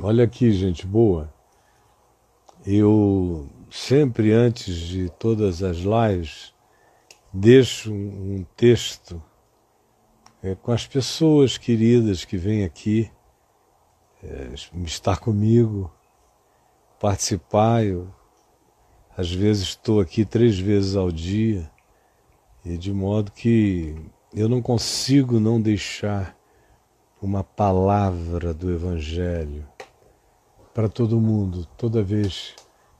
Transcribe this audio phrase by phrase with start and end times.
[0.00, 1.32] Olha aqui, gente boa.
[2.64, 6.54] Eu sempre antes de todas as lives
[7.30, 9.22] deixo um texto
[10.42, 13.10] é, com as pessoas queridas que vêm aqui
[14.24, 15.92] é, estar comigo,
[16.98, 17.84] participar.
[17.84, 18.08] Eu,
[19.14, 21.70] às vezes estou aqui três vezes ao dia
[22.64, 23.94] e de modo que
[24.32, 26.34] eu não consigo não deixar
[27.20, 29.70] uma palavra do Evangelho
[30.74, 32.54] para todo mundo, toda vez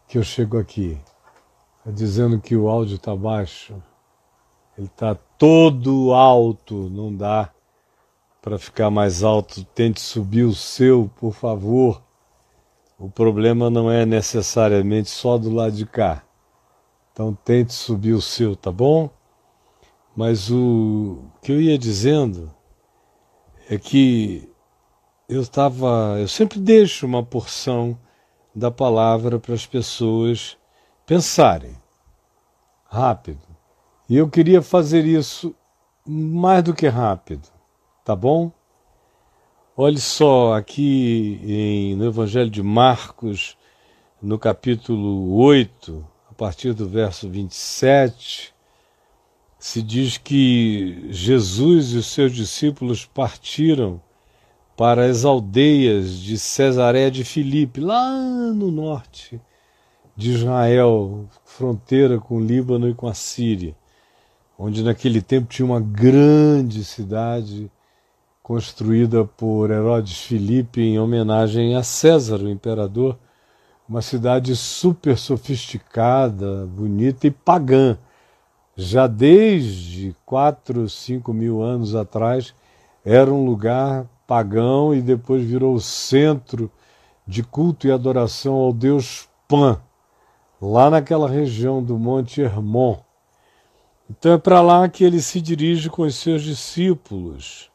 [0.06, 0.98] que eu chego aqui,
[1.86, 3.74] dizendo que o áudio está baixo,
[4.76, 7.50] ele está todo alto, não dá
[8.40, 9.64] para ficar mais alto.
[9.64, 12.02] Tente subir o seu, por favor.
[12.98, 16.24] O problema não é necessariamente só do lado de cá.
[17.12, 19.10] Então tente subir o seu, tá bom?
[20.16, 22.52] Mas o que eu ia dizendo
[23.68, 24.51] é que
[25.32, 27.98] eu estava, eu sempre deixo uma porção
[28.54, 30.58] da palavra para as pessoas
[31.06, 31.74] pensarem
[32.84, 33.40] rápido.
[34.08, 35.54] E eu queria fazer isso
[36.06, 37.48] mais do que rápido,
[38.04, 38.52] tá bom?
[39.74, 43.56] Olhe só, aqui em, no Evangelho de Marcos,
[44.20, 48.54] no capítulo 8, a partir do verso 27,
[49.58, 53.98] se diz que Jesus e os seus discípulos partiram
[54.82, 58.10] para as aldeias de Cesareia de Filipe, lá
[58.52, 59.40] no norte
[60.16, 63.76] de Israel, fronteira com o Líbano e com a Síria,
[64.58, 67.70] onde naquele tempo tinha uma grande cidade
[68.42, 73.16] construída por Herodes Filipe em homenagem a César, o imperador,
[73.88, 77.96] uma cidade super sofisticada, bonita e pagã.
[78.74, 82.52] Já desde quatro, cinco mil anos atrás,
[83.04, 86.70] era um lugar pagão e depois virou centro
[87.26, 89.78] de culto e adoração ao deus Pan,
[90.58, 92.96] lá naquela região do Monte Hermon.
[94.08, 97.70] Então é para lá que ele se dirige com os seus discípulos.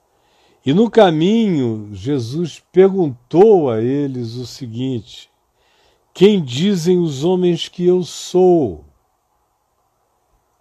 [0.66, 5.30] E no caminho, Jesus perguntou a eles o seguinte:
[6.12, 8.84] Quem dizem os homens que eu sou?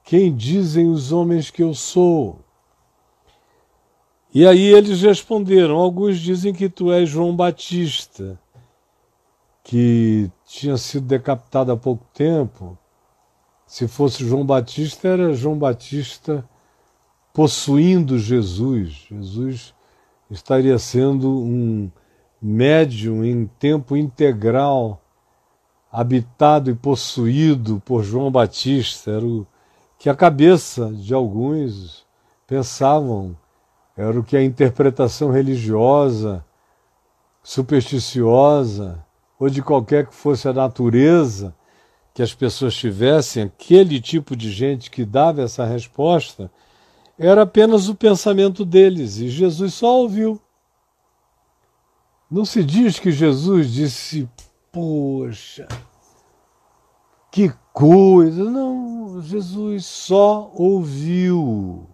[0.04, 2.45] Quem dizem os homens que eu sou?
[4.38, 8.38] E aí eles responderam: Alguns dizem que tu és João Batista,
[9.64, 12.76] que tinha sido decapitado há pouco tempo.
[13.66, 16.46] Se fosse João Batista, era João Batista
[17.32, 19.06] possuindo Jesus.
[19.08, 19.74] Jesus
[20.30, 21.90] estaria sendo um
[22.38, 25.00] médium em tempo integral,
[25.90, 29.12] habitado e possuído por João Batista.
[29.12, 29.46] Era o
[29.98, 32.04] que a cabeça de alguns
[32.46, 33.34] pensavam
[33.96, 36.44] era o que a interpretação religiosa,
[37.42, 39.04] supersticiosa,
[39.38, 41.54] ou de qualquer que fosse a natureza
[42.12, 46.50] que as pessoas tivessem, aquele tipo de gente que dava essa resposta,
[47.18, 50.40] era apenas o pensamento deles, e Jesus só ouviu.
[52.30, 54.28] Não se diz que Jesus disse,
[54.72, 55.68] poxa,
[57.30, 58.50] que coisa.
[58.50, 61.86] Não, Jesus só ouviu.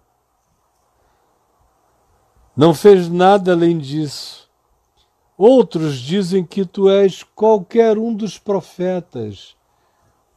[2.54, 4.46] Não fez nada além disso.
[5.38, 9.56] Outros dizem que tu és qualquer um dos profetas,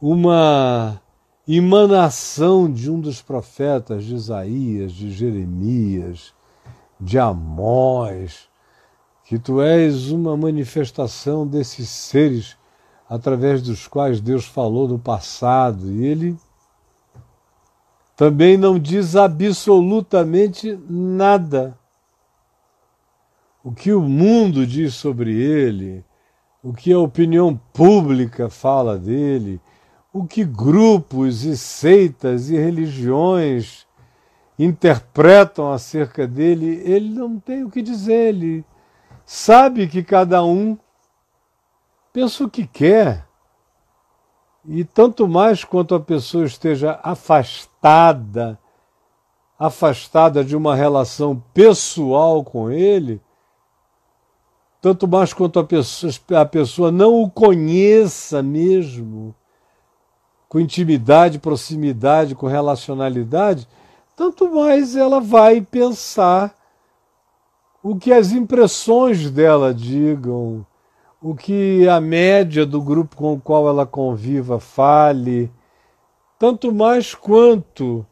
[0.00, 0.98] uma
[1.46, 6.32] emanação de um dos profetas, de Isaías, de Jeremias,
[6.98, 8.48] de Amós,
[9.26, 12.56] que tu és uma manifestação desses seres
[13.08, 15.90] através dos quais Deus falou no passado.
[15.92, 16.36] E ele
[18.16, 21.78] também não diz absolutamente nada
[23.66, 26.04] o que o mundo diz sobre ele,
[26.62, 29.60] o que a opinião pública fala dele,
[30.12, 33.84] o que grupos e seitas e religiões
[34.56, 38.64] interpretam acerca dele, ele não tem o que dizer, ele
[39.24, 40.78] sabe que cada um
[42.12, 43.26] pensa o que quer.
[44.64, 48.60] E tanto mais quanto a pessoa esteja afastada,
[49.58, 53.20] afastada de uma relação pessoal com ele,
[54.86, 59.34] tanto mais quanto a pessoa, a pessoa não o conheça mesmo,
[60.48, 63.66] com intimidade, proximidade, com relacionalidade,
[64.14, 66.54] tanto mais ela vai pensar
[67.82, 70.64] o que as impressões dela digam,
[71.20, 75.50] o que a média do grupo com o qual ela conviva fale,
[76.38, 78.06] tanto mais quanto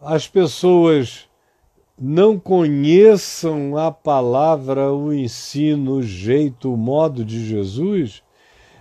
[0.00, 1.28] as pessoas
[2.04, 8.24] não conheçam a palavra, o ensino, o jeito, o modo de Jesus,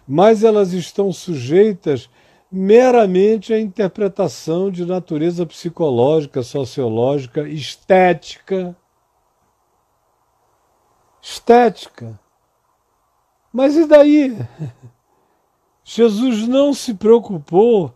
[0.08, 2.10] mas elas estão sujeitas
[2.52, 8.76] meramente à interpretação de natureza psicológica, sociológica, estética.
[11.22, 12.20] Estética.
[13.54, 14.36] Mas e daí?
[15.86, 17.94] Jesus não se preocupou,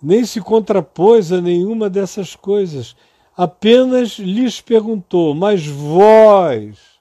[0.00, 2.94] nem se contrapôs a nenhuma dessas coisas.
[3.40, 7.00] Apenas lhes perguntou: Mas vós,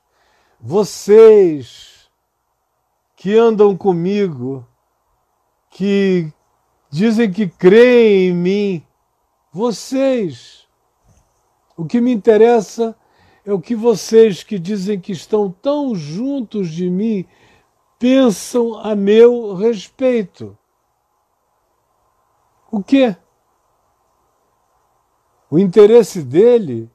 [0.57, 2.09] vocês
[3.17, 4.65] que andam comigo,
[5.69, 6.31] que
[6.89, 8.87] dizem que creem em mim,
[9.51, 10.65] vocês,
[11.75, 12.95] o que me interessa
[13.45, 17.25] é o que vocês que dizem que estão tão juntos de mim
[17.99, 20.57] pensam a meu respeito.
[22.71, 23.17] O quê?
[25.49, 26.89] O interesse dele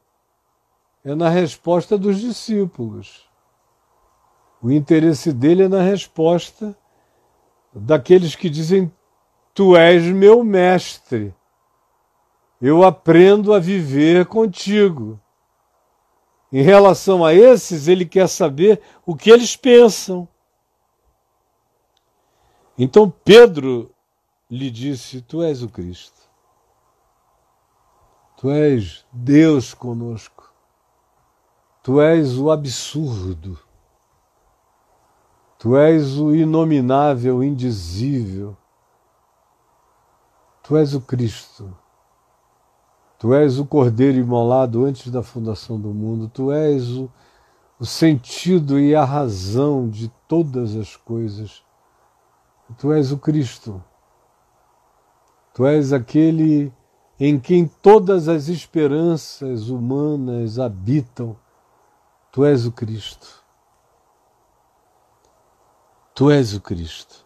[1.05, 3.29] é na resposta dos discípulos.
[4.63, 6.77] O interesse dele é na resposta
[7.75, 8.91] daqueles que dizem:
[9.53, 11.35] Tu és meu mestre.
[12.63, 15.21] Eu aprendo a viver contigo.
[16.51, 20.29] Em relação a esses, ele quer saber o que eles pensam.
[22.79, 23.93] Então Pedro
[24.51, 26.24] lhe disse: Tu és o Cristo.
[28.45, 30.53] Tu és Deus conosco.
[31.83, 33.59] Tu és o absurdo.
[35.59, 38.55] Tu és o inominável, indizível.
[40.63, 41.75] Tu és o Cristo.
[43.19, 46.29] Tu és o Cordeiro imolado antes da fundação do mundo.
[46.29, 47.11] Tu és o,
[47.81, 51.65] o sentido e a razão de todas as coisas.
[52.77, 53.83] Tu és o Cristo.
[55.55, 56.71] Tu és aquele
[57.19, 61.37] em quem todas as esperanças humanas habitam.
[62.33, 63.45] Tu és o Cristo.
[66.15, 67.25] Tu és o Cristo.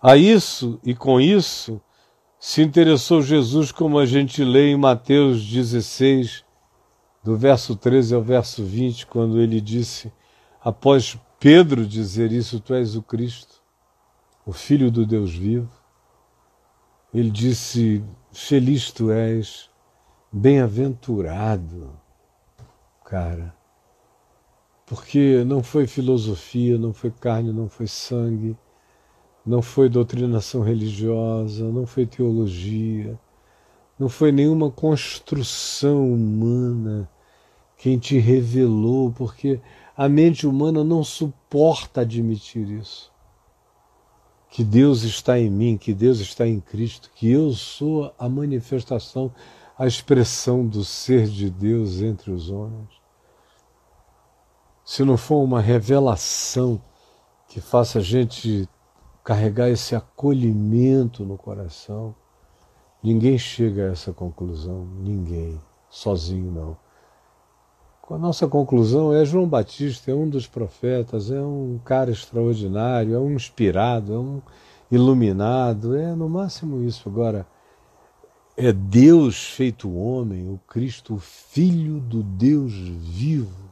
[0.00, 1.80] A isso e com isso
[2.38, 6.44] se interessou Jesus, como a gente lê em Mateus 16,
[7.22, 10.12] do verso 13 ao verso 20, quando ele disse,
[10.60, 13.62] após Pedro dizer isso, Tu és o Cristo,
[14.44, 15.81] o Filho do Deus vivo.
[17.14, 19.68] Ele disse: Feliz tu és,
[20.32, 21.90] bem-aventurado,
[23.04, 23.54] cara,
[24.86, 28.56] porque não foi filosofia, não foi carne, não foi sangue,
[29.44, 33.20] não foi doutrinação religiosa, não foi teologia,
[33.98, 37.10] não foi nenhuma construção humana
[37.76, 39.60] quem te revelou, porque
[39.94, 43.11] a mente humana não suporta admitir isso
[44.52, 49.32] que Deus está em mim, que Deus está em Cristo, que eu sou a manifestação,
[49.78, 52.90] a expressão do ser de Deus entre os homens.
[54.84, 56.78] Se não for uma revelação
[57.48, 58.68] que faça a gente
[59.24, 62.14] carregar esse acolhimento no coração,
[63.02, 65.58] ninguém chega a essa conclusão, ninguém,
[65.88, 66.81] sozinho não.
[68.12, 73.18] A nossa conclusão é João Batista, é um dos profetas, é um cara extraordinário, é
[73.18, 74.42] um inspirado, é um
[74.90, 77.08] iluminado, é no máximo isso.
[77.08, 77.46] Agora,
[78.54, 83.70] é Deus feito homem, o Cristo, o Filho do Deus vivo.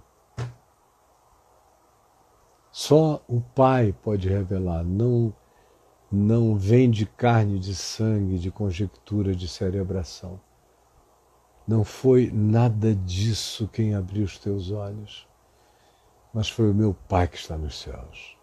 [2.73, 5.35] Só o Pai pode revelar, não,
[6.11, 10.41] não vem de carne, de sangue, de conjectura, de cerebração.
[11.71, 15.29] Não foi nada disso quem abriu os teus olhos,
[16.35, 18.37] mas foi o meu Pai que está nos céus.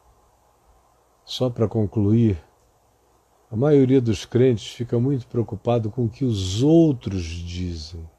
[1.25, 2.41] Só para concluir,
[3.51, 8.10] a maioria dos crentes fica muito preocupado com o que os outros dizem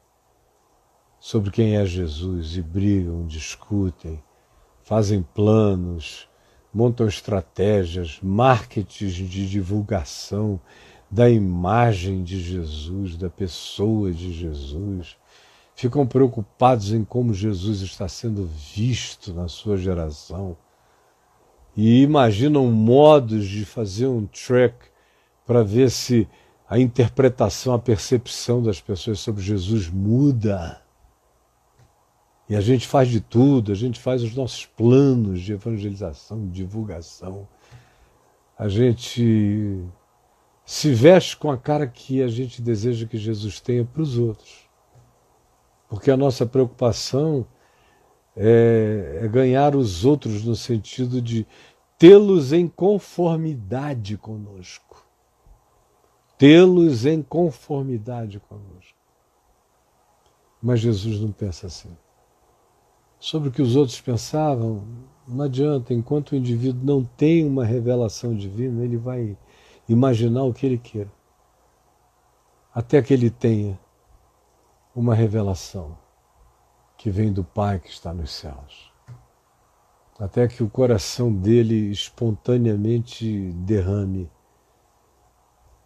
[1.19, 4.23] sobre quem é Jesus e brigam, discutem,
[4.83, 6.29] fazem planos,
[6.71, 10.61] montam estratégias, marketing de divulgação,
[11.09, 15.17] da imagem de Jesus, da pessoa de Jesus.
[15.75, 20.55] Ficam preocupados em como Jesus está sendo visto na sua geração.
[21.75, 24.75] E imaginam modos de fazer um track
[25.45, 26.27] para ver se
[26.69, 30.81] a interpretação, a percepção das pessoas sobre Jesus muda.
[32.47, 36.51] E a gente faz de tudo, a gente faz os nossos planos de evangelização, de
[36.51, 37.47] divulgação.
[38.57, 39.83] A gente
[40.69, 44.69] se veste com a cara que a gente deseja que Jesus tenha para os outros.
[45.89, 47.43] Porque a nossa preocupação
[48.37, 51.47] é, é ganhar os outros no sentido de
[51.97, 55.03] tê-los em conformidade conosco.
[56.37, 58.95] Tê-los em conformidade conosco.
[60.61, 61.97] Mas Jesus não pensa assim.
[63.19, 64.83] Sobre o que os outros pensavam,
[65.27, 69.35] não adianta, enquanto o indivíduo não tem uma revelação divina, ele vai
[69.89, 71.11] imaginar o que ele queira.
[72.73, 73.77] Até que ele tenha
[74.95, 75.97] uma revelação
[76.95, 78.93] que vem do Pai que está nos céus.
[80.19, 84.29] Até que o coração dele espontaneamente derrame,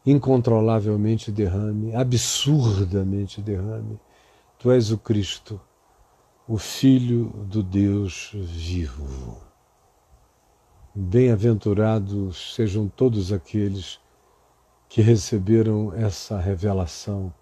[0.05, 3.99] incontrolavelmente derrame, absurdamente derrame.
[4.59, 5.61] Tu és o Cristo,
[6.47, 9.52] o Filho do Deus vivo.
[10.95, 13.99] Bem-aventurados sejam todos aqueles
[14.87, 17.33] que receberam essa revelação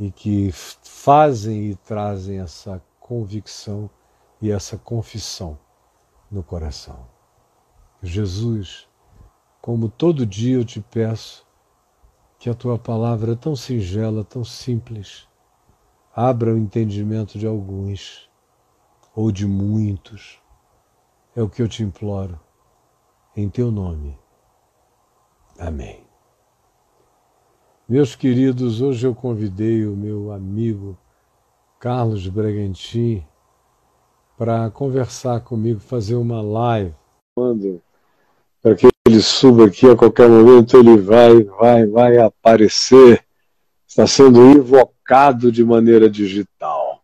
[0.00, 3.90] e que fazem e trazem essa convicção
[4.40, 5.58] e essa confissão
[6.30, 7.06] no coração.
[8.02, 8.88] Jesus,
[9.60, 11.46] como todo dia eu te peço
[12.38, 15.28] que a tua palavra tão singela, tão simples,
[16.16, 18.26] abra o entendimento de alguns
[19.14, 20.40] ou de muitos.
[21.36, 22.40] É o que eu te imploro,
[23.36, 24.18] em teu nome.
[25.58, 26.04] Amém.
[27.88, 30.96] Meus queridos, hoje eu convidei o meu amigo
[31.78, 33.24] Carlos Bregantin
[34.38, 36.94] para conversar comigo, fazer uma live.
[37.34, 37.82] Quando
[38.64, 43.22] para que ele suba aqui a qualquer momento, ele vai, vai, vai aparecer.
[43.86, 47.02] Está sendo invocado de maneira digital.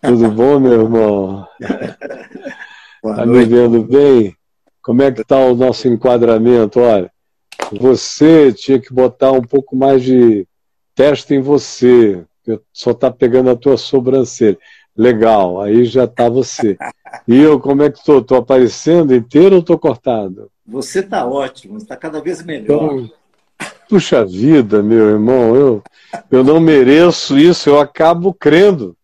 [0.00, 1.48] Tudo bom, meu irmão?
[3.04, 4.36] Está me vendo bem?
[4.84, 6.78] Como é que está o nosso enquadramento?
[6.78, 7.10] Olha,
[7.72, 10.46] você tinha que botar um pouco mais de
[10.94, 12.22] teste em você,
[12.70, 14.58] só está pegando a tua sobrancelha.
[14.94, 16.76] Legal, aí já está você.
[17.26, 18.18] E eu, como é que estou?
[18.18, 20.50] Estou aparecendo inteiro ou estou cortado?
[20.66, 22.84] Você está ótimo, está cada vez melhor.
[22.84, 23.10] Então,
[23.88, 25.82] puxa vida, meu irmão, eu,
[26.30, 28.94] eu não mereço isso, eu acabo crendo.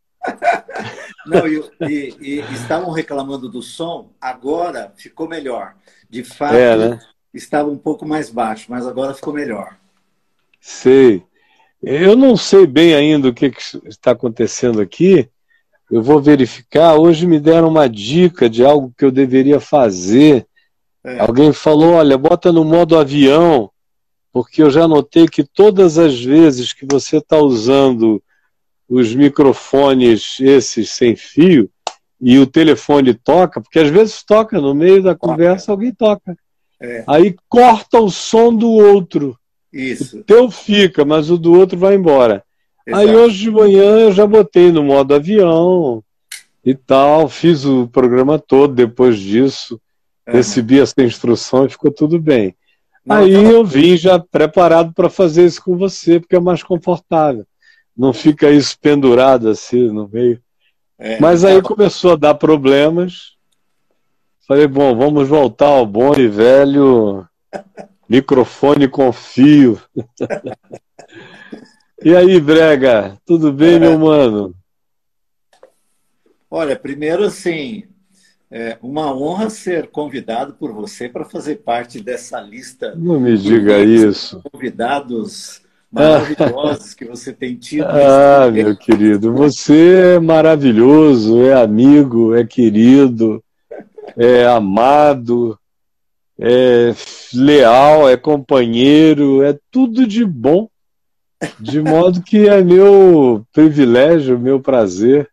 [1.26, 5.74] Não, e, e, e, estavam reclamando do som, agora ficou melhor.
[6.08, 7.00] De fato, é, né?
[7.32, 9.76] estava um pouco mais baixo, mas agora ficou melhor.
[10.60, 11.22] Sei.
[11.82, 15.28] Eu não sei bem ainda o que, que está acontecendo aqui.
[15.90, 16.94] Eu vou verificar.
[16.94, 20.46] Hoje me deram uma dica de algo que eu deveria fazer.
[21.02, 21.20] É.
[21.20, 23.70] Alguém falou: olha, bota no modo avião,
[24.32, 28.22] porque eu já notei que todas as vezes que você está usando
[28.90, 31.70] os microfones esses sem fio
[32.20, 36.36] e o telefone toca, porque às vezes toca no meio da conversa, alguém toca.
[36.82, 37.04] É.
[37.06, 39.38] Aí corta o som do outro.
[39.72, 40.18] Isso.
[40.18, 42.42] O teu fica, mas o do outro vai embora.
[42.84, 43.08] Exato.
[43.08, 46.02] Aí hoje de manhã eu já botei no modo avião
[46.64, 49.80] e tal, fiz o programa todo depois disso,
[50.26, 50.34] uhum.
[50.34, 52.56] recebi essa instrução e ficou tudo bem.
[53.06, 53.50] Não, aí não.
[53.50, 57.46] eu vim já preparado para fazer isso com você, porque é mais confortável.
[57.96, 60.40] Não fica isso pendurado assim no meio.
[60.98, 63.36] É, Mas aí começou a dar problemas.
[64.46, 67.26] Falei, bom, vamos voltar ao bom e velho
[68.08, 69.80] microfone com fio.
[72.02, 73.78] e aí, Brega, tudo bem, é.
[73.78, 74.54] meu mano?
[76.50, 77.84] Olha, primeiro assim,
[78.50, 82.94] é uma honra ser convidado por você para fazer parte dessa lista.
[82.96, 84.42] Não me diga isso.
[84.50, 87.84] Convidados maravilhosos que você tem tido.
[87.84, 93.42] Ah, meu querido, você é maravilhoso, é amigo, é querido
[94.16, 95.58] é amado,
[96.38, 96.94] é
[97.32, 100.68] leal, é companheiro, é tudo de bom.
[101.58, 105.30] De modo que é meu privilégio, meu prazer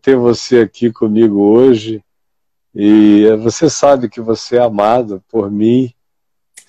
[0.00, 2.02] ter você aqui comigo hoje.
[2.74, 5.92] E você sabe que você é amado por mim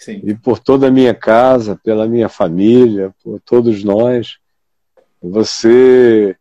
[0.01, 0.19] Sim.
[0.23, 4.39] e por toda a minha casa, pela minha família, por todos nós.
[5.21, 6.35] Você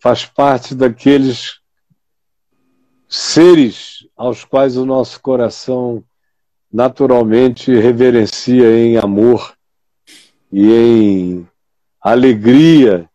[0.00, 1.60] faz parte daqueles
[3.06, 6.02] seres aos quais o nosso coração
[6.72, 9.52] naturalmente reverencia em amor
[10.50, 11.48] e em
[12.00, 13.06] alegria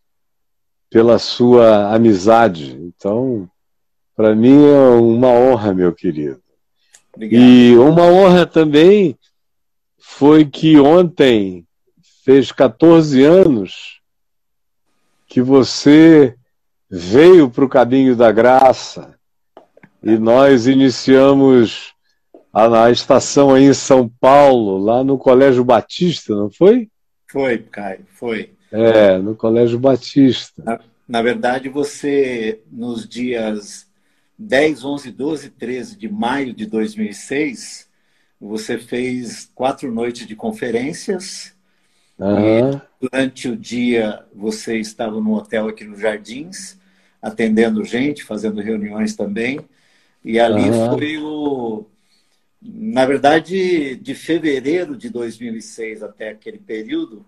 [0.91, 2.77] pela sua amizade.
[2.79, 3.49] Então,
[4.15, 6.39] para mim é uma honra, meu querido.
[7.15, 7.41] Obrigado.
[7.41, 9.17] E uma honra também
[10.17, 11.63] foi que ontem
[12.25, 14.01] fez 14 anos
[15.27, 16.35] que você
[16.89, 19.15] veio para o caminho da graça
[20.01, 21.93] e nós iniciamos
[22.51, 26.89] a, a estação aí em São Paulo, lá no Colégio Batista, não foi?
[27.27, 28.49] Foi, Caio, foi.
[28.71, 30.63] É, no Colégio Batista.
[30.63, 33.87] Na, na verdade, você, nos dias
[34.35, 37.86] 10, 11, 12 13 de maio de 2006,
[38.39, 41.55] você fez quatro noites de conferências
[42.19, 42.81] Uhum.
[42.99, 46.79] durante o dia você estava no hotel aqui nos Jardins,
[47.21, 49.59] atendendo gente, fazendo reuniões também.
[50.23, 50.97] E ali uhum.
[50.97, 51.85] foi o.
[52.59, 57.23] Na verdade, de fevereiro de 2006 até aquele período,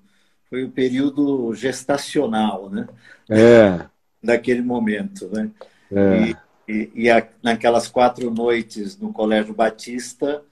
[0.49, 2.87] foi o período gestacional, né?
[3.29, 3.85] É.
[4.21, 5.49] Daquele momento, né?
[5.91, 6.21] É.
[6.21, 6.37] E,
[6.67, 10.43] e, e a, naquelas quatro noites no Colégio Batista,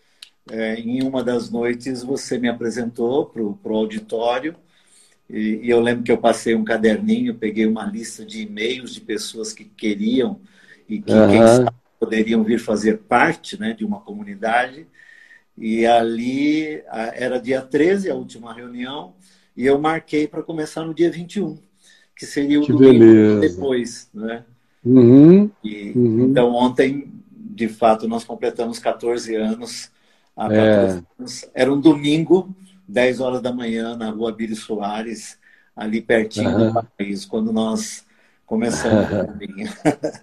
[0.52, 4.56] é, em uma das noites você me apresentou para o auditório
[5.30, 9.02] e, e, eu lembro que eu passei um caderninho, peguei uma lista de e-mails de
[9.02, 10.40] pessoas que queriam
[10.88, 11.30] e que uhum.
[11.30, 14.88] quem sabe, poderiam vir fazer parte né, de uma comunidade.
[15.58, 16.82] E ali
[17.16, 19.16] era dia 13, a última reunião,
[19.56, 21.58] e eu marquei para começar no dia 21,
[22.16, 23.40] que seria o que domingo beleza.
[23.42, 24.10] depois.
[24.14, 24.46] Né?
[24.86, 25.50] Uhum.
[25.64, 26.30] E, uhum.
[26.30, 29.92] Então, ontem, de fato, nós completamos 14 anos.
[30.38, 31.04] Há 14 é.
[31.20, 31.50] anos.
[31.56, 32.56] Era um domingo,
[32.88, 35.40] 10 horas da manhã, na rua Bílio Soares,
[35.76, 36.74] ali pertinho uhum.
[36.74, 38.06] do país, quando nós
[38.46, 39.28] começamos a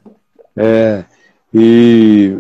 [0.57, 1.05] É,
[1.53, 2.39] e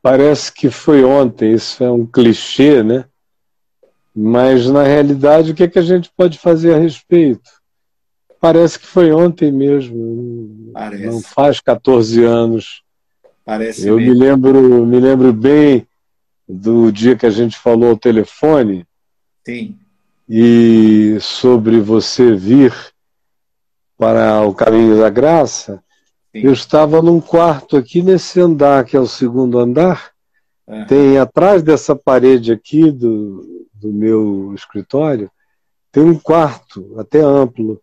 [0.00, 3.04] parece que foi ontem, isso é um clichê, né?
[4.14, 7.50] Mas, na realidade, o que, é que a gente pode fazer a respeito?
[8.40, 10.70] Parece que foi ontem mesmo.
[10.72, 11.06] Parece.
[11.06, 12.82] Não faz 14 anos.
[13.44, 14.12] Parece Eu mesmo.
[14.12, 15.87] me lembro, me lembro bem
[16.48, 18.86] do dia que a gente falou ao telefone
[19.48, 19.78] Sim.
[20.28, 22.74] E sobre você vir
[23.96, 25.82] para o caminho da graça,
[26.30, 26.42] Sim.
[26.42, 30.10] eu estava num quarto aqui nesse andar, que é o segundo andar.
[30.66, 30.86] Uhum.
[30.86, 35.30] Tem atrás dessa parede aqui do, do meu escritório,
[35.90, 37.80] tem um quarto, até amplo.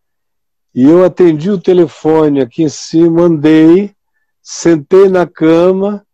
[0.73, 3.91] E eu atendi o telefone aqui em cima, andei,
[4.39, 6.04] sentei na cama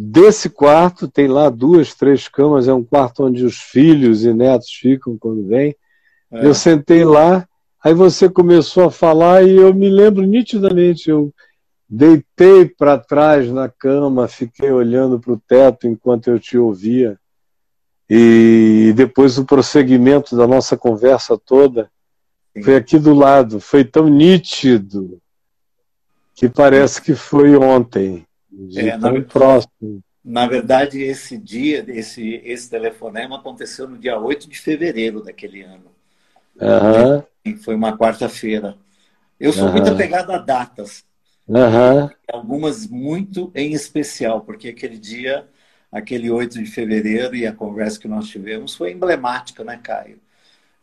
[0.00, 4.70] Desse quarto, tem lá duas, três camas, é um quarto onde os filhos e netos
[4.70, 5.74] ficam quando vêm.
[6.30, 6.46] É.
[6.46, 7.44] Eu sentei lá,
[7.82, 11.34] aí você começou a falar e eu me lembro nitidamente, eu
[11.88, 17.18] deitei para trás na cama, fiquei olhando para o teto enquanto eu te ouvia.
[18.08, 21.90] E depois o prosseguimento da nossa conversa toda
[22.56, 22.62] Sim.
[22.62, 25.20] foi aqui do lado, foi tão nítido
[26.36, 28.27] que parece que foi ontem.
[28.66, 30.02] De é, tão na, próximo.
[30.24, 35.92] Na verdade, esse dia, esse, esse telefonema aconteceu no dia 8 de fevereiro daquele ano.
[36.60, 37.56] Uhum.
[37.58, 38.76] Foi uma quarta-feira.
[39.38, 39.72] Eu sou uhum.
[39.72, 41.04] muito apegado a datas.
[41.46, 42.10] Uhum.
[42.32, 45.46] Algumas muito em especial, porque aquele dia,
[45.90, 50.18] aquele 8 de fevereiro e a conversa que nós tivemos foi emblemática, né, Caio?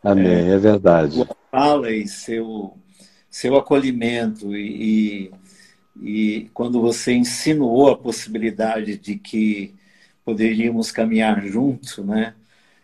[0.01, 1.13] Amém, é, é verdade.
[1.13, 2.77] Sua fala e seu,
[3.29, 5.31] seu acolhimento e, e
[6.01, 9.73] e quando você insinuou a possibilidade de que
[10.23, 12.33] poderíamos caminhar junto, né?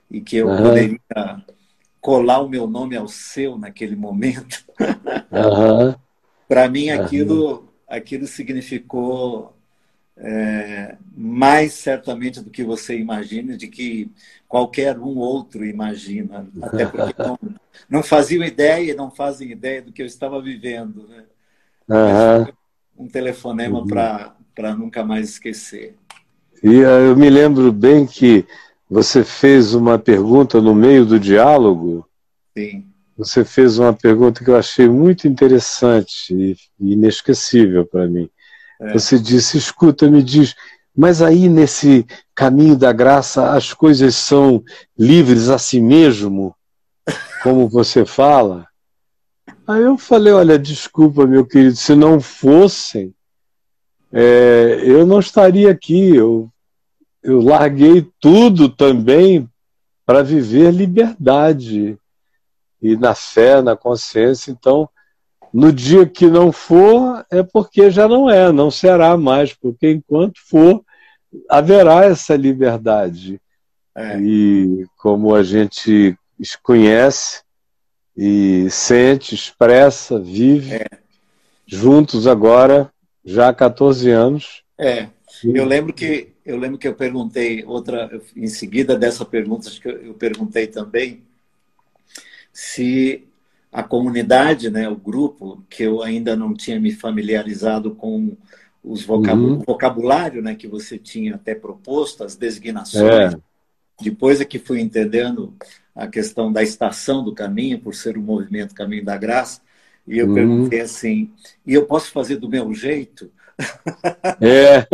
[0.10, 0.58] E que eu uhum.
[0.58, 1.43] poderia
[2.00, 4.63] colar o meu nome ao seu naquele momento.
[4.80, 5.95] Uhum.
[6.47, 7.67] Para mim, aquilo, uhum.
[7.88, 9.56] aquilo significou
[10.17, 14.12] é, mais certamente do que você imagina, de que
[14.47, 16.47] qualquer um outro imagina.
[16.62, 17.39] Até porque não,
[17.89, 21.08] não faziam ideia, não fazem ideia do que eu estava vivendo.
[21.08, 21.24] Né?
[21.89, 22.61] Uhum
[23.02, 23.88] um telefonema uhum.
[23.88, 25.96] para nunca mais esquecer.
[26.64, 28.46] E eh, eu me lembro bem que
[28.88, 32.08] você fez uma pergunta no meio do diálogo.
[32.56, 32.86] Sim.
[33.18, 38.30] Você fez uma pergunta que eu achei muito interessante e inesquecível para mim.
[38.80, 38.94] É.
[38.94, 40.56] Você disse: escuta, me diz,
[40.96, 44.64] mas aí nesse caminho da graça as coisas são
[44.98, 46.56] livres a si mesmo,
[47.42, 48.68] como você fala?
[49.67, 53.13] Aí eu falei, olha, desculpa, meu querido, se não fossem,
[54.12, 56.15] é, eu não estaria aqui.
[56.15, 56.50] Eu,
[57.24, 59.47] eu larguei tudo também
[60.06, 61.97] para viver liberdade
[62.82, 64.52] e na fé, na consciência.
[64.52, 64.89] Então,
[65.54, 70.39] no dia que não for, é porque já não é, não será mais, porque enquanto
[70.47, 70.84] for,
[71.50, 73.39] haverá essa liberdade.
[73.95, 74.19] É.
[74.19, 76.17] E como a gente
[76.63, 77.40] conhece,
[78.23, 80.86] e sente, expressa, vive, é.
[81.65, 82.93] juntos agora,
[83.25, 84.62] já há 14 anos.
[84.77, 85.07] É,
[85.43, 89.88] eu lembro que eu lembro que eu perguntei outra em seguida dessa pergunta, acho que
[89.88, 91.23] eu perguntei também
[92.53, 93.23] se
[93.71, 98.38] a comunidade, né, o grupo, que eu ainda não tinha me familiarizado com
[98.84, 99.60] os uhum.
[99.65, 103.34] vocabulário né, que você tinha até proposto, as designações.
[103.34, 103.38] É.
[103.99, 105.55] Depois é que fui entendendo
[105.95, 109.62] a questão da estação do caminho, por ser o movimento Caminho da Graça,
[110.08, 110.34] e eu uhum.
[110.34, 111.30] perguntei assim:
[111.65, 113.32] e eu posso fazer do meu jeito?
[114.39, 114.88] É.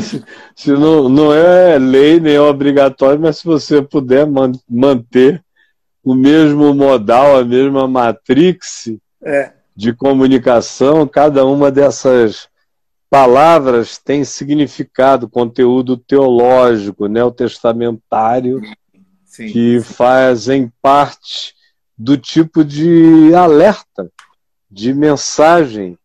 [0.00, 0.24] se,
[0.56, 5.42] se não, não é lei nem é obrigatório, mas se você puder man, manter
[6.02, 8.90] o mesmo modal, a mesma matrix
[9.22, 9.52] é.
[9.76, 12.48] de comunicação, cada uma dessas
[13.12, 18.62] palavras tem significado, conteúdo teológico, neotestamentário,
[19.26, 19.80] sim, que sim.
[19.82, 21.54] fazem parte
[21.96, 24.10] do tipo de alerta,
[24.70, 25.98] de mensagem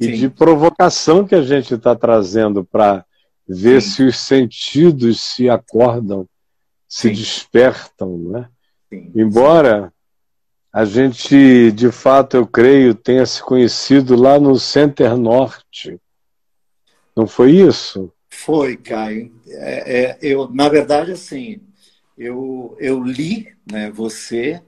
[0.00, 3.04] e de provocação que a gente está trazendo para
[3.46, 3.90] ver Sim.
[3.90, 6.26] se os sentidos se acordam,
[6.88, 7.14] se Sim.
[7.14, 8.48] despertam, né?
[8.88, 9.12] Sim.
[9.14, 9.92] Embora
[10.72, 16.00] a gente, de fato, eu creio, tenha se conhecido lá no Center Norte.
[17.16, 18.12] Não foi isso?
[18.28, 19.32] Foi, Caio.
[19.48, 21.60] É, é, eu, na verdade, assim,
[22.18, 24.62] eu, eu li né, você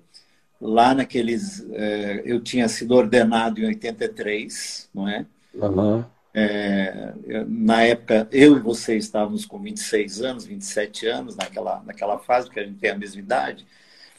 [0.61, 1.65] lá naqueles.
[1.73, 5.27] É, eu tinha sido ordenado em 83, não é?
[5.55, 6.05] Uhum.
[6.35, 7.15] é?
[7.49, 12.61] na época, eu e você estávamos com 26 anos, 27 anos, naquela, naquela fase, porque
[12.61, 13.67] a gente tem a mesma idade.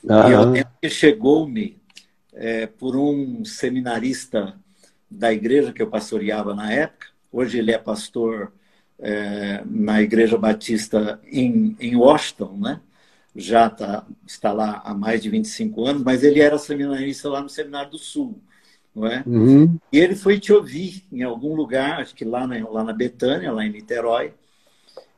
[0.04, 0.30] Uhum.
[0.30, 1.78] E eu lembro que chegou-me
[2.34, 4.56] é, por um seminarista
[5.10, 7.09] da igreja que eu pastoreava na época.
[7.32, 8.52] Hoje ele é pastor
[9.00, 12.82] é, na Igreja Batista em, em Washington, né?
[13.36, 17.50] já tá, está lá há mais de 25 anos, mas ele era seminarista lá no
[17.50, 18.42] Seminário do Sul.
[18.94, 19.24] Não é?
[19.26, 19.78] Uhum.
[19.94, 23.52] E ele foi te ouvir em algum lugar, acho que lá na, lá na Betânia,
[23.52, 24.34] lá em Niterói,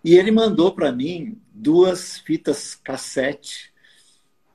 [0.04, 3.72] e ele mandou para mim duas fitas cassete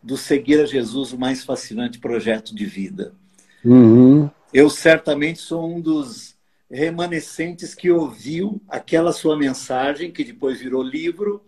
[0.03, 3.15] do Seguir a Jesus, o mais fascinante projeto de vida.
[3.65, 4.31] Uhum.
[4.53, 6.36] Eu certamente sou um dos
[6.71, 11.43] remanescentes que ouviu aquela sua mensagem, que depois virou livro,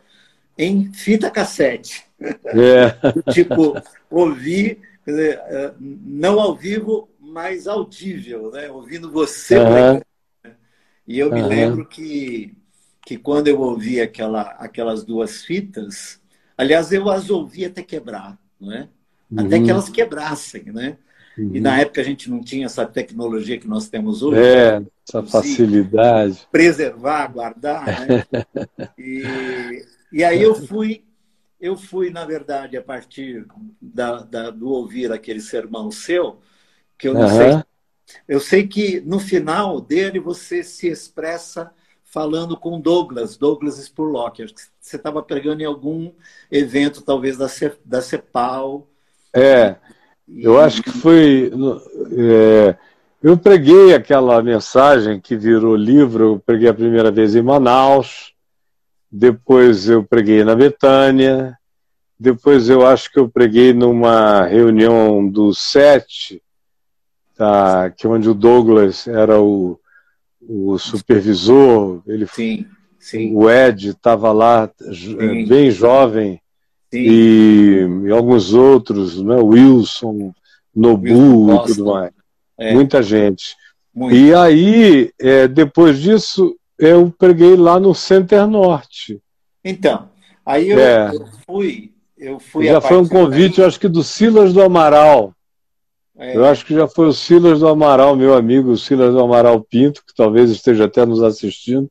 [0.57, 2.05] em fita cassete.
[2.21, 2.97] É.
[3.33, 3.75] tipo,
[4.11, 8.71] ouvir, dizer, é, não ao vivo, mas audível, né?
[8.71, 9.59] ouvindo você.
[9.59, 10.53] Uhum.
[11.07, 11.49] E eu me uhum.
[11.49, 12.57] lembro que,
[13.05, 16.21] que quando eu ouvi aquela, aquelas duas fitas,
[16.57, 18.89] aliás, eu as ouvi até quebrar, não é?
[19.37, 19.65] até uhum.
[19.65, 20.65] que elas quebrassem.
[20.65, 20.97] Né?
[21.39, 21.51] Uhum.
[21.55, 24.41] E na época a gente não tinha essa tecnologia que nós temos hoje.
[24.41, 26.47] É, essa facilidade.
[26.51, 27.87] Preservar, guardar.
[27.87, 28.25] Né?
[28.99, 31.05] e, e aí eu fui,
[31.61, 33.47] eu fui, na verdade, a partir
[33.81, 36.39] da, da do ouvir aquele sermão seu,
[36.99, 37.29] que eu não uhum.
[37.29, 37.63] sei.
[38.27, 41.71] Eu sei que no final dele você se expressa
[42.03, 44.45] falando com Douglas, Douglas Spurlock.
[44.81, 46.11] Você estava pregando em algum
[46.51, 48.89] evento, talvez da, Ce, da CEPAL.
[49.33, 49.77] É,
[50.37, 51.51] eu acho que foi.
[52.13, 52.77] É,
[53.23, 58.33] eu preguei aquela mensagem que virou livro, eu preguei a primeira vez em Manaus.
[59.11, 61.59] Depois eu preguei na Betânia.
[62.21, 66.43] Depois eu acho que eu preguei numa reunião do SET,
[67.37, 69.79] tá, que é onde o Douglas era o,
[70.41, 72.03] o supervisor.
[72.07, 72.67] Ele, sim,
[72.99, 73.35] sim.
[73.35, 75.47] O Ed estava lá sim.
[75.47, 76.41] bem jovem.
[76.93, 79.37] E, e, alguns outros, né?
[79.37, 80.33] Wilson,
[80.75, 82.13] Nobu Wilson, e tudo mais.
[82.59, 82.75] É.
[82.75, 83.55] Muita gente.
[83.95, 84.17] Muito.
[84.17, 89.21] E aí, é, depois disso, eu preguei lá no Center Norte.
[89.65, 90.09] Então,
[90.45, 91.11] aí eu, é.
[91.15, 91.93] eu fui.
[92.17, 93.65] Eu fui já foi um convite, daí...
[93.65, 95.33] eu acho que do Silas do Amaral.
[96.17, 96.37] É.
[96.37, 99.61] Eu acho que já foi o Silas do Amaral, meu amigo, o Silas do Amaral
[99.61, 101.89] Pinto, que talvez esteja até nos assistindo,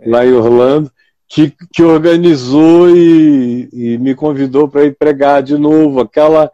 [0.00, 0.08] é.
[0.08, 0.90] lá em Orlando,
[1.34, 6.48] que, que organizou e, e me convidou para ir pregar de novo aquela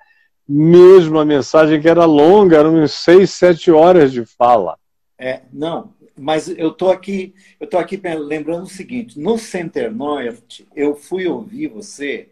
[0.49, 4.79] mesma mensagem que era longa, eram uns seis, sete horas de fala.
[5.19, 10.67] É, não, mas eu tô aqui, eu tô aqui lembrando o seguinte: no Center Norte
[10.75, 12.31] eu fui ouvir você,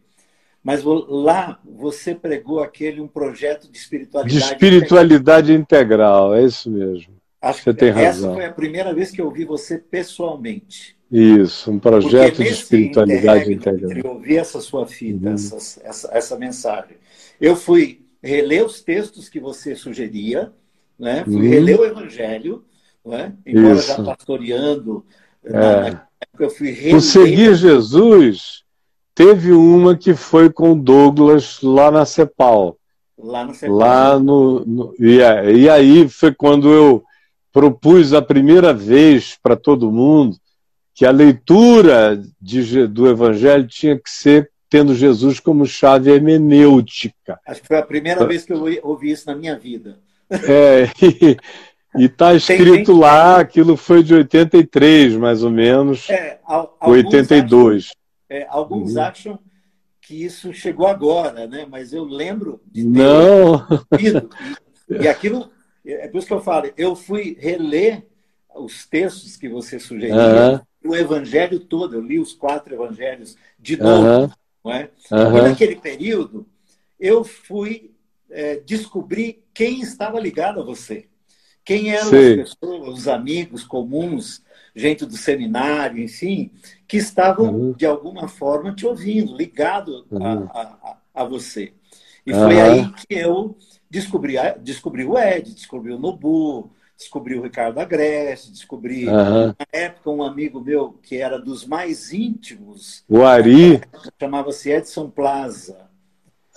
[0.64, 4.40] mas lá você pregou aquele um projeto de espiritualidade.
[4.40, 7.12] De espiritualidade integral, integral é isso mesmo.
[7.42, 8.30] Acho você tem razão.
[8.30, 10.97] Essa foi a primeira vez que eu ouvi você pessoalmente.
[11.10, 13.92] Isso, um projeto de espiritualidade integral.
[13.92, 15.34] Eu ouvi essa sua fita, uhum.
[15.34, 16.96] essa, essa, essa mensagem.
[17.40, 20.52] Eu fui reler os textos que você sugeria,
[20.98, 21.24] né?
[21.24, 21.48] fui uhum.
[21.48, 22.64] reler o Evangelho
[23.08, 23.32] não é?
[23.46, 23.88] Embora Isso.
[23.88, 25.04] já pastoreando,
[25.44, 25.52] é.
[25.52, 26.96] na, época eu fui reler...
[26.96, 28.62] O Seguir Jesus
[29.14, 32.76] teve uma que foi com Douglas lá na Cepal.
[33.16, 33.76] Lá no Cepal.
[33.76, 37.02] Lá no, no e, e aí foi quando eu
[37.52, 40.36] propus a primeira vez para todo mundo
[40.98, 47.38] que a leitura de, do Evangelho tinha que ser tendo Jesus como chave hermenêutica.
[47.46, 50.00] Acho que foi a primeira vez que eu ouvi isso na minha vida.
[50.28, 50.90] É,
[51.96, 56.10] e, está escrito lá, aquilo foi de 83, mais ou menos.
[56.10, 56.40] É,
[56.80, 57.84] 82.
[57.84, 57.94] Acham,
[58.28, 59.02] é, alguns uhum.
[59.02, 59.38] acham
[60.00, 61.64] que isso chegou agora, né?
[61.70, 63.64] Mas eu lembro de ter Não.
[63.96, 64.28] Lido,
[64.90, 65.48] e, e aquilo,
[65.86, 68.04] é por isso que eu falo, eu fui reler
[68.52, 70.60] os textos que você sugeria, uhum.
[70.84, 74.32] O evangelho todo, eu li os quatro evangelhos de novo.
[74.64, 74.90] Não é?
[75.10, 76.46] E naquele período,
[76.98, 77.90] eu fui
[78.30, 81.06] é, descobrir quem estava ligado a você.
[81.64, 82.40] Quem eram Sim.
[82.40, 84.42] as pessoas, os amigos comuns,
[84.74, 86.50] gente do seminário, enfim,
[86.86, 87.72] que estavam, uhum.
[87.72, 90.48] de alguma forma, te ouvindo, ligado uhum.
[90.50, 91.72] a, a, a, você.
[92.24, 92.40] E uhum.
[92.40, 93.56] foi aí que eu
[93.90, 100.20] descobri, descobri o Ed, descobri o Nobu, descobri o Ricardo Agreste, descobri, na época, um
[100.20, 103.04] amigo meu que era dos mais íntimos.
[103.08, 103.80] O Ari.
[104.20, 105.88] Chamava-se Edson Plaza.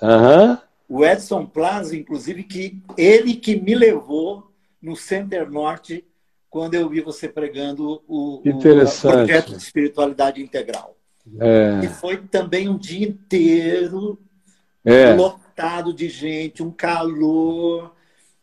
[0.01, 0.57] Uhum.
[0.89, 4.51] O Edson Plaza, inclusive, que ele que me levou
[4.81, 6.03] no Center Norte
[6.49, 10.97] quando eu vi você pregando o, o projeto de espiritualidade integral.
[11.39, 11.85] É.
[11.85, 14.19] E foi também um dia inteiro
[14.83, 15.13] é.
[15.13, 17.93] lotado de gente, um calor.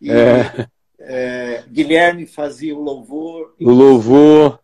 [0.00, 0.68] E, é.
[1.00, 3.54] É Guilherme fazia o louvor.
[3.60, 4.58] O louvor.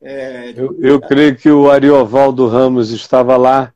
[0.00, 3.72] É, eu, eu creio que o Ariovaldo Ramos estava lá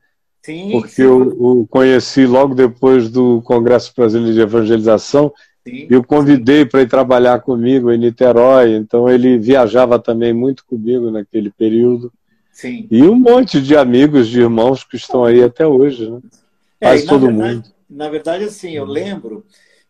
[0.47, 1.01] Sim, porque sim.
[1.01, 5.33] eu o conheci logo depois do Congresso Brasileiro de Evangelização
[5.67, 5.87] sim.
[5.89, 8.73] e o convidei para ir trabalhar comigo em Niterói.
[8.77, 12.13] Então ele viajava também muito comigo naquele período.
[12.49, 12.87] Sim.
[12.89, 16.21] E um monte de amigos, de irmãos que estão aí até hoje, né?
[16.79, 17.69] É, Quase todo verdade, mundo.
[17.89, 19.45] Na verdade, assim, eu lembro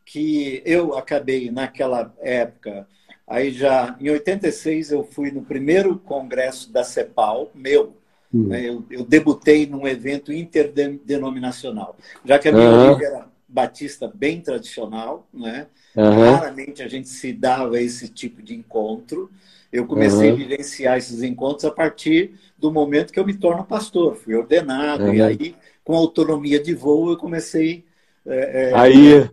[0.07, 2.87] que eu acabei naquela época,
[3.27, 7.95] aí já em 86 eu fui no primeiro congresso da CEPAL, meu,
[8.33, 8.53] Uhum.
[8.53, 11.95] Eu, eu, debutei num evento interdenominacional.
[12.25, 13.01] Já que a minha uhum.
[13.01, 15.67] era batista bem tradicional, né?
[15.95, 16.31] Uhum.
[16.31, 19.31] raramente a gente se dava esse tipo de encontro.
[19.71, 24.17] Eu comecei a vivenciar esses encontros a partir do momento que eu me torno pastor.
[24.17, 27.85] Fui ordenado, e aí, com autonomia de voo, eu comecei
[28.25, 29.29] é, é, aí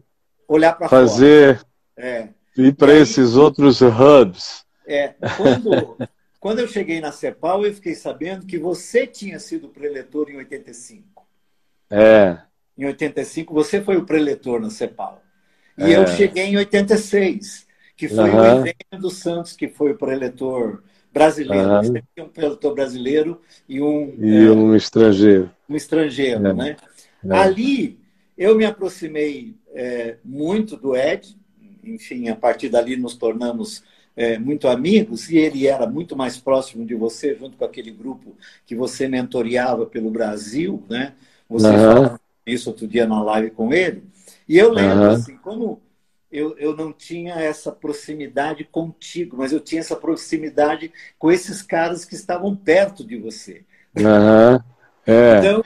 [0.49, 1.69] olhar para fazer fora.
[1.97, 2.29] É.
[2.57, 4.65] ir para esses outros hubs.
[4.87, 5.97] É, quando,
[6.41, 11.27] quando eu cheguei na CEPAL, eu fiquei sabendo que você tinha sido preletor em 85.
[11.91, 12.39] É.
[12.77, 15.23] Em 85, você foi o preletor na CEPAL.
[15.79, 15.97] E é.
[15.97, 18.37] eu cheguei em 86, que foi uhum.
[18.37, 21.69] o Evênio dos Santos, que foi o preletor brasileiro.
[21.69, 21.83] Uhum.
[21.83, 24.15] Você tinha um preletor brasileiro e um...
[24.19, 25.51] E é, um estrangeiro.
[25.69, 26.53] Um estrangeiro, é.
[26.53, 26.77] né?
[27.25, 27.37] É.
[27.37, 27.99] Ali,
[28.37, 31.37] eu me aproximei é, muito do Ed.
[31.83, 33.83] Enfim, a partir dali nos tornamos
[34.17, 38.37] é, muito amigos e ele era muito mais próximo de você, junto com aquele grupo
[38.65, 41.13] que você mentoreava pelo Brasil, né?
[41.49, 41.73] Você uhum.
[41.77, 44.05] falou isso outro dia na live com ele.
[44.49, 45.11] E eu lembro, uhum.
[45.11, 45.81] assim, como
[46.31, 52.05] eu, eu não tinha essa proximidade contigo, mas eu tinha essa proximidade com esses caras
[52.05, 53.63] que estavam perto de você.
[53.97, 54.74] Uhum.
[55.07, 55.39] É.
[55.39, 55.65] Então,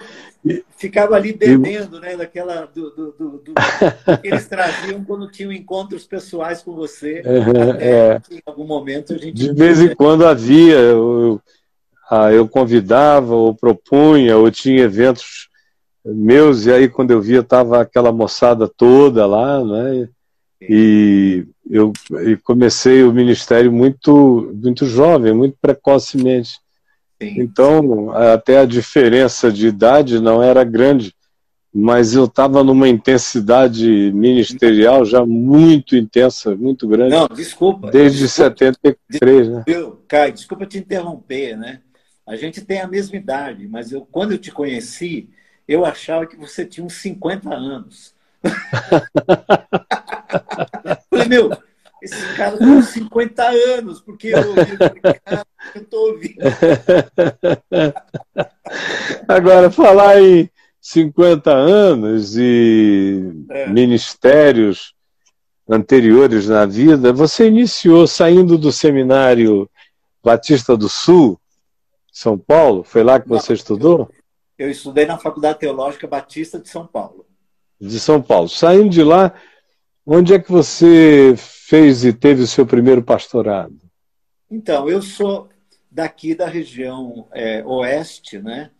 [0.77, 2.16] ficava ali bebendo, né?
[2.16, 3.55] Daquela do, do, do, do
[4.20, 7.22] que eles traziam quando tinham encontros pessoais com você.
[7.81, 9.35] É, em algum momento a gente.
[9.35, 11.40] De vez em quando havia, eu,
[12.11, 15.48] ah, eu convidava, ou propunha, ou tinha eventos
[16.05, 20.09] meus, e aí quando eu via estava aquela moçada toda lá, né?
[20.61, 21.92] E eu
[22.27, 26.59] e comecei o ministério muito, muito jovem, muito precocemente.
[27.20, 27.40] Sim.
[27.40, 31.14] Então, até a diferença de idade não era grande,
[31.74, 37.14] mas eu estava numa intensidade ministerial já muito intensa, muito grande.
[37.14, 37.90] Não, desculpa.
[37.90, 39.64] Desde desculpa, 73, né?
[39.66, 41.81] Eu, Caio, desculpa te interromper, né?
[42.26, 45.28] A gente tem a mesma idade, mas eu, quando eu te conheci,
[45.66, 48.14] eu achava que você tinha uns 50 anos.
[51.11, 51.50] Falei, meu,
[52.02, 56.38] esse cara tem 50 anos, porque eu estou ouvindo.
[59.26, 60.48] Agora, falar em
[60.80, 63.68] 50 anos e é.
[63.68, 64.94] ministérios
[65.68, 69.68] anteriores na vida, você iniciou saindo do seminário
[70.22, 71.38] Batista do Sul,
[72.12, 72.84] São Paulo?
[72.84, 74.08] Foi lá que você Não, estudou?
[74.56, 77.26] Eu, eu estudei na Faculdade Teológica Batista de São Paulo.
[77.80, 78.48] De São Paulo.
[78.48, 79.34] Saindo de lá,
[80.06, 81.34] onde é que você
[81.68, 83.76] fez e teve o seu primeiro pastorado?
[84.50, 85.50] Então, eu sou
[85.90, 88.70] daqui da região é, oeste, né?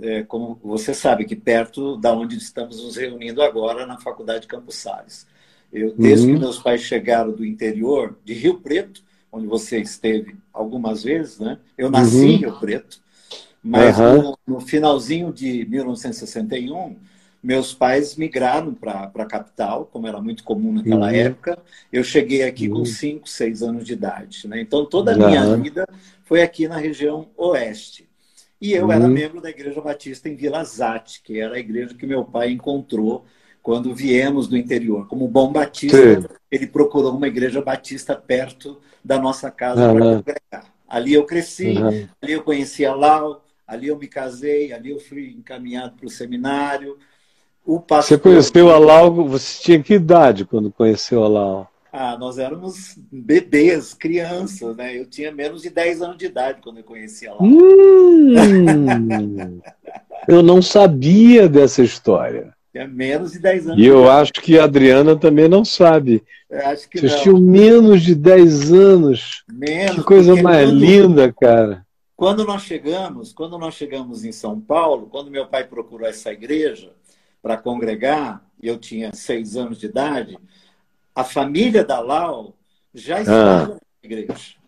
[0.00, 4.76] É, como você sabe, que perto da onde estamos nos reunindo agora, na Faculdade Campos
[4.76, 5.26] Salles.
[5.72, 6.34] Eu, desde uhum.
[6.34, 11.58] que meus pais chegaram do interior, de Rio Preto, onde você esteve algumas vezes, né?
[11.76, 12.24] Eu nasci uhum.
[12.26, 13.00] em Rio Preto,
[13.60, 14.22] mas uhum.
[14.22, 16.96] no, no finalzinho de 1961
[17.42, 21.14] meus pais migraram para a capital, como era muito comum naquela uhum.
[21.14, 21.58] época.
[21.92, 22.78] Eu cheguei aqui uhum.
[22.78, 24.46] com 5, 6 anos de idade.
[24.46, 24.60] Né?
[24.60, 25.62] Então, toda a minha uhum.
[25.62, 25.86] vida
[26.24, 28.08] foi aqui na região oeste.
[28.60, 29.10] E eu era uhum.
[29.10, 33.24] membro da Igreja Batista em Vila Zate, que era a igreja que meu pai encontrou
[33.62, 35.08] quando viemos do interior.
[35.08, 36.26] Como bom batista, Sim.
[36.50, 40.74] ele procurou uma igreja batista perto da nossa casa para congregar.
[40.86, 41.74] Ali eu cresci,
[42.20, 46.10] ali eu conheci a Lau, ali eu me casei, ali eu fui encaminhado para o
[46.10, 46.98] seminário.
[47.64, 48.16] O pastor...
[48.16, 51.70] Você conheceu a Lau, você tinha que idade quando conheceu a Lau?
[51.92, 54.96] Ah, nós éramos bebês, crianças, né?
[54.96, 57.42] Eu tinha menos de 10 anos de idade quando eu conheci a Lau.
[57.42, 58.34] Hum,
[60.28, 62.54] eu não sabia dessa história.
[62.70, 63.80] Tinha menos de 10 anos.
[63.80, 66.22] E eu acho que a Adriana também não sabe.
[66.48, 69.44] Eu acho que Vocês tinham menos de 10 anos.
[69.52, 69.96] Menos.
[69.96, 70.78] Que coisa mais quando...
[70.78, 71.84] linda, cara.
[72.16, 76.92] Quando nós chegamos, quando nós chegamos em São Paulo, quando meu pai procurou essa igreja
[77.42, 80.38] para congregar, e eu tinha seis anos de idade,
[81.14, 82.56] a família da Lau
[82.94, 83.20] já ah.
[83.20, 83.68] estava ah.
[83.68, 84.32] na igreja.
[84.32, 84.60] Os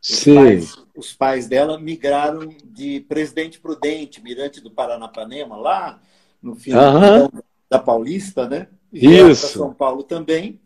[0.00, 0.34] Sim.
[0.36, 6.00] Pais, os pais dela migraram de Presidente Prudente, Mirante do Paranapanema, lá
[6.40, 7.30] no final
[7.68, 8.68] da Paulista, né?
[8.92, 9.48] Isso.
[9.48, 10.60] São Paulo também,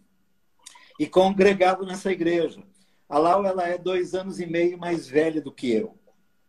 [0.98, 2.62] e congregavam nessa igreja.
[3.08, 5.96] A Lau ela é dois anos e meio mais velha do que eu.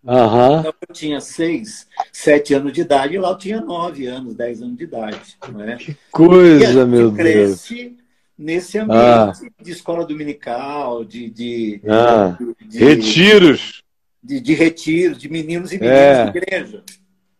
[0.03, 0.59] Uhum.
[0.59, 4.61] Então, eu tinha seis, sete anos de idade e lá eu tinha nove anos, dez
[4.61, 5.37] anos de idade.
[5.53, 5.77] Né?
[5.77, 7.93] Que coisa, meu cresce Deus.
[8.37, 9.33] nesse ambiente ah.
[9.61, 12.35] de escola dominical, de, de, ah.
[12.67, 13.83] de, retiros.
[14.23, 16.23] De, de retiros, de meninos e meninas é.
[16.23, 16.83] de igreja.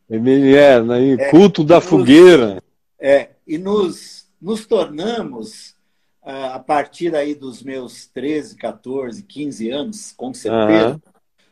[0.09, 1.13] É, né?
[1.13, 2.61] é, culto da nos, fogueira.
[2.99, 5.75] É, e nos, nos tornamos,
[6.23, 11.01] a partir aí dos meus 13, 14, 15 anos, com certeza,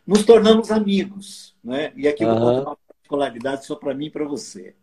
[0.09, 1.55] nos tornamos amigos.
[1.63, 1.93] Né?
[1.95, 4.73] E aqui eu vou contar uma particularidade só para mim e para você.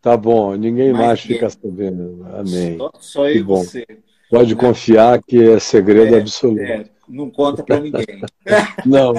[0.00, 2.26] Tá bom, ninguém Mas mais fica sabendo.
[2.32, 2.78] Amém.
[2.78, 3.86] Só, só eu e você.
[4.30, 4.60] Pode né?
[4.60, 6.62] confiar que é segredo é, absoluto.
[6.62, 8.22] É, não conta para ninguém.
[8.86, 9.12] não,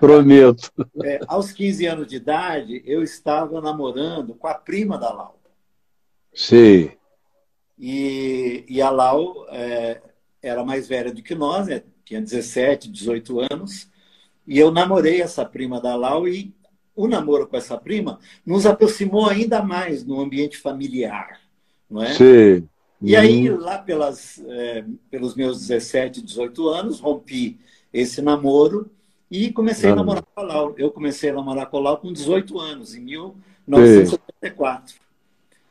[0.00, 0.72] prometo.
[1.04, 5.38] É, aos 15 anos de idade, eu estava namorando com a prima da Lau.
[6.34, 6.90] Sim.
[7.78, 10.00] E, e a Lau é,
[10.42, 11.82] era mais velha do que nós, né?
[12.04, 13.91] tinha 17, 18 anos.
[14.46, 16.54] E eu namorei essa prima da Lau e
[16.94, 21.40] o namoro com essa prima nos aproximou ainda mais no ambiente familiar.
[21.90, 22.12] Não é?
[22.12, 22.68] Sim.
[23.00, 23.58] E aí, uhum.
[23.58, 27.58] lá pelas, é, pelos meus 17, 18 anos, rompi
[27.92, 28.88] esse namoro
[29.30, 30.74] e comecei a namorar com a Lau.
[30.78, 34.94] Eu comecei a namorar com a Lau com 18 anos, em 1974.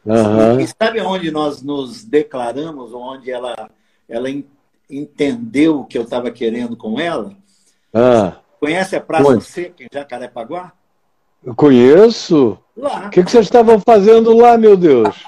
[0.04, 0.60] Uhum.
[0.60, 3.70] E sabe onde nós nos declaramos, onde ela,
[4.10, 4.28] ela
[4.90, 7.34] entendeu o que eu estava querendo com ela?
[7.94, 8.40] Ah.
[8.62, 9.44] Conhece a Praça Onde?
[9.44, 10.72] Seca em Jacarepaguá?
[11.44, 12.60] Eu conheço.
[12.78, 13.08] Lá.
[13.08, 15.26] O que, que vocês estavam fazendo lá, meu Deus?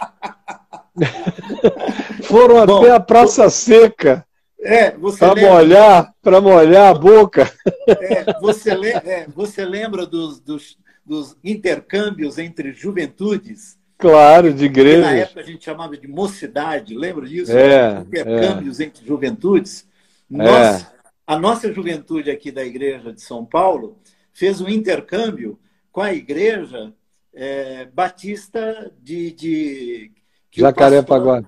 [2.26, 4.24] Foram Bom, até a Praça Seca.
[4.62, 7.52] É, para molhar, para molhar a boca.
[7.88, 13.80] É, você, le, é, você lembra dos, dos, dos, intercâmbios entre juventudes?
[13.98, 15.02] Claro, de igreja.
[15.02, 17.52] Na época a gente chamava de mocidade, lembra disso?
[17.52, 18.84] É, intercâmbios é.
[18.84, 19.88] entre juventudes.
[20.30, 20.86] Nós,
[21.26, 23.98] a nossa juventude aqui da Igreja de São Paulo
[24.32, 25.60] fez um intercâmbio
[25.92, 26.94] com a Igreja
[27.34, 29.32] é, Batista de.
[29.32, 30.12] de
[30.52, 31.44] Jacarepaguá.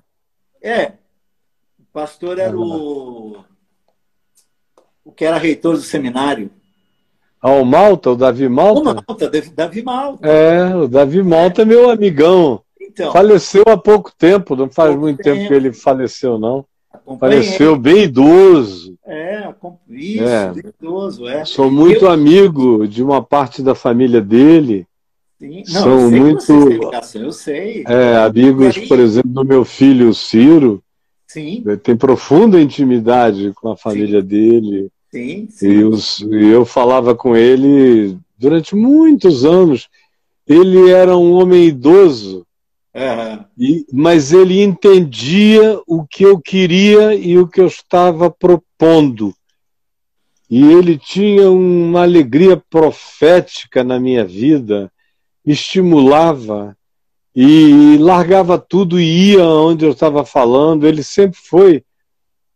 [0.62, 0.92] É.
[1.78, 3.44] O pastor era o.
[5.04, 6.50] O que era reitor do seminário.
[7.40, 8.80] Ah, o Malta, o Davi Malta?
[8.80, 10.26] O Malta, Davi Malta.
[10.26, 12.62] É, o Davi Malta é, meu amigão.
[12.80, 15.36] Então, faleceu há pouco tempo, não faz muito tempo.
[15.36, 16.66] tempo que ele faleceu, não.
[17.14, 18.96] Pareceu bem idoso.
[19.06, 19.54] É,
[19.88, 20.52] isso, é.
[20.52, 21.44] bem idoso, é.
[21.44, 22.10] Sou muito eu...
[22.10, 24.86] amigo de uma parte da família dele.
[25.38, 25.62] Sim.
[25.68, 26.68] Não, São muito.
[26.68, 27.84] Ligação, eu sei.
[27.86, 30.82] É, amigos, por exemplo, do meu filho Ciro.
[31.26, 31.62] Sim.
[31.82, 34.26] Tem profunda intimidade com a família sim.
[34.26, 34.88] dele.
[35.10, 35.68] Sim, sim.
[35.68, 39.88] E, os, e eu falava com ele durante muitos anos.
[40.46, 42.46] Ele era um homem idoso
[42.96, 43.44] Uhum.
[43.58, 49.34] E, mas ele entendia o que eu queria e o que eu estava propondo.
[50.48, 54.90] E ele tinha uma alegria profética na minha vida,
[55.44, 56.74] estimulava
[57.34, 60.86] e largava tudo e ia onde eu estava falando.
[60.86, 61.84] Ele sempre foi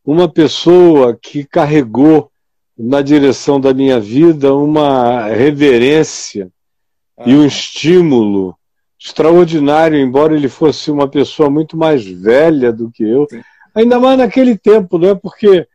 [0.03, 2.33] uma pessoa que carregou
[2.79, 6.50] na direção da minha vida uma reverência
[7.18, 7.29] uhum.
[7.29, 8.57] e um estímulo
[9.02, 13.26] extraordinário, embora ele fosse uma pessoa muito mais velha do que eu.
[13.30, 13.40] Sim.
[13.74, 15.14] Ainda mais naquele tempo, não é?
[15.14, 15.66] Porque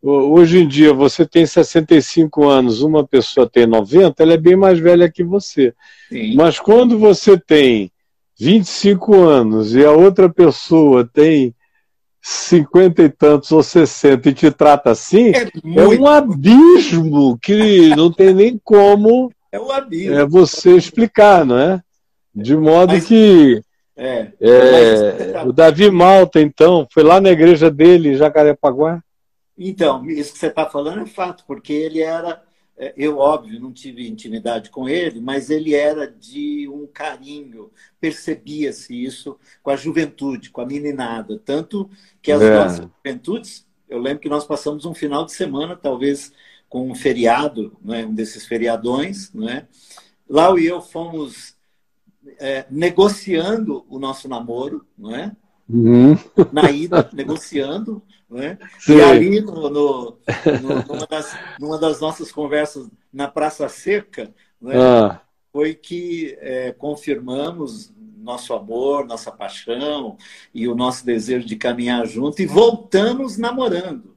[0.00, 4.78] hoje em dia você tem 65 anos, uma pessoa tem 90, ela é bem mais
[4.78, 5.74] velha que você.
[6.08, 6.36] Sim.
[6.36, 7.90] Mas quando você tem
[8.38, 11.52] 25 anos e a outra pessoa tem
[12.22, 18.12] 50 e tantos ou 60 e te trata assim, é, é um abismo que não
[18.12, 20.14] tem nem como é um abismo.
[20.14, 21.82] É você explicar, não é?
[22.42, 23.62] De modo Mas, que
[23.96, 29.02] é, é, o Davi Malta, então, foi lá na igreja dele, em Jacarepaguá?
[29.58, 32.40] Então, isso que você está falando é fato, porque ele era
[32.80, 38.94] é, eu, óbvio, não tive intimidade com ele, mas ele era de um carinho, percebia-se
[39.04, 41.42] isso com a juventude, com a meninada.
[41.44, 41.90] Tanto
[42.22, 42.54] que as é.
[42.54, 46.32] nossas juventudes, eu lembro que nós passamos um final de semana, talvez
[46.68, 49.32] com um feriado, né, um desses feriadões.
[49.32, 49.66] Né?
[50.28, 51.57] Lá e eu fomos
[52.38, 55.32] é, negociando o nosso namoro, não é?
[55.68, 56.16] Uhum.
[56.52, 58.02] na ida, negociando.
[58.30, 58.58] Né?
[58.86, 60.16] E ali, no, no, no,
[60.86, 64.74] numa, das, numa, das, nossas conversas na Praça Seca, né?
[64.76, 65.20] ah.
[65.50, 70.18] foi que é, confirmamos nosso amor, nossa paixão
[70.54, 74.14] e o nosso desejo de caminhar junto e voltamos namorando.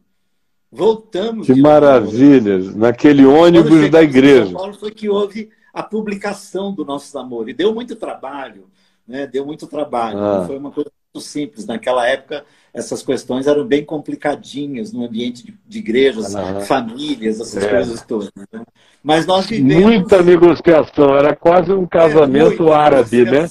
[0.70, 1.48] Voltamos.
[1.48, 2.58] Que maravilha!
[2.76, 4.46] Naquele ônibus da igreja.
[4.46, 7.50] São Paulo foi que houve a publicação do nosso namoro.
[7.50, 8.68] E deu muito trabalho,
[9.08, 9.28] né?
[9.28, 10.20] Deu muito trabalho.
[10.20, 10.44] Ah.
[10.46, 11.66] Foi uma coisa muito simples.
[11.66, 16.62] Naquela época, essas questões eram bem complicadinhas no ambiente de, de igrejas, ah.
[16.62, 17.70] famílias, essas é.
[17.70, 18.32] coisas todas.
[18.52, 18.64] Né?
[19.04, 19.84] Mas nós vivemos...
[19.84, 21.16] Muita negociação.
[21.16, 23.48] Era quase um casamento é, árabe, né?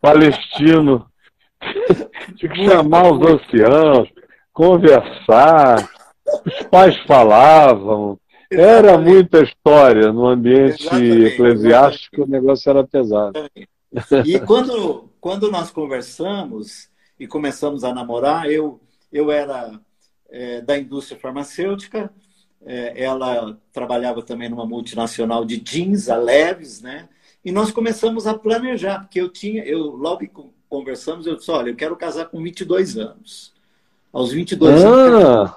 [0.00, 1.06] Palestino.
[2.36, 4.08] Tinha que chamar os anciãos,
[4.52, 5.88] conversar.
[6.46, 8.18] Os pais falavam,
[8.50, 12.28] era muita história no ambiente exatamente, eclesiástico, exatamente.
[12.28, 13.50] o negócio era pesado.
[14.24, 16.88] E quando, quando nós conversamos
[17.18, 18.80] e começamos a namorar, eu,
[19.12, 19.80] eu era
[20.28, 22.12] é, da indústria farmacêutica,
[22.64, 27.08] é, ela trabalhava também numa multinacional de jeans, a Leves, né?
[27.44, 30.30] E nós começamos a planejar, porque eu tinha, eu logo que
[30.68, 33.52] conversamos, eu disse, olha, eu quero casar com 22 anos.
[34.12, 34.88] Aos 22 ah.
[34.88, 35.50] anos.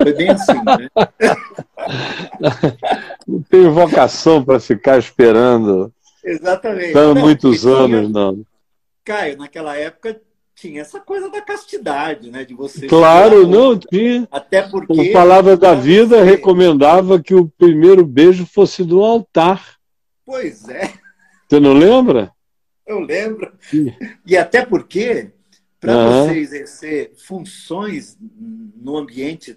[0.00, 0.88] Foi bem assim, né?
[3.26, 5.92] Não tenho vocação para ficar esperando.
[6.24, 6.94] Exatamente.
[6.94, 8.08] Não, muitos anos, tinha...
[8.08, 8.44] não.
[9.04, 10.20] Caio, naquela época
[10.54, 12.44] tinha essa coisa da castidade, né?
[12.44, 12.86] De você.
[12.86, 14.28] Claro, não tinha.
[14.30, 15.10] Até porque.
[15.10, 19.76] A palavra da vida recomendava que o primeiro beijo fosse do altar.
[20.26, 20.92] Pois é.
[21.48, 22.30] Você não lembra?
[22.86, 23.52] Eu lembro.
[23.60, 23.94] Sim.
[24.26, 25.30] E até porque,
[25.80, 26.26] para uhum.
[26.26, 28.18] você exercer funções
[28.76, 29.56] no ambiente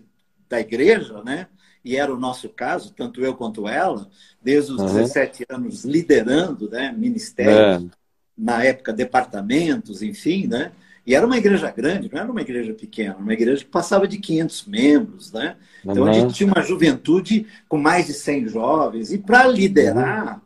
[0.51, 1.47] da igreja, né?
[1.83, 4.07] E era o nosso caso, tanto eu quanto ela,
[4.41, 4.87] desde os uhum.
[4.87, 7.95] 17 anos liderando, né, ministérios, é.
[8.37, 10.71] na época departamentos, enfim, né?
[11.07, 14.19] E era uma igreja grande, não era uma igreja pequena, uma igreja que passava de
[14.19, 15.55] 500 membros, né?
[15.83, 16.09] Então uhum.
[16.09, 20.39] a gente tinha uma juventude com mais de 100 jovens e para liderar.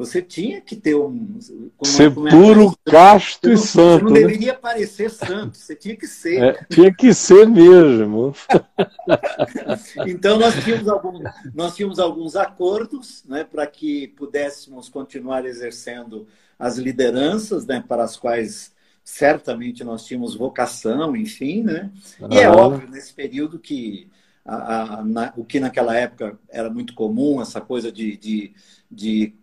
[0.00, 1.38] Você tinha que ter um.
[1.82, 4.04] Ser como é, puro, é, casto e santo.
[4.04, 4.20] Você não né?
[4.20, 6.42] deveria parecer santo, você tinha que ser.
[6.42, 8.34] É, tinha que ser mesmo.
[10.08, 11.22] então, nós tínhamos, algum,
[11.54, 16.26] nós tínhamos alguns acordos né, para que pudéssemos continuar exercendo
[16.58, 18.72] as lideranças né, para as quais
[19.04, 21.90] certamente nós tínhamos vocação, enfim, né?
[22.30, 24.08] E é óbvio, nesse período que
[24.44, 28.54] a, a, na, o que naquela época era muito comum, essa coisa de, de
[28.90, 29.34] de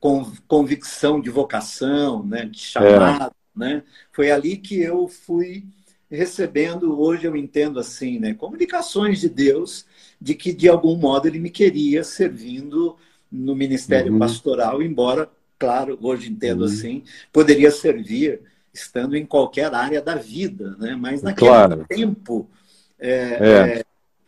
[0.47, 3.59] convicção de vocação, né, de chamado, é.
[3.59, 3.83] né?
[4.11, 5.65] Foi ali que eu fui
[6.11, 9.85] recebendo, hoje eu entendo assim, né, comunicações de Deus
[10.19, 12.97] de que de algum modo ele me queria servindo
[13.31, 14.19] no ministério uhum.
[14.19, 16.65] pastoral, embora, claro, hoje entendo uhum.
[16.67, 18.41] assim, poderia servir
[18.73, 20.95] estando em qualquer área da vida, né?
[20.95, 21.85] Mas naquele claro.
[21.87, 22.49] tempo
[22.99, 23.85] é, é.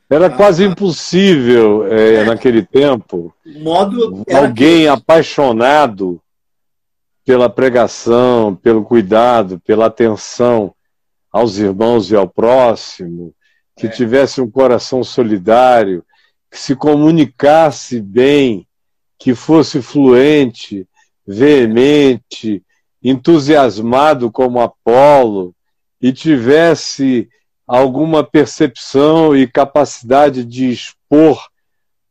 [0.09, 6.19] Era ah, quase impossível é, é, naquele tempo modo alguém apaixonado
[7.23, 10.73] pela pregação, pelo cuidado, pela atenção
[11.31, 13.35] aos irmãos e ao próximo,
[13.77, 13.89] que é.
[13.89, 16.03] tivesse um coração solidário,
[16.49, 18.65] que se comunicasse bem,
[19.19, 20.87] que fosse fluente,
[21.27, 22.63] veemente,
[23.03, 25.53] entusiasmado como Apolo
[26.01, 27.29] e tivesse
[27.69, 31.39] alguma percepção e capacidade de expor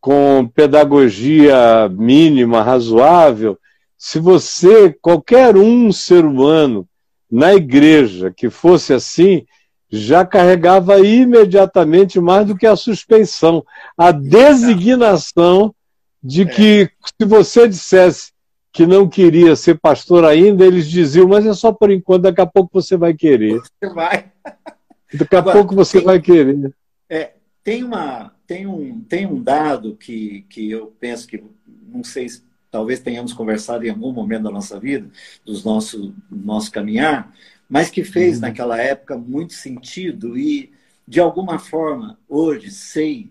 [0.01, 3.59] com pedagogia mínima, razoável,
[3.97, 6.89] se você, qualquer um ser humano
[7.29, 9.45] na igreja que fosse assim,
[9.91, 13.65] já carregava imediatamente mais do que a suspeição,
[13.97, 15.75] a designação
[16.23, 16.89] de que
[17.19, 18.31] se você dissesse
[18.73, 22.47] que não queria ser pastor ainda, eles diziam, mas é só por enquanto, daqui a
[22.47, 23.61] pouco você vai querer.
[23.61, 24.27] Você vai.
[25.15, 26.75] Daqui a Agora, pouco você tem, vai querer.
[27.09, 27.33] É,
[27.65, 31.43] tem, uma, tem, um, tem um dado que, que eu penso que,
[31.87, 35.09] não sei se talvez tenhamos conversado em algum momento da nossa vida,
[35.45, 37.33] dos nosso, nosso caminhar,
[37.69, 38.43] mas que fez uhum.
[38.43, 40.71] naquela época muito sentido e,
[41.07, 43.31] de alguma forma, hoje sei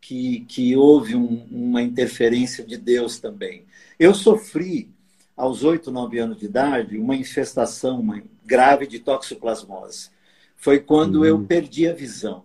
[0.00, 3.64] que, que houve um, uma interferência de Deus também.
[3.98, 4.90] Eu sofri,
[5.36, 10.10] aos oito, nove anos de idade, uma infestação uma grave de toxoplasmose
[10.62, 12.44] foi quando eu perdi a visão.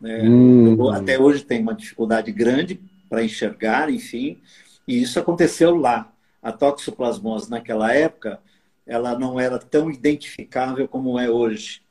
[0.00, 0.22] Né?
[0.22, 0.72] Uhum.
[0.76, 4.40] Eu, até hoje tenho uma dificuldade grande para enxergar, enfim.
[4.86, 6.12] E isso aconteceu lá.
[6.42, 8.40] A toxoplasmose, naquela época,
[8.84, 11.82] ela não era tão identificável como é hoje.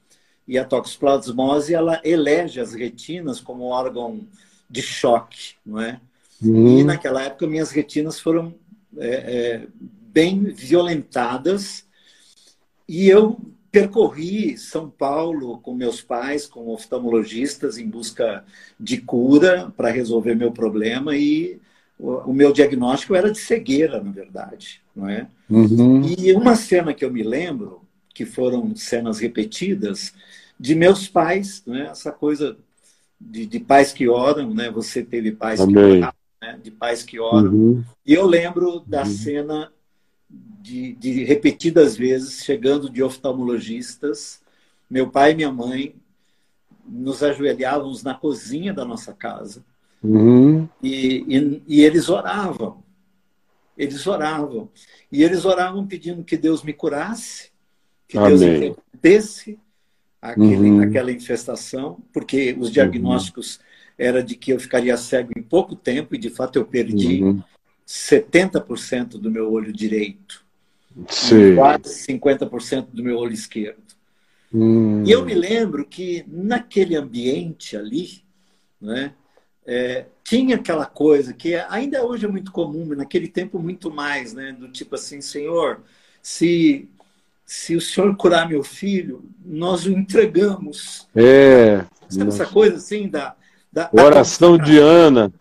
[0.45, 4.27] E a toxoplasmose, ela elege as retinas como órgão
[4.69, 6.01] de choque, não é?
[6.43, 8.53] E naquela época, minhas retinas foram
[8.97, 11.85] é, é, bem violentadas
[12.89, 13.39] e eu
[13.75, 18.45] percorri São Paulo com meus pais, com oftalmologistas, em busca
[18.79, 21.59] de cura para resolver meu problema e
[21.99, 25.27] o, o, meu diagnóstico era de cegueira, na verdade, não é?
[25.49, 26.03] Uhum.
[26.17, 27.81] E uma cena que eu me lembro,
[28.13, 30.13] que foram cenas repetidas,
[30.57, 31.89] de meus pais, né?
[31.91, 32.57] essa coisa
[33.19, 34.71] de, de pais que oram, né?
[34.71, 35.75] Você teve pais Amém.
[35.75, 36.59] que oravam, né?
[36.63, 37.51] de pais que oram.
[37.51, 37.83] Uhum.
[38.05, 39.05] E eu lembro da uhum.
[39.05, 39.71] cena
[40.65, 44.41] de, de repetidas vezes, chegando de oftalmologistas,
[44.89, 45.95] meu pai e minha mãe
[46.83, 49.63] nos ajoelhávamos na cozinha da nossa casa
[50.03, 50.67] uhum.
[50.81, 52.83] e, e, e, eles oravam.
[53.77, 54.67] Eles oravam.
[55.11, 57.51] E eles oravam pedindo que Deus me curasse,
[58.07, 58.29] que Amém.
[58.29, 59.59] Deus interrompesse
[60.19, 60.79] aquele, uhum.
[60.81, 63.63] aquela infestação, porque os diagnósticos uhum.
[63.99, 67.43] era de que eu ficaria cego em pouco tempo e de fato eu perdi uhum.
[67.87, 70.44] 70% do meu olho direito.
[71.09, 71.55] Sim.
[71.55, 73.83] Quase 50% do meu olho esquerdo.
[74.53, 75.03] Hum.
[75.05, 78.23] E eu me lembro que naquele ambiente ali,
[78.79, 79.13] né,
[79.65, 84.33] é, tinha aquela coisa que ainda hoje é muito comum, mas naquele tempo muito mais,
[84.33, 85.81] né, do tipo assim, Senhor,
[86.21, 86.87] se
[87.45, 91.07] se o Senhor curar meu filho, nós o entregamos.
[91.15, 91.85] É.
[92.09, 93.35] Sabe essa coisa assim da,
[93.71, 95.31] da oração de Ana.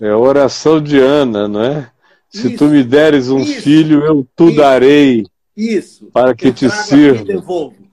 [0.00, 1.90] É oração de Ana, não é?
[2.34, 5.24] Se isso, tu me deres um isso, filho, eu tu isso, darei.
[5.56, 6.06] Isso.
[6.12, 7.22] Para que te sirva.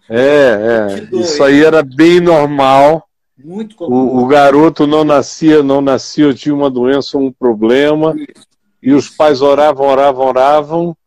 [0.10, 1.16] É, é.
[1.16, 3.08] Isso aí era bem normal.
[3.38, 3.96] Muito comum.
[3.96, 8.16] O, o, garoto não nascia, não nascia, tinha uma doença, um problema.
[8.82, 10.98] E os pais oravam, oravam, oravam.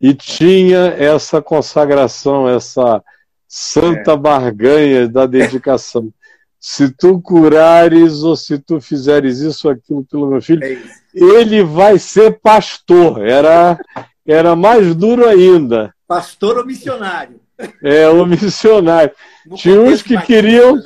[0.00, 3.00] E tinha essa consagração, essa
[3.46, 4.16] santa é.
[4.16, 6.12] barganha da dedicação.
[6.60, 10.78] Se tu curares ou se tu fizeres isso ou aquilo pelo meu filho, é
[11.14, 13.26] ele vai ser pastor.
[13.26, 13.78] Era,
[14.26, 15.94] era mais duro ainda.
[16.06, 17.40] Pastor ou missionário?
[17.82, 19.12] É, o missionário.
[19.46, 20.84] No Tinha uns que queriam, né?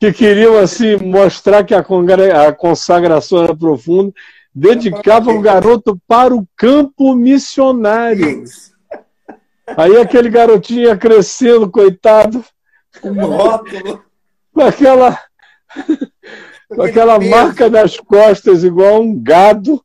[0.00, 1.84] que queriam assim mostrar que a,
[2.48, 4.12] a consagração era profunda,
[4.52, 8.42] dedicavam o garoto para o campo missionário.
[9.76, 12.44] Aí aquele garotinho ia crescendo, coitado.
[13.02, 14.04] Um rótulo.
[14.52, 15.18] Com aquela
[16.68, 19.82] com aquela marca nas costas, igual um gado,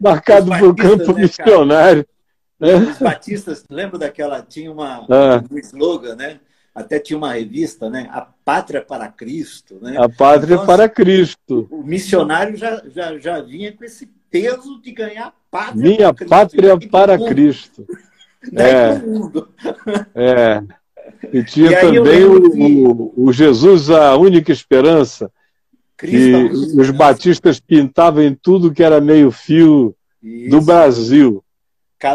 [0.00, 2.06] marcado por campo né, missionário.
[2.58, 2.74] Né?
[2.74, 5.42] Os batistas, lembra daquela, tinha uma, ah.
[5.50, 6.40] um slogan, né?
[6.74, 8.08] Até tinha uma revista, né?
[8.10, 9.78] A Pátria para Cristo.
[9.80, 9.96] Né?
[9.96, 11.68] A Pátria então, para Cristo.
[11.70, 16.76] O missionário já, já, já vinha com esse peso de ganhar pátria Minha para pátria
[16.76, 17.86] Cristo, para Cristo.
[20.14, 20.20] É.
[20.20, 20.62] é.
[21.32, 25.30] E tinha e também o, o, Jesus, a única esperança,
[25.96, 26.34] que
[26.76, 30.50] os batistas pintavam em tudo que era meio fio Isso.
[30.50, 31.44] do Brasil.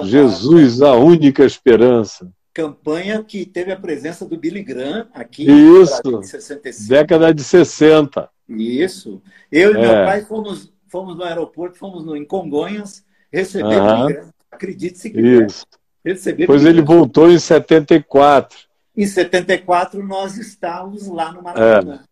[0.04, 2.32] Jesus, a única esperança.
[2.54, 6.90] Campanha que teve a presença do Billy Graham aqui Isso, no 65.
[6.90, 8.30] década de 60.
[8.50, 9.22] Isso.
[9.52, 9.82] Eu e é.
[9.82, 14.06] meu pai fomos, fomos no aeroporto, fomos no, em Congonhas receber -huh.
[14.06, 14.30] Billy Graham.
[14.52, 15.46] Acredite se quiser.
[15.46, 15.66] Isso.
[16.04, 18.58] Receber Pois ele voltou em 74.
[19.00, 22.04] Em 74, nós estávamos lá no Maracanã.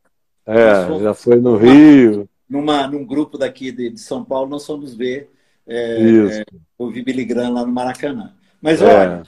[0.46, 2.30] É, é já foi no Rio.
[2.50, 5.30] Numa, num grupo daqui de, de São Paulo, nós fomos ver
[5.68, 6.00] é,
[6.40, 6.46] é,
[6.78, 8.34] o Billy Graham lá no Maracanã.
[8.62, 8.86] Mas é.
[8.86, 9.24] olha,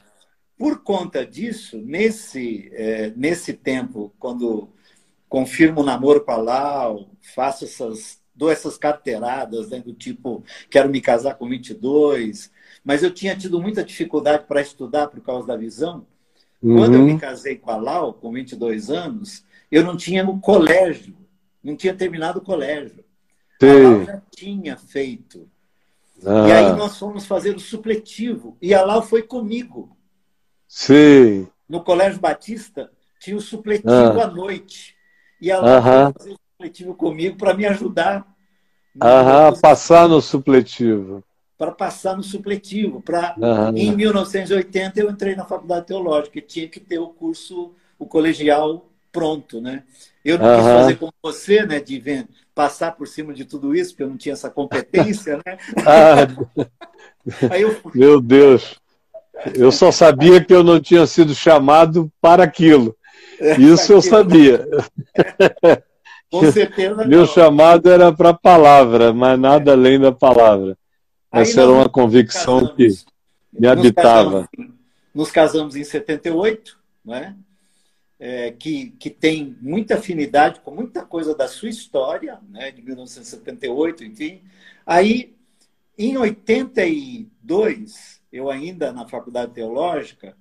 [0.57, 4.69] por conta disso, nesse, é, nesse tempo, quando
[5.27, 10.87] confirmo o namoro com a Lau, faço essas, dou essas carteiradas né, do tipo, quero
[10.87, 12.49] me casar com 22,
[12.85, 16.07] mas eu tinha tido muita dificuldade para estudar por causa da visão.
[16.61, 16.77] Uhum.
[16.77, 17.17] Quando eu me uhum.
[17.17, 21.15] casei com a Lau, com 22 anos, eu não tinha no colégio,
[21.63, 23.03] não tinha terminado o colégio.
[23.61, 23.69] Sim.
[23.69, 25.49] A Lau já tinha feito.
[26.25, 26.47] Ah.
[26.47, 28.57] E aí nós fomos fazer o supletivo.
[28.61, 29.95] E a Lau foi comigo.
[30.67, 31.47] Sim.
[31.67, 34.23] No Colégio Batista tinha o supletivo ah.
[34.23, 34.95] à noite.
[35.41, 38.27] E a Lau foi fazer o supletivo comigo para me ajudar.
[39.01, 41.23] Aham, passar no supletivo
[41.59, 43.01] para passar no supletivo.
[43.01, 43.35] Pra,
[43.75, 48.85] Em 1980 eu entrei na faculdade teológica e tinha que ter o curso, o colegial
[49.11, 49.83] pronto, né?
[50.23, 52.01] Eu não quis fazer como você, né, de
[52.55, 55.57] passar por cima de tudo isso, porque eu não tinha essa competência, né?
[57.51, 57.75] Ah, eu...
[57.93, 58.79] Meu Deus!
[59.53, 62.95] Eu só sabia que eu não tinha sido chamado para aquilo.
[63.57, 64.65] Isso eu sabia.
[66.31, 67.05] Com certeza.
[67.05, 67.27] Meu não.
[67.27, 69.73] chamado era para a palavra, mas nada é.
[69.73, 70.77] além da palavra.
[71.31, 74.39] Essa era uma convicção casamos, que me habitava.
[74.39, 74.75] Nos casamos,
[75.13, 77.35] nos casamos em 78, né?
[78.19, 84.03] É, que, que tem muita afinidade com muita coisa da sua história, né, de 1978,
[84.03, 84.41] enfim.
[84.85, 85.33] Aí,
[85.97, 90.35] em 82, eu ainda na Faculdade Teológica,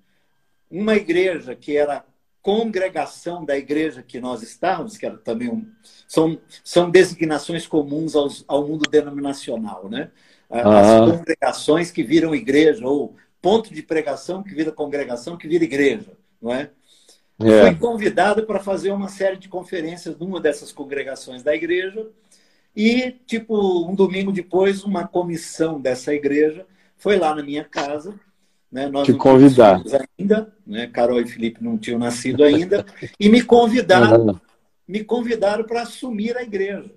[0.69, 2.05] uma igreja que era
[2.43, 5.71] congregação da igreja que nós estávamos, que era também um,
[6.07, 10.11] são, são designações comuns aos, ao mundo denominacional, né?
[10.51, 16.13] As congregações que viram igreja, ou ponto de pregação que vira congregação, que vira igreja,
[16.41, 16.71] não é?
[17.41, 17.63] é.
[17.63, 22.07] Fui convidado para fazer uma série de conferências numa dessas congregações da igreja
[22.75, 28.19] e, tipo, um domingo depois, uma comissão dessa igreja foi lá na minha casa
[28.71, 28.89] né?
[28.89, 29.83] Nós Te convidar.
[30.19, 30.87] ainda, né?
[30.87, 32.85] Carol e Felipe não tinham nascido ainda,
[33.19, 34.41] e me convidaram,
[34.87, 36.91] me convidaram para assumir a igreja.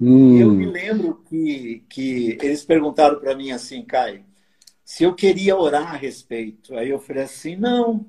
[0.00, 0.38] Hum.
[0.38, 4.24] Eu me lembro que, que eles perguntaram para mim assim, Caio,
[4.84, 6.76] se eu queria orar a respeito.
[6.76, 8.06] Aí eu falei assim, não,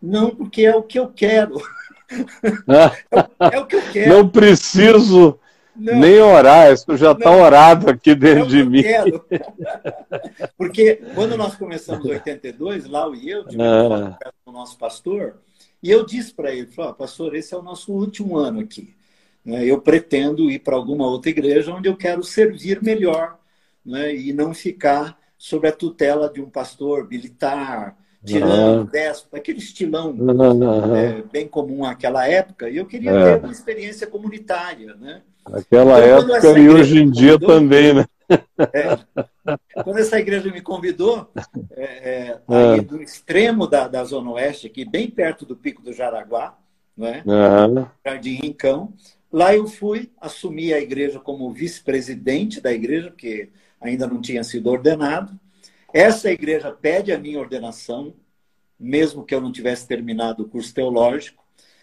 [0.00, 1.60] não, porque é o que eu quero.
[3.52, 4.10] é, o que eu quero.
[4.10, 5.38] Não preciso
[5.74, 5.98] não.
[5.98, 8.82] Nem orar, isso já está orado aqui dentro de mim.
[8.82, 9.24] Quero.
[10.56, 14.18] Porque quando nós começamos em 82, Lau e eu, tivemos ah.
[14.44, 15.36] com o nosso pastor,
[15.82, 18.94] e eu disse para ele, falou, pastor, esse é o nosso último ano aqui.
[19.44, 19.64] Né?
[19.64, 23.38] Eu pretendo ir para alguma outra igreja onde eu quero servir melhor
[23.84, 24.14] né?
[24.14, 28.84] e não ficar sob a tutela de um pastor militar, tirando uhum.
[28.84, 30.96] déspota, aquele estilão uhum.
[30.96, 33.38] é, bem comum àquela época, e eu queria é.
[33.38, 35.22] ter uma experiência comunitária, né?
[35.48, 38.04] Naquela então, época e hoje em dia convidou, também, né?
[38.72, 41.28] É, quando essa igreja me convidou,
[41.72, 42.82] é, é, aí ah.
[42.82, 46.56] do extremo da, da Zona Oeste, aqui bem perto do Pico do Jaraguá,
[46.96, 47.24] né?
[47.26, 47.86] Uhum.
[48.06, 48.92] Jardim Rincão,
[49.32, 53.48] lá eu fui assumir a igreja como vice-presidente da igreja, porque
[53.80, 55.38] ainda não tinha sido ordenado.
[55.92, 58.14] Essa igreja pede a minha ordenação,
[58.78, 61.42] mesmo que eu não tivesse terminado o curso teológico.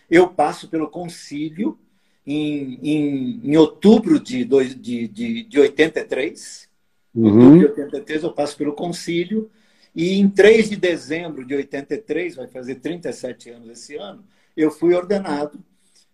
[0.09, 1.77] Eu passo pelo concílio
[2.25, 6.69] em, em, em outubro de, de, de, de 83.
[7.15, 7.29] Em uhum.
[7.29, 9.49] outubro de 83 eu passo pelo concílio.
[9.95, 14.23] E em 3 de dezembro de 83, vai fazer 37 anos esse ano,
[14.55, 15.59] eu fui ordenado,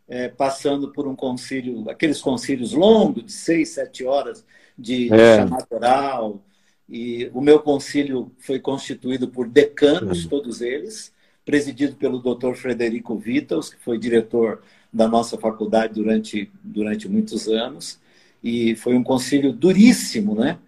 [0.07, 4.45] é, passando por um concílio, aqueles concílios longos, de seis, sete horas
[4.77, 5.17] de, é.
[5.17, 6.41] de chamada oral,
[6.87, 11.11] e o meu concílio foi constituído por decanos, todos eles,
[11.43, 12.55] presidido pelo Dr.
[12.55, 14.61] Frederico Vitals, que foi diretor
[14.93, 17.99] da nossa faculdade durante, durante muitos anos.
[18.43, 20.59] E foi um concílio duríssimo, né?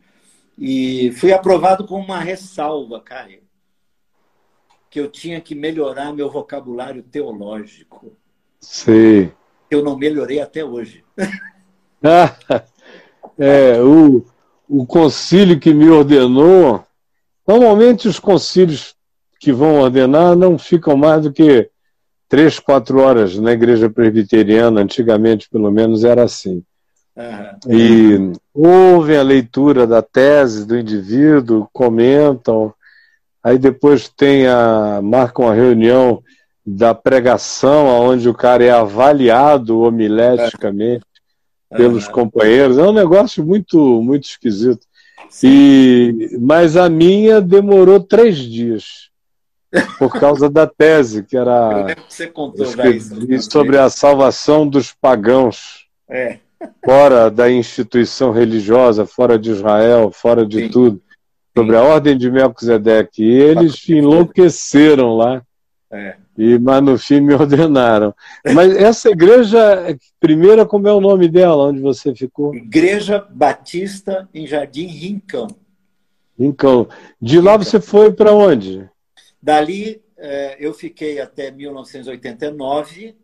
[0.58, 3.42] E fui aprovado com uma ressalva, Caio,
[4.90, 8.12] que eu tinha que melhorar meu vocabulário teológico.
[8.60, 9.32] Sim.
[9.70, 11.04] Eu não melhorei até hoje.
[13.38, 14.26] é, o,
[14.68, 16.84] o concílio que me ordenou,
[17.48, 18.96] normalmente os concílios
[19.40, 21.70] que vão ordenar não ficam mais do que
[22.28, 26.64] três, quatro horas na igreja presbiteriana, antigamente pelo menos era assim.
[27.16, 27.74] Uhum.
[27.74, 32.74] E ouvem a leitura da tese do indivíduo, comentam,
[33.44, 36.22] aí depois tem a, marcam a reunião
[36.70, 41.06] da pregação, onde o cara é avaliado homileticamente
[41.70, 42.78] pelos companheiros.
[42.78, 44.86] É um negócio muito, muito esquisito.
[45.42, 49.10] E, mas a minha demorou três dias
[49.98, 55.88] por causa da tese que era que você contou isso, sobre a salvação dos pagãos
[56.10, 56.40] é.
[56.84, 60.70] fora da instituição religiosa, fora de Israel, fora de Sim.
[60.70, 61.02] tudo,
[61.56, 61.82] sobre Sim.
[61.82, 63.24] a ordem de Melquisedeque.
[63.24, 65.42] E eles enlouqueceram lá.
[65.92, 66.16] É.
[66.38, 68.14] E, mas no fim me ordenaram.
[68.54, 72.54] Mas essa igreja, primeira, como é o nome dela, onde você ficou?
[72.54, 75.48] Igreja Batista em Jardim Rincão.
[76.38, 76.88] Rincão.
[77.20, 78.88] De lá você foi para onde?
[79.42, 83.16] Dali é, eu fiquei até 1989,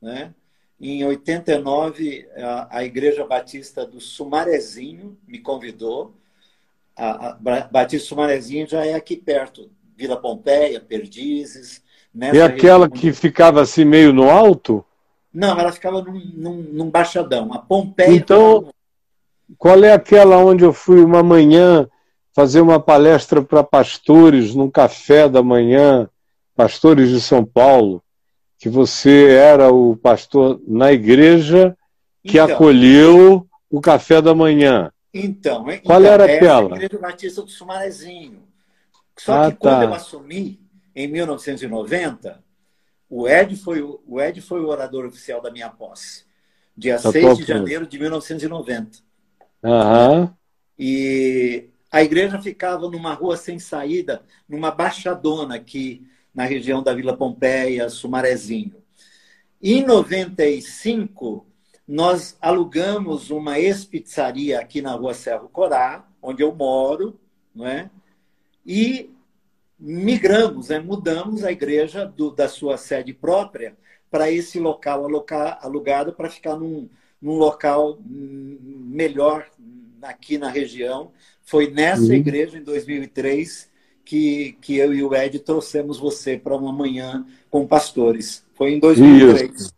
[0.00, 0.34] né?
[0.80, 2.28] Em 89,
[2.68, 6.14] a, Igreja Batista do Sumarezinho me convidou.
[6.96, 7.38] A
[7.70, 11.82] Batista Sumarezinho já é aqui perto, Vila Pompeia, Perdizes,
[12.20, 14.84] é aquela que ficava assim meio no alto?
[15.32, 17.52] Não, ela ficava num, num, num baixadão.
[17.52, 18.12] A Pompeia.
[18.12, 18.72] Então,
[19.58, 21.88] qual é aquela onde eu fui uma manhã
[22.32, 26.08] fazer uma palestra para pastores num café da manhã,
[26.54, 28.02] pastores de São Paulo,
[28.58, 31.76] que você era o pastor na igreja
[32.22, 34.90] que então, acolheu o café da manhã.
[35.12, 36.74] Então, qual então, era aquela?
[36.74, 38.42] A igreja Batista do Sumarezinho.
[39.16, 39.84] Só ah, que quando tá.
[39.84, 40.60] eu assumi,
[40.94, 42.42] em 1990,
[43.08, 46.24] o Ed foi o Ed foi o orador oficial da minha posse,
[46.76, 48.98] dia tá 6 de janeiro de 1990.
[49.62, 50.36] Aham.
[50.78, 57.16] E a igreja ficava numa rua sem saída, numa baixadona aqui na região da Vila
[57.16, 58.82] Pompeia, Sumarezinho.
[59.62, 61.46] Em 95,
[61.86, 67.18] nós alugamos uma ex-pizzaria aqui na rua Serro Corá, onde eu moro,
[67.54, 67.88] não é?
[68.64, 69.13] e
[69.84, 70.78] migramos, né?
[70.78, 73.76] mudamos a igreja do, da sua sede própria
[74.10, 75.06] para esse local
[75.60, 76.88] alugado para ficar num,
[77.20, 79.46] num local melhor
[80.00, 81.10] aqui na região.
[81.42, 82.14] Foi nessa uhum.
[82.14, 83.70] igreja, em 2003,
[84.04, 88.42] que, que eu e o Ed trouxemos você para uma manhã com pastores.
[88.54, 89.74] Foi em 2003.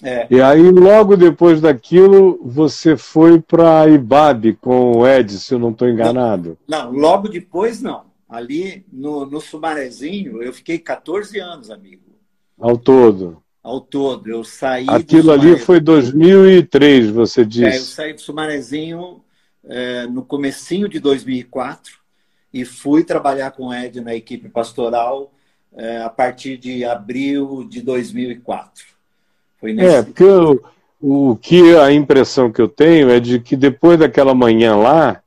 [0.00, 0.28] É.
[0.30, 5.70] E aí, logo depois daquilo, você foi para Ibabe com o Ed, se eu não
[5.70, 6.56] estou enganado.
[6.68, 8.07] Não, não, logo depois não.
[8.28, 12.02] Ali no, no Sumarezinho, eu fiquei 14 anos, amigo.
[12.58, 13.42] Ao todo?
[13.62, 14.28] Ao todo.
[14.28, 14.86] Eu saí.
[14.88, 17.64] Aquilo ali foi 2003, você disse.
[17.64, 19.22] É, eu saí do Sumarezinho
[19.64, 21.98] é, no comecinho de 2004
[22.52, 25.32] e fui trabalhar com o Ed na equipe pastoral
[25.74, 28.84] é, a partir de abril de 2004.
[29.60, 29.94] Foi nesse...
[29.94, 30.62] É, porque eu,
[31.00, 35.22] o que a impressão que eu tenho é de que depois daquela manhã lá,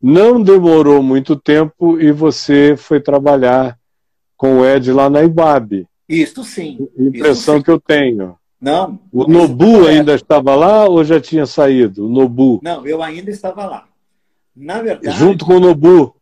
[0.00, 3.78] não demorou muito tempo e você foi trabalhar
[4.36, 5.86] com o Ed lá na IBAB.
[6.08, 6.88] Isso sim.
[6.96, 7.62] Impressão Isso, sim.
[7.62, 8.36] que eu tenho.
[8.60, 8.98] Não.
[9.12, 9.90] O Nobu é...
[9.90, 12.06] ainda estava lá ou já tinha saído?
[12.06, 12.60] O Nobu?
[12.62, 13.88] Não, eu ainda estava lá.
[14.54, 15.16] Na verdade.
[15.16, 16.16] Junto com o Nobu.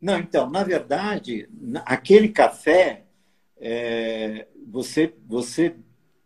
[0.00, 1.48] Não, então, na verdade,
[1.84, 3.04] aquele café,
[3.58, 5.74] é, você, você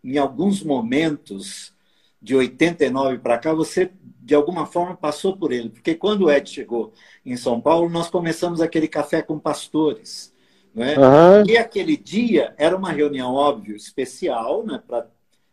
[0.03, 1.73] em alguns momentos
[2.21, 3.91] de 89 para cá, você
[4.23, 6.93] de alguma forma passou por ele, porque quando o Ed chegou
[7.25, 10.33] em São Paulo, nós começamos aquele café com pastores?
[10.75, 11.49] Uhum.
[11.49, 15.07] E aquele dia era uma reunião óbvio especial, né, para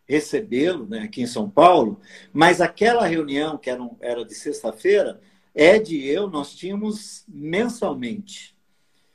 [0.06, 2.00] recebê-lo, né, aqui em São Paulo,
[2.32, 5.20] mas aquela reunião que era, um, era de sexta-feira,
[5.54, 8.56] Ed e eu nós tínhamos mensalmente.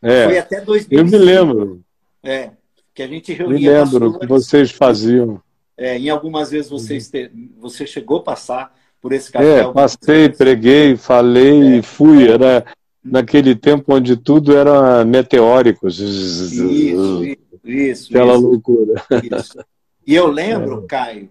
[0.01, 0.93] É, Foi até 2005.
[0.93, 1.81] Eu me lembro.
[2.21, 2.51] É,
[2.93, 3.57] que a gente reunia.
[3.57, 5.41] Me lembro que vocês faziam.
[5.75, 9.59] É, em algumas vezes vocês te, você chegou a passar por esse café.
[9.59, 11.81] É, passei, preguei, falei, é.
[11.81, 12.25] fui.
[12.29, 12.65] Era
[13.03, 15.89] naquele tempo onde tudo era meteórico.
[15.89, 19.05] Isso, isso, isso Aquela isso, loucura.
[19.21, 19.59] Isso.
[20.07, 20.87] E eu lembro, é.
[20.87, 21.29] Caio,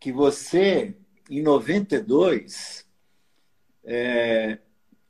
[0.00, 0.94] que você,
[1.30, 2.84] em 92,
[3.84, 4.58] é,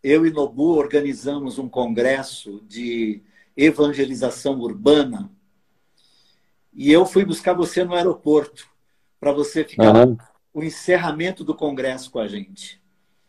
[0.02, 3.22] eu e Nobu organizamos um congresso de
[3.57, 5.30] evangelização urbana
[6.74, 8.68] e eu fui buscar você no aeroporto
[9.20, 10.18] para você ficar uhum.
[10.55, 12.80] O encerramento do congresso com a gente.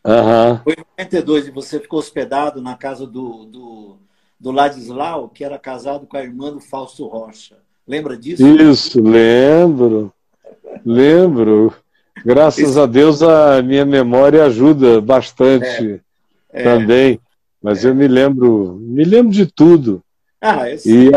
[0.04, 0.58] Uhum.
[0.62, 3.96] Foi em 92 e você ficou hospedado na casa do, do,
[4.38, 7.56] do Ladislau, que era casado com a irmã do Fausto Rocha.
[7.86, 8.46] Lembra disso?
[8.46, 10.12] Isso, lembro.
[10.84, 11.74] Lembro.
[12.24, 12.80] Graças Isso.
[12.80, 16.00] a Deus a minha memória ajuda bastante
[16.52, 17.20] é, é, também.
[17.60, 17.88] Mas é.
[17.88, 20.02] eu me lembro, me lembro de tudo.
[20.40, 20.68] Ah.
[20.70, 21.10] E,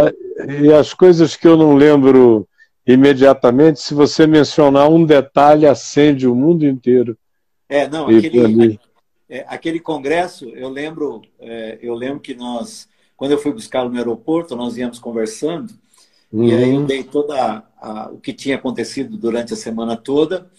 [0.64, 2.48] e as coisas que eu não lembro
[2.86, 7.18] imediatamente, se você mencionar um detalhe, acende o mundo inteiro.
[7.68, 8.80] É, não, aquele,
[9.30, 13.98] é, aquele congresso, eu lembro, é, eu lembro que nós, quando eu fui buscá-lo no
[13.98, 15.72] aeroporto, nós íamos conversando,
[16.34, 16.46] uhum.
[16.46, 16.86] e aí eu uhum.
[16.86, 20.50] dei toda a, o que tinha acontecido durante a semana toda,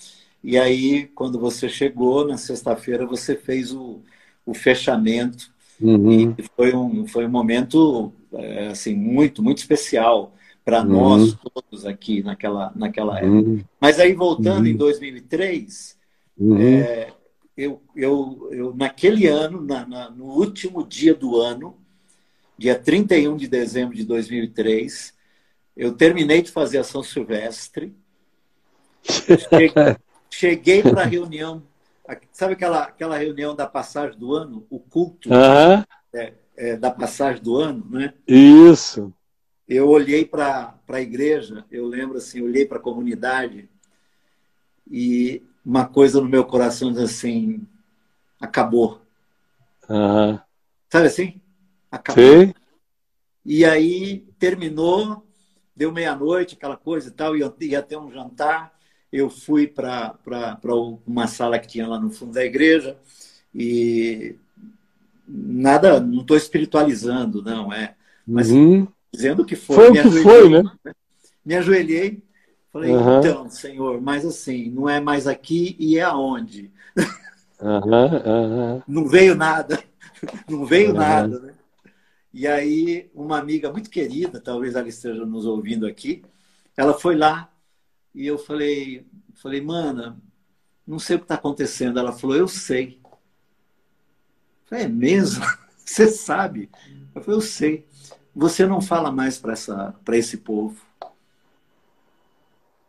[0.43, 4.01] e aí, quando você chegou na sexta-feira, você fez o,
[4.47, 5.51] o fechamento,
[5.81, 6.35] uhum.
[6.39, 10.33] e foi um, foi um momento é, assim, muito, muito especial
[10.64, 10.88] para uhum.
[10.88, 13.30] nós todos aqui naquela, naquela época.
[13.30, 13.64] Uhum.
[13.80, 15.98] Mas aí, voltando em 2003,
[16.38, 16.52] uhum.
[16.52, 16.61] uhum.
[16.61, 17.12] é,
[17.56, 21.76] eu, eu, eu, naquele ano, na, na, no último dia do ano,
[22.56, 25.14] dia 31 de dezembro de 2003,
[25.76, 27.94] eu terminei de fazer a São Silvestre,
[29.02, 29.72] cheguei,
[30.30, 31.62] cheguei para a reunião,
[32.32, 35.28] sabe aquela, aquela reunião da passagem do ano, o culto?
[35.28, 35.84] Uhum.
[36.12, 38.12] É, é, da passagem do ano, né?
[38.26, 39.12] Isso.
[39.71, 43.71] Eu olhei para a igreja, eu lembro assim, olhei para a comunidade
[44.91, 47.64] e uma coisa no meu coração diz assim,
[48.41, 49.01] acabou.
[49.89, 50.41] Uhum.
[50.89, 51.41] Sabe assim?
[51.89, 52.25] Acabou.
[52.25, 52.55] Sim.
[53.47, 55.25] E aí terminou,
[55.77, 58.77] deu meia-noite, aquela coisa e tal, ia, ia ter um jantar.
[59.12, 60.18] Eu fui para
[61.07, 62.99] uma sala que tinha lá no fundo da igreja
[63.55, 64.35] e
[65.29, 67.95] nada, não estou espiritualizando, não é.
[68.27, 68.89] Mas uhum.
[69.12, 69.76] Dizendo que foi.
[69.76, 70.62] Foi o que foi, né?
[71.44, 72.22] Me ajoelhei,
[72.72, 73.18] falei, uhum.
[73.18, 76.70] então, Senhor, mas assim, não é mais aqui e é aonde?
[77.61, 79.82] Uhum, não veio nada,
[80.48, 81.54] não veio nada, né?
[82.32, 86.22] E aí, uma amiga muito querida, talvez ela esteja nos ouvindo aqui,
[86.76, 87.50] ela foi lá
[88.14, 89.04] e eu falei,
[89.34, 90.20] falei, mana,
[90.86, 91.98] não sei o que está acontecendo.
[91.98, 93.00] Ela falou, eu sei.
[93.04, 93.18] Eu
[94.66, 95.44] falei, é mesmo?
[95.84, 96.70] Você sabe?
[97.14, 97.86] Eu falei, eu sei.
[98.35, 100.76] Você não fala mais para esse povo.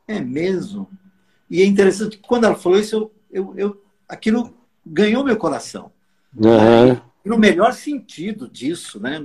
[0.08, 0.90] É mesmo?
[1.50, 4.54] E é interessante quando ela falou isso, eu, eu, eu aquilo
[4.86, 5.92] ganhou meu coração.
[6.36, 7.00] Uhum.
[7.26, 9.22] No melhor sentido disso, né?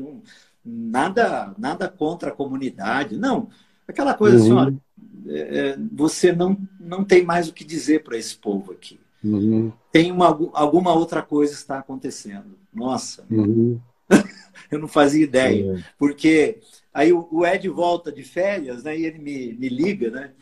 [0.64, 3.16] Nada, nada contra a comunidade.
[3.16, 3.48] Não,
[3.86, 4.58] aquela coisa assim, uhum.
[4.58, 8.72] assim, olha, é, é, você não, não tem mais o que dizer para esse povo
[8.72, 8.98] aqui.
[9.22, 9.72] Uhum.
[9.90, 12.56] Tem uma, alguma outra coisa está acontecendo.
[12.72, 13.80] Nossa, uhum.
[14.70, 15.84] eu não fazia ideia.
[15.98, 16.58] Porque
[16.92, 18.98] aí o Ed volta de férias, né?
[18.98, 20.32] E ele me, me liga, né?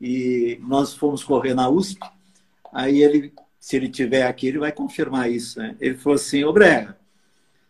[0.00, 2.00] E nós fomos correr na USP.
[2.72, 5.76] Aí ele, se ele tiver aqui, ele vai confirmar isso, né?
[5.80, 6.96] Ele falou assim, ô Brega,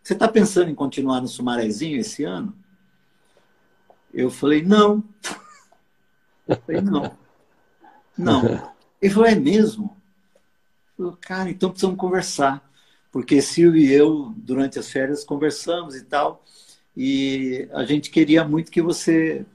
[0.02, 2.54] você está pensando em continuar no Sumarezinho esse ano?
[4.12, 5.04] Eu falei, não.
[6.48, 7.18] Eu falei, não.
[8.16, 8.72] Não.
[9.00, 9.96] Ele falou, é mesmo?
[10.98, 12.67] Eu falei, cara, então precisamos conversar.
[13.10, 16.44] Porque Silvio e eu, durante as férias, conversamos e tal.
[16.96, 19.46] E a gente queria muito que você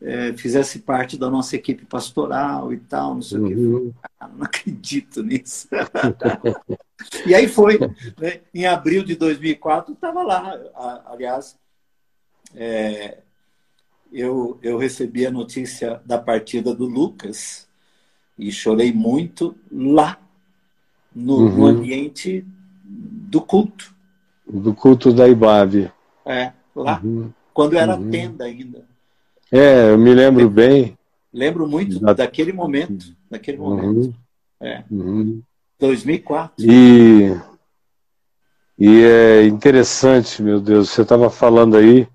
[0.00, 3.44] é, fizesse parte da nossa equipe pastoral e tal, não sei uhum.
[3.44, 3.54] o que.
[3.54, 3.94] Uhum.
[4.18, 5.68] Ah, não acredito nisso.
[7.26, 7.78] e aí foi.
[8.18, 8.40] Né?
[8.54, 10.58] Em abril de 2004, estava lá.
[11.06, 11.56] Aliás,
[12.54, 13.18] é,
[14.12, 17.68] eu, eu recebi a notícia da partida do Lucas
[18.38, 20.18] e chorei muito lá,
[21.14, 21.56] no, uhum.
[21.56, 22.46] no ambiente
[22.88, 23.94] do culto.
[24.46, 25.92] Do culto da Ibabe.
[26.24, 27.00] É, lá.
[27.04, 27.30] Uhum.
[27.52, 28.10] Quando era uhum.
[28.10, 28.86] tenda ainda.
[29.52, 30.96] É, eu me lembro eu, bem.
[31.32, 32.12] Lembro muito da...
[32.12, 33.14] daquele momento.
[33.30, 34.06] Daquele momento.
[34.06, 34.14] Uhum.
[34.60, 34.84] É.
[35.78, 36.64] 2004.
[36.64, 36.72] Uhum.
[36.72, 37.40] E,
[38.78, 42.08] e é interessante, meu Deus, você estava falando aí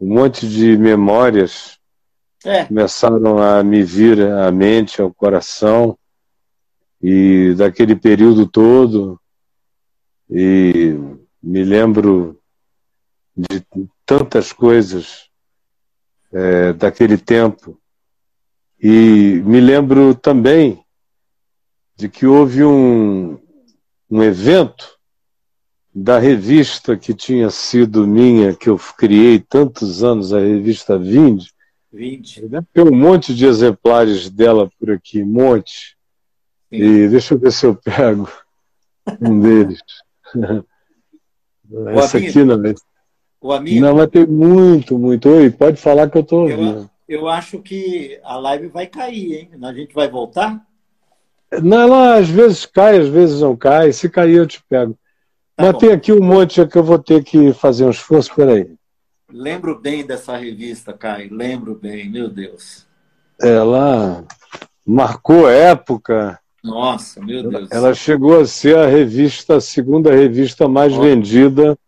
[0.00, 1.78] um monte de memórias
[2.44, 2.64] é.
[2.64, 5.98] começaram a me vir à mente, ao coração,
[7.02, 9.20] e daquele período todo,
[10.30, 10.98] e
[11.42, 12.40] me lembro
[13.36, 13.64] de
[14.04, 15.28] tantas coisas
[16.32, 17.80] é, daquele tempo.
[18.80, 20.84] E me lembro também
[21.96, 23.38] de que houve um,
[24.10, 24.96] um evento
[25.94, 31.50] da revista que tinha sido minha, que eu criei tantos anos, a revista Vinde.
[31.90, 32.42] Vinde.
[32.72, 35.96] Tem um monte de exemplares dela por aqui, um monte.
[36.68, 36.76] Sim.
[36.76, 38.28] E deixa eu ver se eu pego
[39.20, 39.80] um deles.
[41.68, 42.80] O Essa aqui não, mas...
[43.40, 43.80] O amigo.
[43.80, 45.28] Não, mas tem muito, muito.
[45.28, 46.90] Oi, pode falar que eu estou ouvindo.
[47.08, 49.50] Eu, eu acho que a live vai cair, hein?
[49.62, 50.64] A gente vai voltar?
[51.62, 53.92] Não, ela às vezes cai, às vezes não cai.
[53.92, 54.98] Se cair, eu te pego.
[55.54, 55.78] Tá Mas bom.
[55.78, 58.76] tem aqui um monte que eu vou ter que fazer um esforço, peraí.
[59.30, 62.86] Lembro bem dessa revista, Caio, lembro bem, meu Deus.
[63.40, 64.24] Ela
[64.86, 66.38] marcou época.
[66.66, 67.68] Nossa, meu Deus.
[67.70, 71.08] Ela chegou a ser a revista, a segunda revista mais Nossa.
[71.08, 71.78] vendida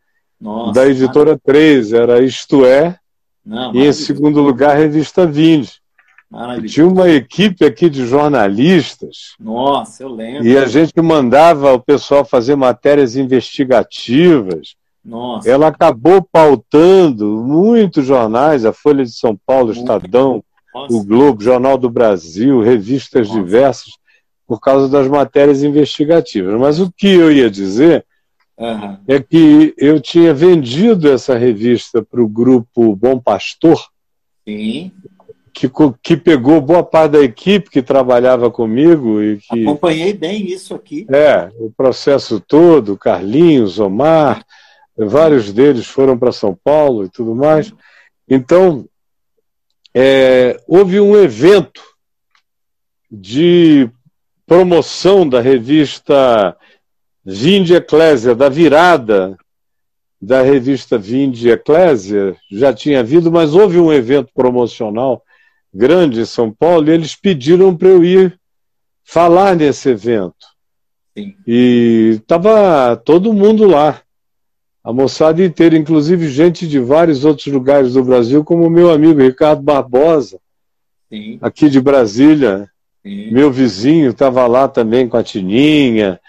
[0.41, 1.93] Nossa, da editora 3.
[1.93, 2.97] Era Isto É.
[3.45, 5.72] Não, e em segundo lugar, a revista Vinde.
[6.66, 9.35] Tinha uma equipe aqui de jornalistas.
[9.41, 10.47] Nossa, eu lembro.
[10.47, 14.74] E a gente mandava o pessoal fazer matérias investigativas.
[15.03, 15.49] Nossa.
[15.49, 20.93] Ela acabou pautando muitos jornais, a Folha de São Paulo, o Estadão, Nossa.
[20.93, 23.41] o Globo, Jornal do Brasil, revistas Nossa.
[23.41, 23.95] diversas,
[24.49, 26.59] por causa das matérias investigativas.
[26.59, 28.05] Mas o que eu ia dizer
[28.57, 28.99] uhum.
[29.07, 33.78] é que eu tinha vendido essa revista para o grupo Bom Pastor.
[34.49, 34.90] Sim
[35.59, 35.68] que,
[36.01, 41.05] que pegou boa parte da equipe que trabalhava comigo e que acompanhei bem isso aqui.
[41.11, 44.44] É, o processo todo, Carlinhos, Omar,
[44.96, 47.72] vários deles foram para São Paulo e tudo mais.
[48.28, 48.86] Então,
[49.92, 51.82] é, houve um evento
[53.11, 53.90] de
[54.49, 56.57] promoção da revista
[57.22, 59.36] Vinde Eclésia, da virada
[60.20, 65.22] da revista Vinde Eclésia, já tinha havido, mas houve um evento promocional
[65.72, 68.40] grande em São Paulo, e eles pediram para eu ir
[69.05, 70.34] falar nesse evento.
[71.16, 71.36] Sim.
[71.46, 74.01] E estava todo mundo lá,
[74.82, 79.20] a moçada inteira, inclusive gente de vários outros lugares do Brasil, como o meu amigo
[79.20, 80.40] Ricardo Barbosa,
[81.09, 81.38] Sim.
[81.42, 82.68] aqui de Brasília.
[83.03, 83.30] Sim.
[83.30, 86.20] Meu vizinho estava lá também com a Tininha.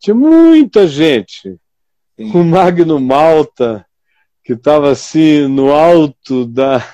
[0.00, 1.56] Tinha muita gente.
[2.18, 3.86] O Magno Malta,
[4.44, 6.84] que estava assim no alto da,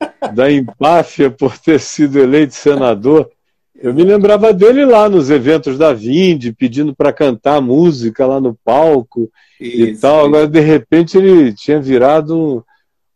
[0.34, 3.30] da empáfia por ter sido eleito senador.
[3.74, 8.56] Eu me lembrava dele lá nos eventos da Vinde, pedindo para cantar música lá no
[8.64, 9.28] palco
[9.60, 10.26] isso, e tal.
[10.26, 12.64] Agora, de repente, ele tinha virado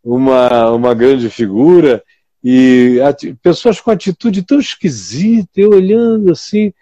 [0.02, 2.02] uma, uma grande figura.
[2.48, 3.00] E
[3.42, 6.72] pessoas com atitude tão esquisita, eu olhando assim,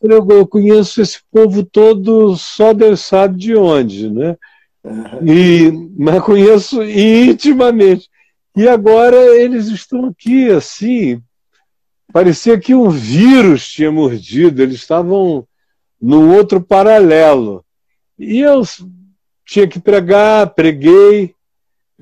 [0.00, 4.34] eu, eu conheço esse povo todo, só Deus sabe de onde, né?
[5.22, 8.08] E, mas conheço intimamente.
[8.56, 11.20] E agora eles estão aqui, assim,
[12.10, 15.46] parecia que um vírus tinha mordido, eles estavam
[16.00, 17.62] num outro paralelo.
[18.18, 18.62] E eu
[19.44, 21.34] tinha que pregar, preguei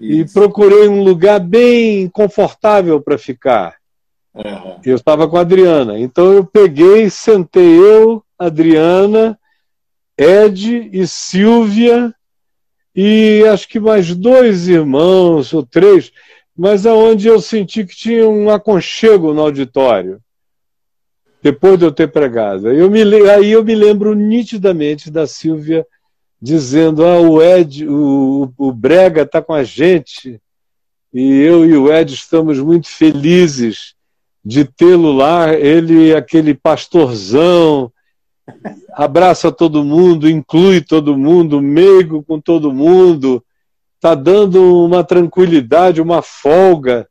[0.01, 0.13] Isso.
[0.13, 3.77] e procurei um lugar bem confortável para ficar.
[4.35, 4.81] Uhum.
[4.85, 9.39] Eu estava com a Adriana, então eu peguei, sentei eu, Adriana,
[10.17, 12.15] Ed e Silvia
[12.95, 16.13] e acho que mais dois irmãos ou três
[16.59, 20.21] mas aonde eu senti que tinha um aconchego no auditório,
[21.41, 22.73] depois de eu ter pregado.
[22.73, 25.87] Eu me, aí eu me lembro nitidamente da Silvia
[26.41, 30.41] dizendo: ah, o Ed, o, o Brega está com a gente,
[31.13, 33.95] e eu e o Ed estamos muito felizes
[34.45, 35.55] de tê-lo lá.
[35.55, 37.93] Ele, aquele pastorzão,
[38.93, 43.43] abraça todo mundo, inclui todo mundo, meigo com todo mundo
[43.99, 47.09] está dando uma tranquilidade, uma folga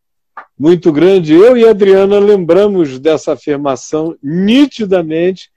[0.57, 1.33] muito grande.
[1.33, 5.49] Eu e a Adriana lembramos dessa afirmação nitidamente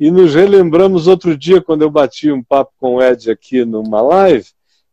[0.00, 4.00] e nos relembramos outro dia, quando eu bati um papo com o Ed aqui numa
[4.00, 4.46] live.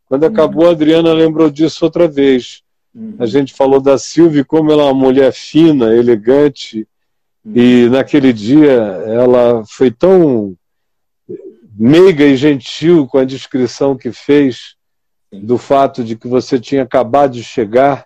[0.04, 0.28] Quando uhum.
[0.28, 2.62] acabou, a Adriana lembrou disso outra vez.
[2.94, 3.14] Uhum.
[3.18, 6.86] A gente falou da Silvia, como ela é uma mulher fina, elegante,
[7.42, 7.52] uhum.
[7.56, 10.54] e naquele dia ela foi tão
[11.78, 14.74] meiga e gentil com a descrição que fez
[15.32, 18.04] do fato de que você tinha acabado de chegar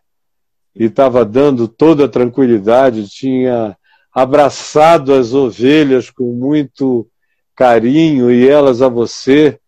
[0.72, 3.76] e estava dando toda a tranquilidade, tinha
[4.12, 7.08] abraçado as ovelhas com muito
[7.54, 9.58] carinho e elas a você.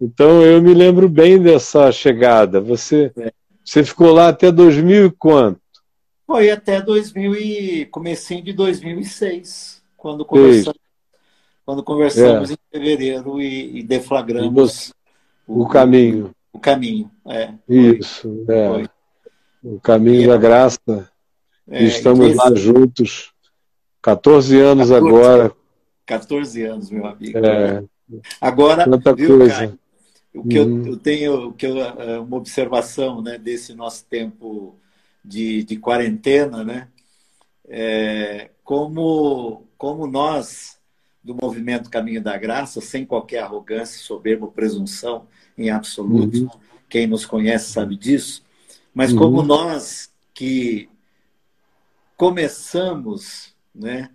[0.00, 2.60] Então eu me lembro bem dessa chegada.
[2.60, 3.32] Você, é.
[3.64, 5.60] você ficou lá até 2000 e quanto?
[6.26, 10.80] Foi até 2000 e comecinho de 2006, quando conversamos,
[11.66, 12.54] quando conversamos é.
[12.54, 14.92] em fevereiro e, e deflagramos e
[15.46, 17.10] o, o, caminho o caminho.
[17.26, 18.68] É, Isso, é.
[18.68, 18.88] Foi.
[19.64, 21.08] O caminho e, da graça.
[21.68, 23.31] É, Estamos lá juntos.
[24.02, 25.52] 14 anos 14, agora.
[26.04, 27.38] 14 anos, meu amigo.
[27.38, 27.84] É.
[28.40, 29.54] Agora, Tanta viu, coisa.
[29.54, 29.78] Caio,
[30.34, 30.84] o que uhum.
[30.84, 34.74] eu, eu, tenho, o que eu, é, uma observação né, desse nosso tempo
[35.24, 36.88] de, de quarentena, né?
[37.68, 40.78] É, como, como nós,
[41.22, 45.26] do movimento Caminho da Graça, sem qualquer arrogância, soberba ou presunção,
[45.56, 46.42] em absoluto.
[46.42, 46.50] Uhum.
[46.88, 48.42] Quem nos conhece sabe disso.
[48.94, 49.18] Mas uhum.
[49.18, 50.88] como nós que
[52.16, 54.08] começamos, né,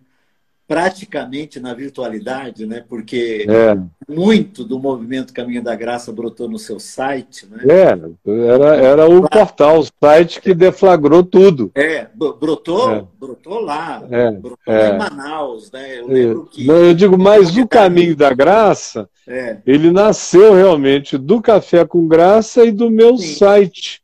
[0.68, 2.84] praticamente na virtualidade, né?
[2.88, 3.78] Porque é.
[4.12, 7.64] muito do movimento Caminho da Graça brotou no seu site, né?
[7.66, 11.72] É, era, era o portal, o site que deflagrou tudo.
[11.74, 13.05] É, brotou, é.
[13.18, 14.32] brotou lá, é.
[14.32, 14.89] brotou é.
[14.89, 15.99] em Manaus, né?
[15.99, 16.66] Eu lembro que.
[16.66, 19.60] Não, eu digo, mas o Caminho da Graça, é.
[19.66, 23.36] ele nasceu realmente do Café com Graça e do meu sim.
[23.36, 24.01] site.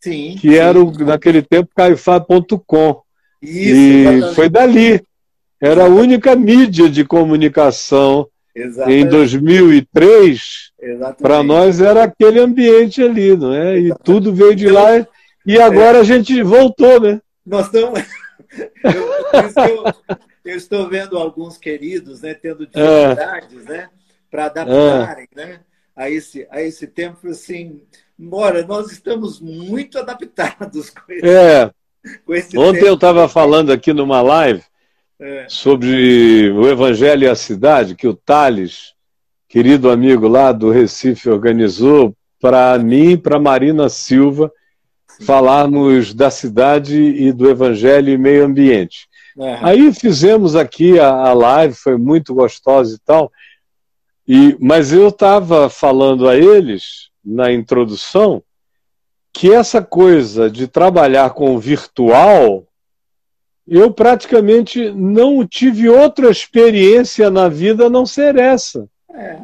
[0.00, 0.56] Sim, que sim.
[0.56, 3.02] era o, naquele tempo caifá.com.
[3.42, 4.34] Isso, e exatamente.
[4.34, 5.02] foi dali.
[5.60, 9.06] Era a única mídia de comunicação Exatamente.
[9.06, 10.72] em 2003.
[11.20, 13.78] Para nós era aquele ambiente ali, não é?
[13.78, 15.04] E tudo veio de lá
[15.44, 16.00] e agora é.
[16.00, 17.20] a gente voltou, né?
[17.44, 18.00] Nós estamos.
[18.84, 19.94] eu, eu,
[20.44, 22.66] eu, estou vendo alguns queridos, né, tendo é.
[22.66, 23.68] dificuldades, é.
[23.68, 23.88] né,
[24.30, 25.36] para adaptarem, é.
[25.36, 25.60] né,
[25.96, 27.82] a esse a esse tempo assim.
[28.18, 31.70] Embora nós estamos muito adaptados com esse, é.
[32.28, 32.86] Ontem tempo.
[32.86, 34.62] eu estava falando aqui numa live
[35.20, 35.46] é.
[35.48, 38.94] sobre o Evangelho e a Cidade, que o Thales,
[39.48, 44.52] querido amigo lá do Recife, organizou para mim e para Marina Silva
[45.08, 45.24] Sim.
[45.24, 49.08] falarmos da cidade e do Evangelho e meio ambiente.
[49.38, 49.58] É.
[49.62, 53.30] Aí fizemos aqui a, a, live, foi muito gostosa e tal,
[54.26, 58.42] e, mas eu estava falando a eles, na introdução,
[59.38, 62.66] que essa coisa de trabalhar com o virtual
[63.68, 68.88] eu praticamente não tive outra experiência na vida a não ser essa.
[69.14, 69.38] É,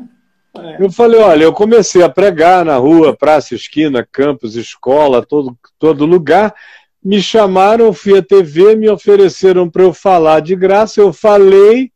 [0.58, 0.82] é.
[0.82, 6.04] Eu falei, olha, eu comecei a pregar na rua, praça, esquina, campus, escola, todo, todo
[6.04, 6.52] lugar.
[7.00, 11.92] Me chamaram, fui à TV, me ofereceram para eu falar de graça, eu falei.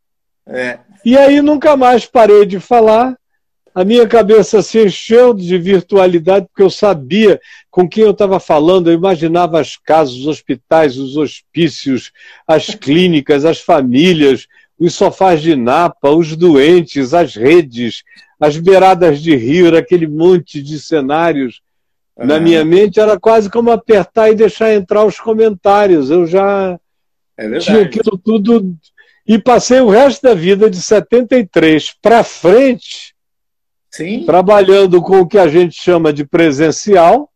[0.47, 0.79] É.
[1.05, 3.19] E aí nunca mais parei de falar
[3.75, 7.41] a minha cabeça se encheu de virtualidade, porque eu sabia
[7.71, 12.13] com quem eu estava falando, eu imaginava as casas, os hospitais, os hospícios,
[12.47, 14.47] as clínicas, as famílias,
[14.79, 18.03] os sofás de napa, os doentes, as redes,
[18.41, 21.61] as beiradas de rio, aquele monte de cenários
[22.17, 26.11] Na minha mente era quase como apertar e deixar entrar os comentários.
[26.11, 26.79] Eu já
[27.37, 28.77] é tinha aquilo tudo.
[29.25, 33.08] E passei o resto da vida de 73 para frente,
[33.99, 34.25] Sim.
[34.25, 37.29] trabalhando com o que a gente chama de presencial,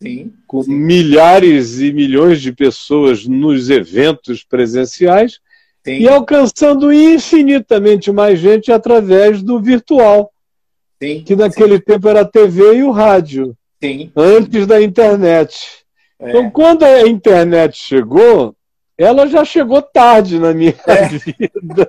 [0.00, 0.32] Sim.
[0.46, 0.74] com Sim.
[0.74, 5.38] milhares e milhões de pessoas nos eventos presenciais,
[5.86, 10.32] e alcançando infinitamente mais gente através do virtual,
[10.98, 13.54] que naquele tempo era a TV e o rádio.
[14.16, 15.84] Antes da internet.
[16.18, 16.30] É.
[16.30, 18.54] Então, quando a internet chegou,
[18.98, 21.06] ela já chegou tarde na minha é.
[21.06, 21.88] vida.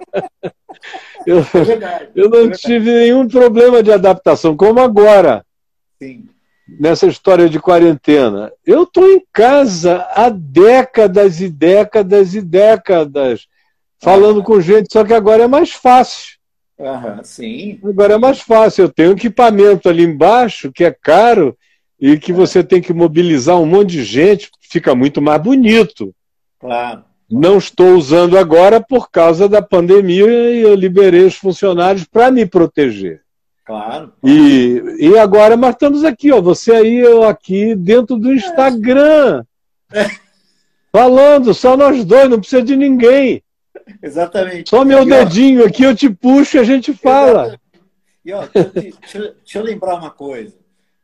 [1.26, 5.44] Eu, é verdade, eu não é tive nenhum problema de adaptação, como agora.
[6.02, 6.30] Sim.
[6.80, 8.54] Nessa história de quarentena.
[8.64, 13.48] Eu estou em casa há décadas e décadas e décadas,
[14.00, 14.44] falando ah.
[14.44, 16.38] com gente, só que agora é mais fácil.
[16.80, 17.80] Aham, sim.
[17.84, 18.84] Agora é mais fácil.
[18.84, 21.58] Eu tenho equipamento ali embaixo, que é caro,
[22.00, 26.14] e que você tem que mobilizar um monte de gente, fica muito mais bonito.
[26.60, 27.04] Claro.
[27.32, 32.46] Não estou usando agora por causa da pandemia e eu liberei os funcionários para me
[32.46, 33.22] proteger.
[33.64, 34.12] Claro.
[34.24, 39.44] E, e agora, mas estamos aqui, ó, você aí, eu aqui, dentro do Instagram.
[39.94, 40.08] É.
[40.92, 43.44] Falando, só nós dois, não precisa de ninguém.
[44.02, 44.72] Exatamente.
[44.72, 47.42] Só meu e, dedinho ó, aqui, eu te puxo e a gente fala.
[47.42, 47.62] Exatamente.
[48.26, 50.58] E ó, deixa, deixa eu lembrar uma coisa.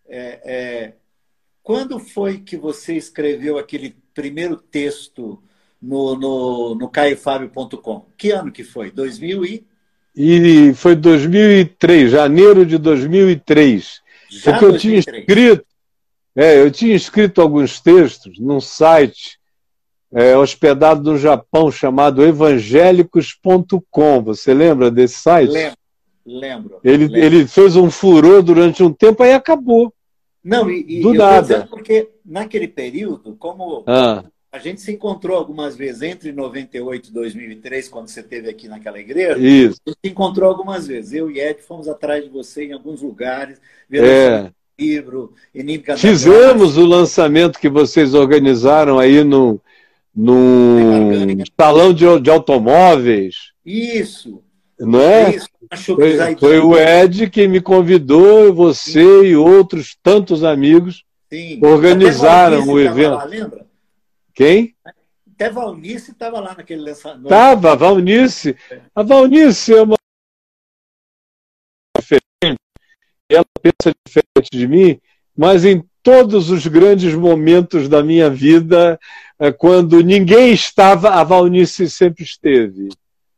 [0.07, 0.93] É, é,
[1.61, 5.43] quando foi que você escreveu aquele primeiro texto
[5.79, 8.07] no, no, no caifábio.com?
[8.17, 8.89] Que ano que foi?
[8.89, 9.63] 2000 e...
[10.17, 14.01] E foi 2003, janeiro de 2003.
[14.29, 14.73] Já porque 2003.
[14.73, 15.65] eu tinha escrito,
[16.33, 19.37] é, eu tinha escrito alguns textos num site
[20.13, 24.23] é, hospedado no Japão chamado evangélicos.com.
[24.23, 25.51] Você lembra desse site?
[25.51, 25.77] Lembro.
[26.25, 26.79] Lembro.
[26.83, 27.19] Ele, lembro.
[27.19, 29.93] ele fez um furor durante um tempo, aí acabou.
[30.45, 31.65] Não, e, Do nada.
[31.67, 34.23] porque naquele período, como ah.
[34.51, 38.99] a gente se encontrou algumas vezes entre 98 e 2003, quando você esteve aqui naquela
[38.99, 39.81] igreja, Isso.
[39.83, 41.13] a gente se encontrou algumas vezes.
[41.13, 43.59] Eu e Ed fomos atrás de você em alguns lugares,
[43.91, 44.51] é.
[44.79, 45.33] livro,
[45.97, 49.59] Fizemos o lançamento que vocês organizaram aí no,
[50.15, 53.51] no salão de, de automóveis.
[53.65, 54.43] Isso.
[54.79, 55.35] Não é?
[55.35, 55.49] Isso.
[55.95, 59.25] Foi, foi, o Ed que me convidou, você Sim.
[59.25, 61.59] e outros tantos amigos Sim.
[61.63, 63.15] organizaram o evento.
[63.15, 63.65] Lá, lembra?
[64.33, 64.75] Quem?
[65.33, 67.23] Até Valnice estava lá naquele lançamento.
[67.23, 68.55] Estava, a Valnice.
[68.93, 69.95] A Valnice é uma
[71.97, 72.59] diferente,
[73.29, 74.99] ela pensa diferente de mim,
[75.35, 78.99] mas em todos os grandes momentos da minha vida,
[79.39, 82.89] é, quando ninguém estava, a Valnice sempre esteve.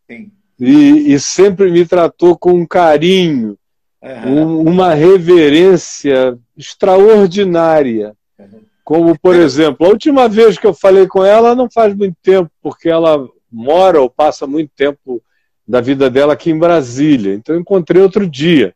[0.07, 3.57] Sim e, e sempre me tratou com um carinho,
[4.01, 4.59] uhum.
[4.59, 8.13] um, uma reverência extraordinária.
[8.39, 8.61] Uhum.
[8.83, 12.49] Como, por exemplo, a última vez que eu falei com ela não faz muito tempo,
[12.61, 15.21] porque ela mora ou passa muito tempo
[15.67, 17.33] da vida dela aqui em Brasília.
[17.33, 18.73] Então eu encontrei outro dia.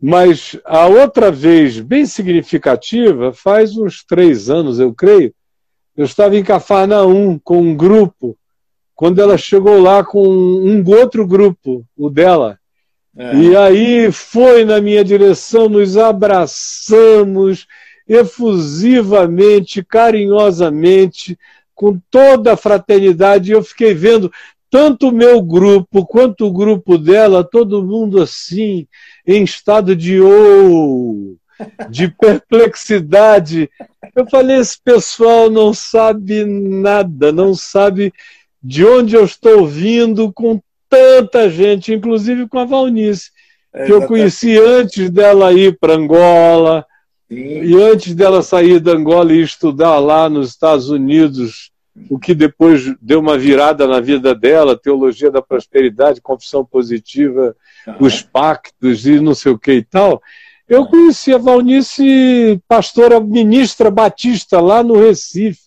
[0.00, 5.32] Mas a outra vez, bem significativa, faz uns três anos, eu creio,
[5.96, 8.36] eu estava em Cafarnaum com um grupo
[9.02, 12.56] quando ela chegou lá com um outro grupo, o dela.
[13.16, 13.34] É.
[13.34, 17.66] E aí foi na minha direção, nos abraçamos
[18.06, 21.36] efusivamente, carinhosamente,
[21.74, 23.50] com toda a fraternidade.
[23.50, 24.30] E eu fiquei vendo
[24.70, 28.86] tanto o meu grupo quanto o grupo dela, todo mundo assim,
[29.26, 31.34] em estado de ou,
[31.90, 33.68] de perplexidade.
[34.14, 38.12] Eu falei: esse pessoal não sabe nada, não sabe
[38.62, 43.30] de onde eu estou vindo com tanta gente, inclusive com a Valnice,
[43.72, 46.84] é, que eu conheci antes dela ir para Angola,
[47.28, 47.34] Sim.
[47.36, 51.72] e antes dela sair da Angola e estudar lá nos Estados Unidos,
[52.10, 57.56] o que depois deu uma virada na vida dela, teologia da prosperidade, confissão positiva,
[57.86, 57.96] uhum.
[58.00, 60.22] os pactos e não sei o que e tal.
[60.68, 65.60] Eu conheci a Valnice, pastora ministra batista, lá no Recife.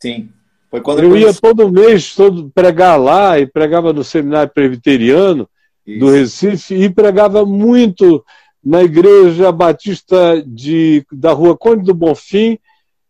[0.00, 0.30] Sim.
[0.70, 5.48] Foi quando eu ia todo mês todo pregar lá e pregava no seminário presbiteriano
[5.86, 5.98] Isso.
[5.98, 8.24] do Recife e pregava muito
[8.62, 12.58] na igreja batista de, da rua Conde do Bonfim,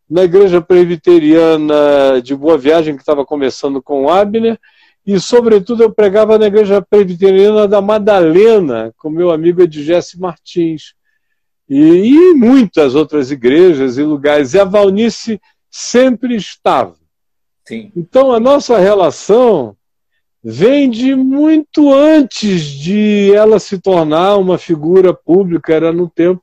[0.09, 4.59] na igreja presbiteriana de Boa Viagem, que estava começando com o Abner,
[5.09, 10.93] e, sobretudo, eu pregava na igreja presbiteriana da Madalena, com meu amigo Edgesse Martins,
[11.67, 14.53] e, e muitas outras igrejas e lugares.
[14.53, 15.41] E a Valnice
[15.71, 16.98] sempre estava.
[17.69, 17.93] Sim.
[17.95, 19.77] Então a nossa relação
[20.43, 26.43] vem de muito antes de ela se tornar uma figura pública, era no tempo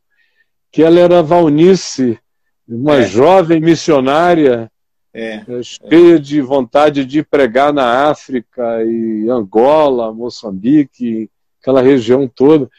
[0.71, 2.19] que ela era Valnice
[2.67, 3.07] Uma é.
[3.07, 4.71] jovem missionária
[5.11, 11.29] é, é, cheia de vontade de pregar na África e Angola, Moçambique,
[11.59, 12.69] aquela região toda.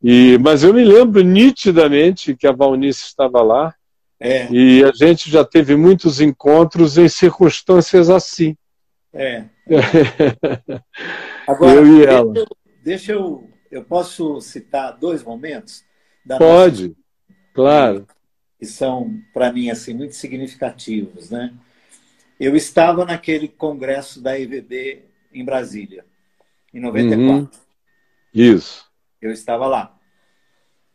[0.00, 3.74] E, mas eu me lembro nitidamente que a Valnice estava lá
[4.20, 4.50] é.
[4.50, 8.56] e a gente já teve muitos encontros em circunstâncias assim.
[9.12, 9.44] É.
[11.46, 12.32] Agora, eu e ela.
[12.32, 15.84] Deixa eu, deixa eu, eu posso citar dois momentos?
[16.36, 16.96] Pode, nossa...
[17.54, 18.06] claro.
[18.58, 21.30] Que são, para mim, assim, muito significativos.
[21.30, 21.54] Né?
[22.40, 26.04] Eu estava naquele congresso da IVB em Brasília,
[26.74, 27.24] em 94.
[27.24, 27.48] Uhum.
[28.34, 28.86] Isso.
[29.22, 29.96] Eu estava lá.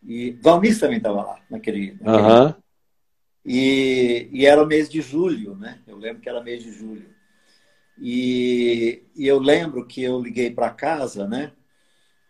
[0.05, 1.97] E Valmis também estava lá, naquele.
[2.01, 2.62] naquele uhum.
[3.45, 5.79] E, e era o mês de julho, né?
[5.87, 7.09] Eu lembro que era mês de julho.
[7.99, 11.51] E, e eu lembro que eu liguei para casa, né?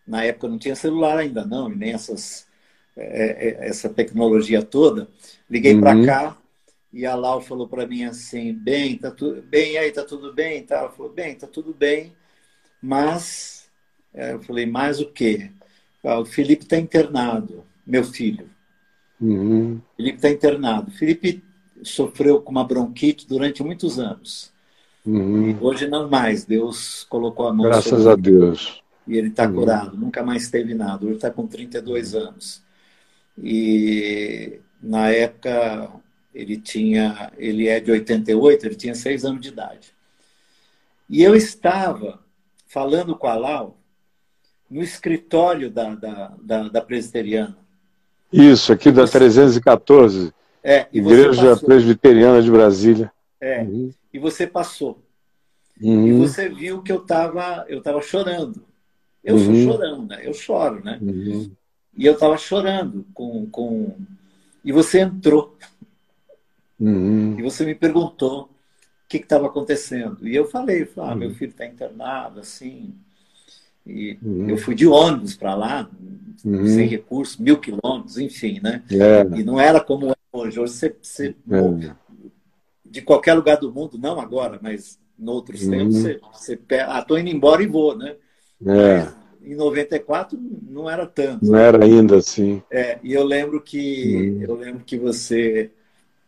[0.06, 2.46] Na época não tinha celular ainda, não, e nem essas,
[2.96, 5.08] é, é, essa tecnologia toda.
[5.48, 5.80] Liguei uhum.
[5.80, 6.38] para cá
[6.92, 10.62] e a Lau falou para mim assim: bem, tá tudo bem, aí tá tudo bem,
[10.64, 10.78] tá?
[10.78, 12.14] Ela falou: bem, tá tudo bem,
[12.82, 13.70] mas
[14.12, 15.50] é, eu falei: mais o quê?
[16.04, 18.50] Ah, o Felipe está internado, meu filho.
[19.20, 19.80] Uhum.
[19.96, 20.90] Felipe está internado.
[20.90, 21.42] Felipe
[21.82, 24.52] sofreu com uma bronquite durante muitos anos.
[25.06, 25.58] Uhum.
[25.60, 26.44] hoje não mais.
[26.44, 28.82] Deus colocou a mão Graças a Deus.
[29.06, 29.54] E ele está uhum.
[29.54, 29.96] curado.
[29.96, 31.04] Nunca mais teve nada.
[31.04, 32.62] Hoje está com 32 anos.
[33.36, 35.90] E na época
[36.34, 39.94] ele tinha, ele é de 88, ele tinha seis anos de idade.
[41.08, 42.20] E eu estava
[42.66, 43.78] falando com a Lau
[44.70, 47.63] no escritório da, da, da, da presbiteriana.
[48.34, 50.32] Isso, aqui da 314.
[50.62, 53.12] É, Igreja Presbiteriana de Brasília.
[53.40, 53.62] É.
[53.62, 55.02] Uhum e você passou.
[55.82, 56.06] Uhum.
[56.06, 58.64] E você viu que eu estava eu tava chorando.
[59.24, 59.44] Eu uhum.
[59.44, 60.20] sou chorando, né?
[60.22, 61.00] Eu choro, né?
[61.02, 61.50] Uhum.
[61.96, 63.96] E eu estava chorando com, com...
[64.64, 65.56] E você entrou.
[66.78, 67.36] Uhum.
[67.36, 68.48] E você me perguntou o
[69.08, 70.28] que estava acontecendo.
[70.28, 71.34] E eu falei, falei ah, meu uhum.
[71.34, 72.94] filho está internado, assim.
[73.86, 74.48] E uhum.
[74.48, 75.90] eu fui de ônibus para lá,
[76.36, 78.82] sem recursos, mil quilômetros, enfim, né?
[78.90, 79.38] É.
[79.38, 80.60] E não era como é hoje.
[80.60, 81.94] Hoje você, você é
[82.84, 85.70] de qualquer lugar do mundo, não agora, mas em outros uhum.
[85.70, 88.14] tempos, você, você ah, tô indo embora e vou, né?
[88.64, 88.98] É.
[88.98, 90.38] Mas, em 94
[90.68, 91.44] não era tanto.
[91.44, 92.62] Não era ainda assim.
[92.70, 94.42] É, e eu lembro que uhum.
[94.42, 95.70] eu lembro que você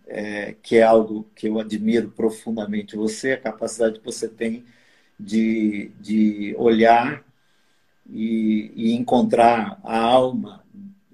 [0.07, 4.65] é, que é algo que eu admiro profundamente você, a capacidade que você tem
[5.19, 7.25] de, de olhar
[8.09, 10.63] e, e encontrar a alma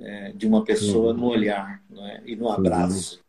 [0.00, 1.18] é, de uma pessoa uhum.
[1.18, 2.20] no olhar é?
[2.26, 3.20] e no abraço.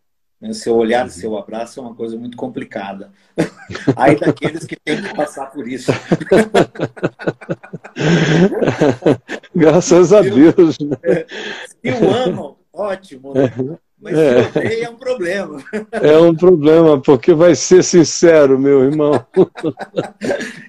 [0.42, 0.54] Né?
[0.54, 1.10] Seu olhar e uhum.
[1.10, 3.12] seu abraço é uma coisa muito complicada.
[3.96, 5.92] Aí daqueles que têm que passar por isso.
[9.56, 10.78] Graças a Deus.
[10.80, 10.98] Né?
[11.04, 11.26] É,
[11.68, 13.34] se o amam, ótimo.
[13.34, 13.78] Né?
[14.04, 14.52] Mas é.
[14.52, 15.64] se é um problema.
[15.94, 19.26] É um problema, porque vai ser sincero, meu irmão.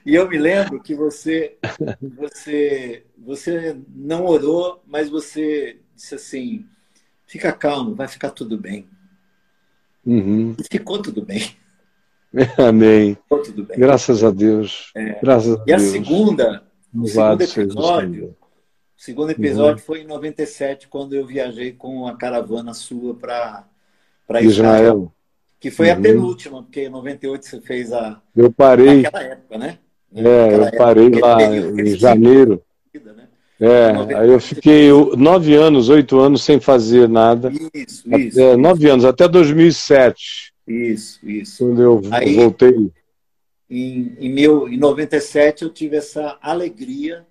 [0.07, 1.57] E eu me lembro que você,
[2.01, 6.65] você, você não orou, mas você disse assim:
[7.27, 8.87] fica calmo, vai ficar tudo bem.
[10.07, 10.55] Uhum.
[10.57, 11.57] E ficou tudo bem.
[12.57, 13.15] Amém.
[13.15, 13.79] Ficou tudo bem.
[13.79, 14.93] Graças a Deus.
[14.95, 15.19] É.
[15.21, 15.83] Graças a e Deus.
[15.83, 16.63] a segunda,
[16.95, 18.37] o segundo episódio,
[18.97, 19.87] o segundo episódio uhum.
[19.87, 23.67] foi em 97, quando eu viajei com a caravana sua para
[24.29, 24.45] Israel.
[24.45, 25.13] Israel.
[25.59, 25.93] Que foi uhum.
[25.93, 28.21] a penúltima, porque em 98 você fez a.
[28.37, 29.03] Eu parei.
[29.03, 29.79] Naquela época, né?
[30.15, 32.63] É, eu parei lá em janeiro.
[32.95, 33.29] Né?
[33.61, 37.51] É, aí eu fiquei nove anos, oito anos sem fazer nada.
[37.73, 38.41] Isso, isso.
[38.41, 40.53] É, nove anos, até 2007.
[40.67, 41.65] Isso, isso.
[41.65, 42.93] Quando eu aí, voltei.
[43.69, 47.27] Em, em, meu, em 97 eu tive essa alegria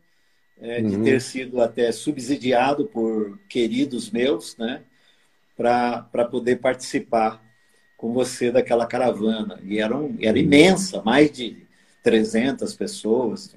[0.64, 1.04] é, de uhum.
[1.04, 4.82] ter sido até subsidiado por queridos meus, né?
[5.58, 7.44] Para poder participar
[7.98, 9.60] com você daquela caravana.
[9.64, 10.44] E era, um, era uhum.
[10.44, 11.68] imensa, mais de
[12.02, 13.54] 300 pessoas.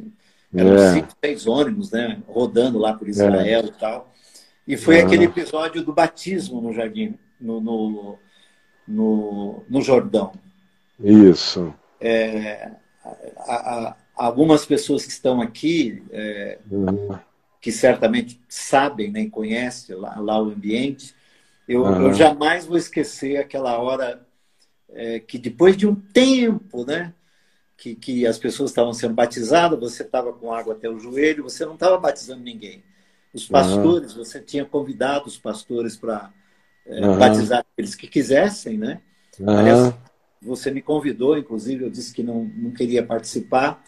[0.52, 0.94] Eram é.
[0.94, 2.20] cinco, seis ônibus, né?
[2.26, 3.66] Rodando lá por Israel é.
[3.66, 4.12] e tal.
[4.66, 8.18] E foi aquele episódio do batismo no jardim, no, no,
[8.86, 10.32] no, no Jordão.
[10.98, 11.72] Isso.
[12.00, 12.72] É,
[13.46, 17.18] a, a, algumas pessoas que estão aqui, é, uhum.
[17.60, 21.14] que certamente sabem, nem né, conhecem lá, lá, o ambiente,
[21.68, 22.08] eu, uhum.
[22.08, 24.26] eu, jamais vou esquecer aquela hora
[24.88, 27.12] é, que depois de um tempo, né?
[27.76, 31.64] que, que as pessoas estavam sendo batizadas, você estava com água até o joelho, você
[31.66, 32.82] não estava batizando ninguém.
[33.34, 34.24] Os pastores, uhum.
[34.24, 36.32] você tinha convidado os pastores para
[36.86, 37.18] é, uhum.
[37.18, 39.00] batizar aqueles que quisessem, né?
[39.38, 39.50] Uhum.
[39.50, 39.94] Aliás,
[40.40, 43.84] você me convidou, inclusive, eu disse que não, não queria participar,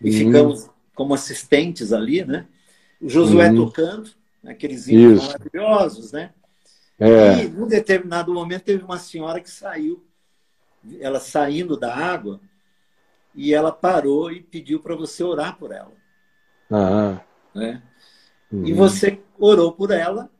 [0.00, 0.26] e uhum.
[0.26, 2.46] ficamos como assistentes ali, né?
[3.00, 3.66] O Josué uhum.
[3.66, 4.10] tocando,
[4.44, 6.32] aqueles hinos maravilhosos, né?
[6.98, 7.44] É.
[7.44, 10.04] E, num determinado momento, teve uma senhora que saiu,
[11.00, 12.40] ela saindo da água,
[13.34, 15.92] e ela parou e pediu para você orar por ela.
[16.70, 17.20] Aham.
[17.54, 17.82] Né?
[18.52, 18.66] Uhum.
[18.66, 20.30] E você orou por ela,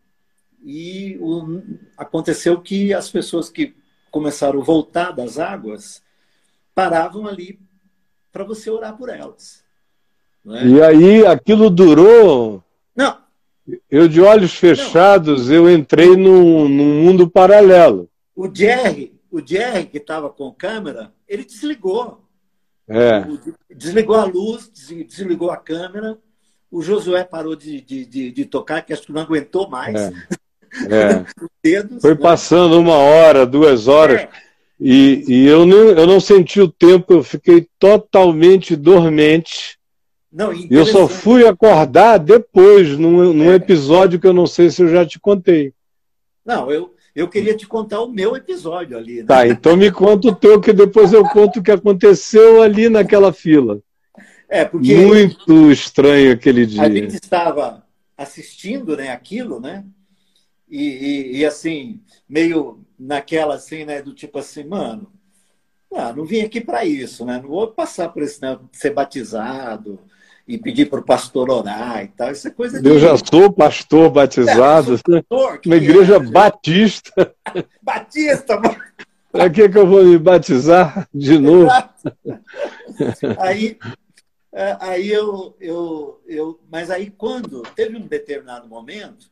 [0.62, 1.62] e o,
[1.96, 3.74] aconteceu que as pessoas que
[4.10, 6.02] começaram a voltar das águas
[6.74, 7.60] paravam ali
[8.34, 9.62] para você orar por elas.
[10.44, 10.66] É?
[10.66, 12.60] E aí aquilo durou.
[12.94, 13.16] Não.
[13.88, 15.54] Eu, de olhos fechados, Não.
[15.54, 18.10] eu entrei num, num mundo paralelo.
[18.34, 22.22] O Jerry, o Jerry que estava com câmera, ele desligou.
[22.88, 23.24] É.
[23.72, 24.68] Desligou a luz,
[25.06, 26.18] desligou a câmera.
[26.70, 29.94] O Josué parou de, de, de, de tocar, que acho que não aguentou mais.
[29.94, 30.12] É.
[30.90, 31.24] É.
[31.62, 32.20] Dedos, Foi né?
[32.20, 34.22] passando uma hora, duas horas.
[34.22, 34.28] É.
[34.80, 39.78] E, e eu, não, eu não senti o tempo, eu fiquei totalmente dormente.
[40.32, 43.54] Não, eu só fui acordar depois, num, num é.
[43.54, 45.72] episódio que eu não sei se eu já te contei.
[46.44, 49.18] Não, eu, eu queria te contar o meu episódio ali.
[49.18, 49.24] Né?
[49.24, 53.32] Tá, então me conta o teu, que depois eu conto o que aconteceu ali naquela
[53.32, 53.80] fila.
[54.48, 54.94] É, porque.
[54.96, 56.82] Muito estranho aquele dia.
[56.82, 57.84] A gente estava
[58.16, 59.84] assistindo né, aquilo, né?
[60.68, 64.02] E, e, e, assim, meio naquela assim, né?
[64.02, 65.12] Do tipo assim, mano,
[65.94, 67.40] ah, não vim aqui para isso, né?
[67.40, 68.58] Não vou passar por isso, né?
[68.72, 70.00] Ser batizado
[70.46, 72.30] e pedir para o pastor orar e tal.
[72.30, 72.88] Isso é coisa de.
[72.88, 74.94] Eu já sou pastor batizado.
[74.94, 76.18] É, pastor, uma igreja é?
[76.18, 77.34] batista.
[77.80, 78.76] batista, mano.
[79.30, 81.68] Para que, que eu vou me batizar de novo?
[83.38, 83.76] aí,
[84.52, 86.60] é, aí eu, eu, eu.
[86.70, 89.28] Mas aí quando teve um determinado momento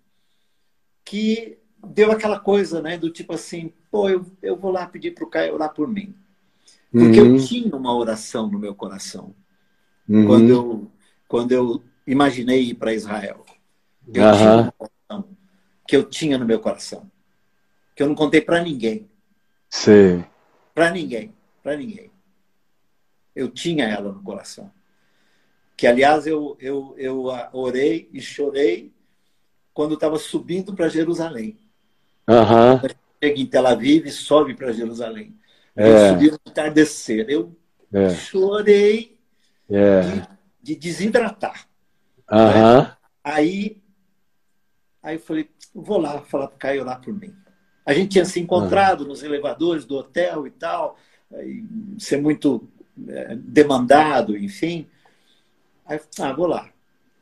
[1.05, 2.97] que deu aquela coisa, né?
[2.97, 6.15] Do tipo assim, pô, eu, eu vou lá pedir para o Caio orar por mim.
[6.91, 7.37] Porque uhum.
[7.37, 9.35] eu tinha uma oração no meu coração.
[10.09, 10.27] Uhum.
[10.27, 10.91] Quando, eu,
[11.27, 13.45] quando eu imaginei ir para Israel.
[14.13, 14.37] Eu uhum.
[14.37, 15.29] tinha uma oração
[15.87, 17.11] que eu tinha no meu coração.
[17.97, 19.09] Que eu não contei para ninguém.
[19.71, 20.25] Sim.
[20.75, 21.35] Para ninguém.
[21.63, 22.11] Para ninguém.
[23.35, 24.71] Eu tinha ela no coração.
[25.77, 28.93] Que, aliás, eu, eu, eu orei e chorei
[29.73, 31.57] quando estava subindo para Jerusalém.
[32.29, 32.81] Uhum.
[33.23, 35.37] Chega em Tel Aviv e sobe para Jerusalém.
[35.77, 35.89] É.
[35.89, 37.27] Eu subi no entardecer.
[37.29, 37.57] Eu
[37.93, 38.11] é.
[38.11, 39.19] chorei
[39.71, 40.01] é.
[40.01, 40.27] de,
[40.63, 41.67] de, desidratar.
[42.31, 42.83] Uhum.
[42.83, 42.97] Né?
[43.23, 43.83] Aí,
[45.03, 47.35] aí eu falei, vou lá falar para o Caio lá por mim.
[47.85, 49.09] A gente tinha se encontrado uhum.
[49.09, 50.97] nos elevadores do hotel e tal,
[51.99, 52.69] ser muito
[53.09, 54.87] é, demandado, enfim.
[55.85, 56.69] Aí, ah, vou lá.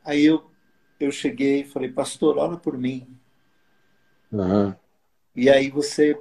[0.03, 0.51] Aí eu
[1.03, 3.07] eu cheguei e falei, pastor, ora por mim.
[4.31, 4.73] Uhum.
[5.35, 6.19] E aí você,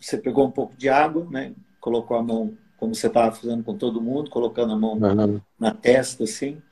[0.00, 1.54] você pegou um pouco de água, né?
[1.82, 5.40] colocou a mão, como você estava fazendo com todo mundo, colocando a mão uhum.
[5.58, 6.62] na testa, assim.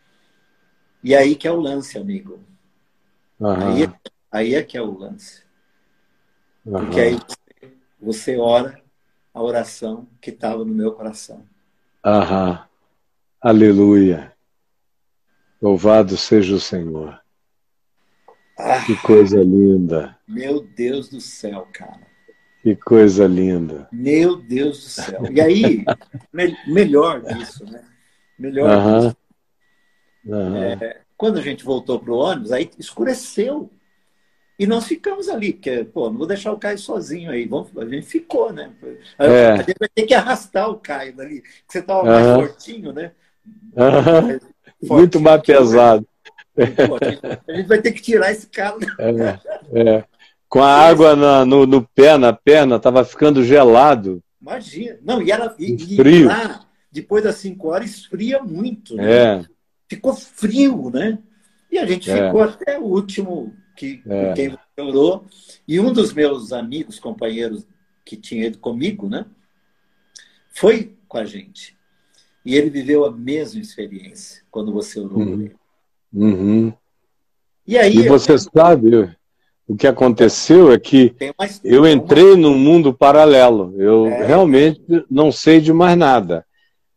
[1.02, 2.38] E aí que é o lance, amigo.
[3.40, 3.68] Uhum.
[3.68, 3.92] Aí, é,
[4.30, 5.42] aí é que é o lance.
[6.62, 8.80] Porque aí você, você ora
[9.34, 11.44] a oração que estava no meu coração.
[12.04, 12.64] Aham.
[13.40, 14.32] Aleluia.
[15.60, 17.19] Louvado seja o Senhor.
[18.62, 20.16] Ah, que coisa linda.
[20.26, 22.00] Meu Deus do céu, cara.
[22.62, 23.88] Que coisa linda.
[23.90, 25.22] Meu Deus do céu.
[25.32, 25.84] E aí,
[26.32, 27.82] me, melhor disso, né?
[28.38, 29.00] Melhor uh -huh.
[29.00, 29.16] disso.
[30.82, 33.70] É, quando a gente voltou para o ônibus, aí escureceu.
[34.58, 37.46] E nós ficamos ali, porque, pô, não vou deixar o Caio sozinho aí.
[37.46, 38.70] Vamos, a gente ficou, né?
[39.18, 39.52] É.
[39.52, 42.06] A gente vai ter que arrastar o Caio dali, porque você estava -huh.
[42.06, 43.12] mais fortinho, né?
[43.74, 44.40] Fortinho,
[44.82, 46.06] Muito mais pesado.
[46.88, 46.98] Pô,
[47.48, 48.76] a gente vai ter que tirar esse cara.
[48.98, 50.04] É, é.
[50.48, 54.22] Com a água na, no, no, pé, na perna, estava ficando gelado.
[54.40, 54.98] Imagina.
[55.02, 58.96] Não, e era e, e lá, depois das 5 horas, esfria muito.
[58.96, 59.12] Né?
[59.12, 59.44] É.
[59.88, 61.18] Ficou frio, né?
[61.70, 62.26] E a gente é.
[62.26, 64.32] ficou até o último que é.
[64.34, 65.24] quem orou.
[65.66, 67.66] E um dos meus amigos, companheiros
[68.04, 69.24] que tinha ido comigo, né?
[70.50, 71.76] Foi com a gente.
[72.44, 75.32] E ele viveu a mesma experiência quando você orou uhum.
[75.42, 75.56] ele.
[76.12, 76.72] Uhum.
[77.66, 77.98] E aí.
[77.98, 78.38] E você eu...
[78.38, 79.10] sabe,
[79.66, 81.14] o que aconteceu é que
[81.62, 83.72] eu entrei num mundo paralelo.
[83.78, 84.26] Eu é.
[84.26, 86.44] realmente não sei de mais nada.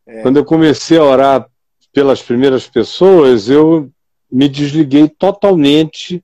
[0.08, 0.22] É.
[0.22, 1.48] Quando eu comecei a orar
[1.94, 3.90] pelas primeiras pessoas, eu
[4.32, 6.24] me desliguei totalmente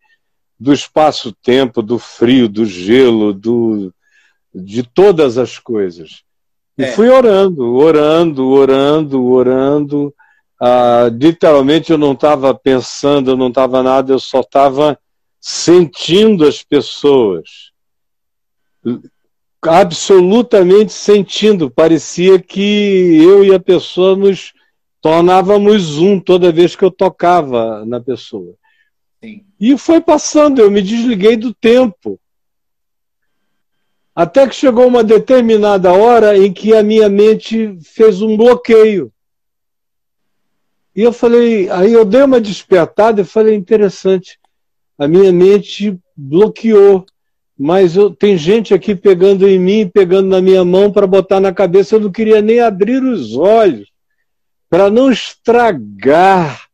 [0.60, 3.94] do espaço-tempo, do frio, do gelo, do,
[4.54, 6.24] de todas as coisas.
[6.78, 6.92] E é.
[6.94, 10.14] fui orando, orando, orando, orando.
[10.60, 15.00] Ah, literalmente eu não estava pensando, eu não estava nada, eu só estava
[15.40, 17.72] sentindo as pessoas.
[19.62, 21.70] Absolutamente sentindo.
[21.70, 24.54] Parecia que eu e a pessoa nos
[25.02, 28.54] tornávamos um toda vez que eu tocava na pessoa.
[29.24, 29.46] Sim.
[29.60, 32.20] E foi passando, eu me desliguei do tempo.
[34.14, 39.12] Até que chegou uma determinada hora em que a minha mente fez um bloqueio.
[40.96, 44.40] E eu falei, aí eu dei uma despertada e falei, interessante,
[44.98, 47.06] a minha mente bloqueou,
[47.58, 51.54] mas eu, tem gente aqui pegando em mim, pegando na minha mão para botar na
[51.54, 53.90] cabeça, eu não queria nem abrir os olhos,
[54.70, 56.68] para não estragar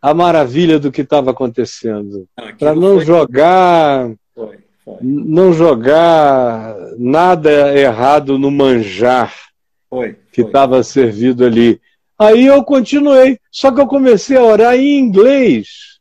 [0.00, 2.28] a maravilha do que estava acontecendo,
[2.58, 3.04] para não foi...
[3.04, 4.96] jogar foi, foi.
[5.02, 9.34] não jogar nada errado no manjar
[10.32, 11.80] que estava servido ali.
[12.18, 15.96] Aí eu continuei, só que eu comecei a orar em inglês.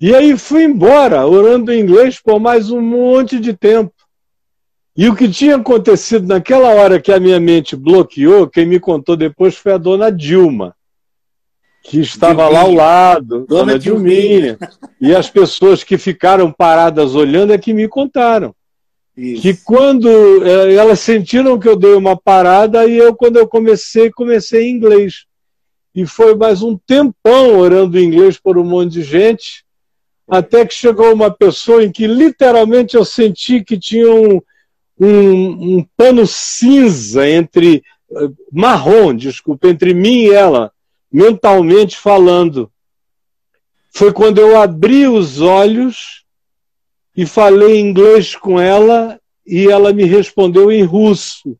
[0.00, 3.92] E aí fui embora, orando em inglês por mais um monte de tempo.
[4.96, 9.16] E o que tinha acontecido naquela hora que a minha mente bloqueou, quem me contou
[9.16, 10.74] depois foi a dona Dilma,
[11.82, 12.50] que estava Dilminha.
[12.50, 14.56] lá ao lado, dona, dona Dilminha.
[14.56, 14.58] Dilminha.
[15.00, 18.54] E as pessoas que ficaram paradas olhando é que me contaram.
[19.16, 19.40] Isso.
[19.40, 20.08] Que quando
[20.44, 24.74] é, elas sentiram que eu dei uma parada, e eu, quando eu comecei, comecei em
[24.74, 25.24] inglês.
[25.94, 29.64] E foi mais um tempão orando em inglês por um monte de gente,
[30.28, 34.42] até que chegou uma pessoa em que literalmente eu senti que tinha um,
[35.00, 40.70] um, um pano cinza entre eh, marrom, desculpa, entre mim e ela,
[41.10, 42.70] mentalmente falando.
[43.94, 46.25] Foi quando eu abri os olhos
[47.16, 51.56] e falei inglês com ela e ela me respondeu em russo.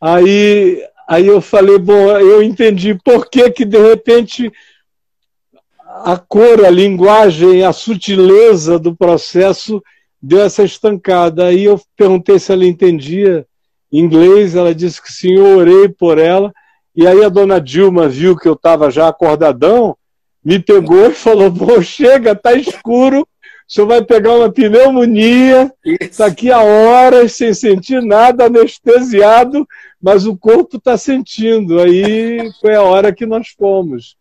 [0.00, 4.50] Aí, aí eu falei, bom, eu entendi por que que de repente
[6.04, 9.82] a cor, a linguagem, a sutileza do processo
[10.20, 11.46] deu essa estancada.
[11.46, 13.46] Aí eu perguntei se ela entendia
[13.92, 16.52] inglês, ela disse que sim, eu orei por ela.
[16.96, 19.96] E aí a dona Dilma viu que eu estava já acordadão,
[20.44, 23.26] me pegou e falou: Bom, chega, tá escuro,
[23.72, 29.66] o senhor vai pegar uma pneumonia, está aqui há horas sem sentir nada, anestesiado,
[29.98, 31.80] mas o corpo está sentindo.
[31.80, 34.14] Aí foi a hora que nós fomos.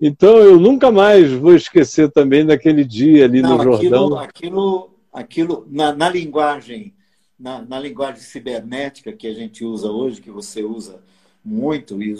[0.00, 4.18] Então eu nunca mais vou esquecer também daquele dia ali Não, no Jordão.
[4.18, 6.94] Aquilo, aquilo na, na linguagem,
[7.38, 10.98] na, na, linguagem cibernética que a gente usa hoje, que você usa
[11.44, 12.16] muito, e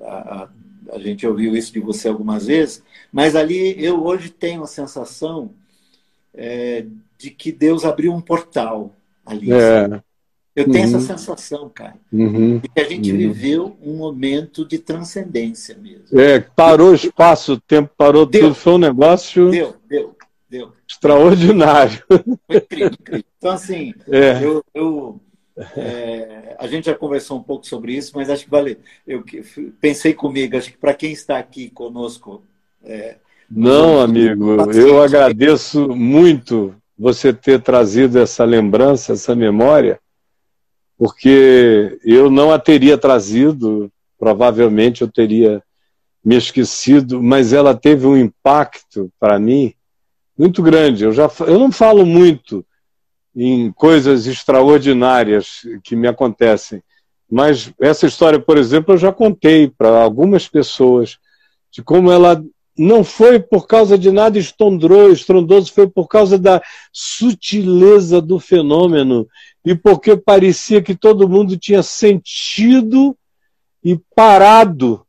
[0.00, 0.48] a, a,
[0.92, 2.80] a gente ouviu isso de você algumas vezes,
[3.12, 5.50] mas ali eu hoje tenho a sensação
[6.38, 6.86] é,
[7.18, 8.94] de que Deus abriu um portal
[9.26, 9.52] ali.
[9.52, 10.00] É.
[10.54, 10.96] Eu tenho uhum.
[10.96, 12.58] essa sensação, cara, uhum.
[12.58, 13.18] de que a gente uhum.
[13.18, 16.18] viveu um momento de transcendência mesmo.
[16.18, 18.42] É, parou o espaço, o tempo parou deu.
[18.42, 19.50] tudo, foi um negócio.
[19.50, 20.16] Deu, deu,
[20.50, 20.72] deu.
[20.88, 22.02] Extraordinário.
[22.08, 23.24] Foi incrível, incrível.
[23.38, 24.42] Então, assim, é.
[24.42, 25.20] eu, eu
[25.76, 28.78] é, a gente já conversou um pouco sobre isso, mas acho que vale.
[29.06, 29.24] Eu
[29.80, 32.42] pensei comigo, acho que para quem está aqui conosco
[32.82, 33.16] é,
[33.50, 40.00] não, amigo, eu agradeço muito você ter trazido essa lembrança, essa memória,
[40.98, 45.62] porque eu não a teria trazido, provavelmente eu teria
[46.24, 49.72] me esquecido, mas ela teve um impacto para mim
[50.36, 51.04] muito grande.
[51.04, 52.66] Eu, já, eu não falo muito
[53.34, 56.82] em coisas extraordinárias que me acontecem,
[57.30, 61.18] mas essa história, por exemplo, eu já contei para algumas pessoas
[61.70, 62.42] de como ela
[62.78, 69.26] não foi por causa de nada estrondoso, foi por causa da sutileza do fenômeno
[69.64, 73.16] e porque parecia que todo mundo tinha sentido
[73.82, 75.04] e parado.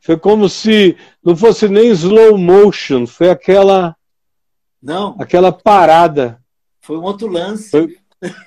[0.00, 3.96] Foi como se não fosse nem slow motion, foi aquela
[4.80, 6.40] não, aquela parada.
[6.80, 7.70] Foi um outro lance.
[7.70, 7.96] Foi,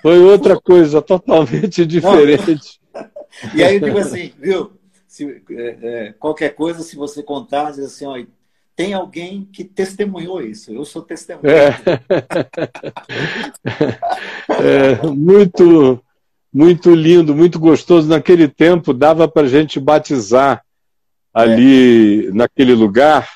[0.02, 2.80] foi outra coisa totalmente diferente.
[3.54, 4.72] E aí eu digo assim, viu?
[5.18, 8.24] Se, é, é, qualquer coisa, se você contar, diz assim, ó,
[8.76, 10.72] tem alguém que testemunhou isso.
[10.72, 11.52] Eu sou testemunha.
[11.52, 11.70] É.
[15.02, 16.00] é, muito,
[16.54, 18.08] muito lindo, muito gostoso.
[18.08, 20.64] Naquele tempo dava para a gente batizar
[21.34, 22.32] ali é.
[22.32, 23.28] naquele lugar,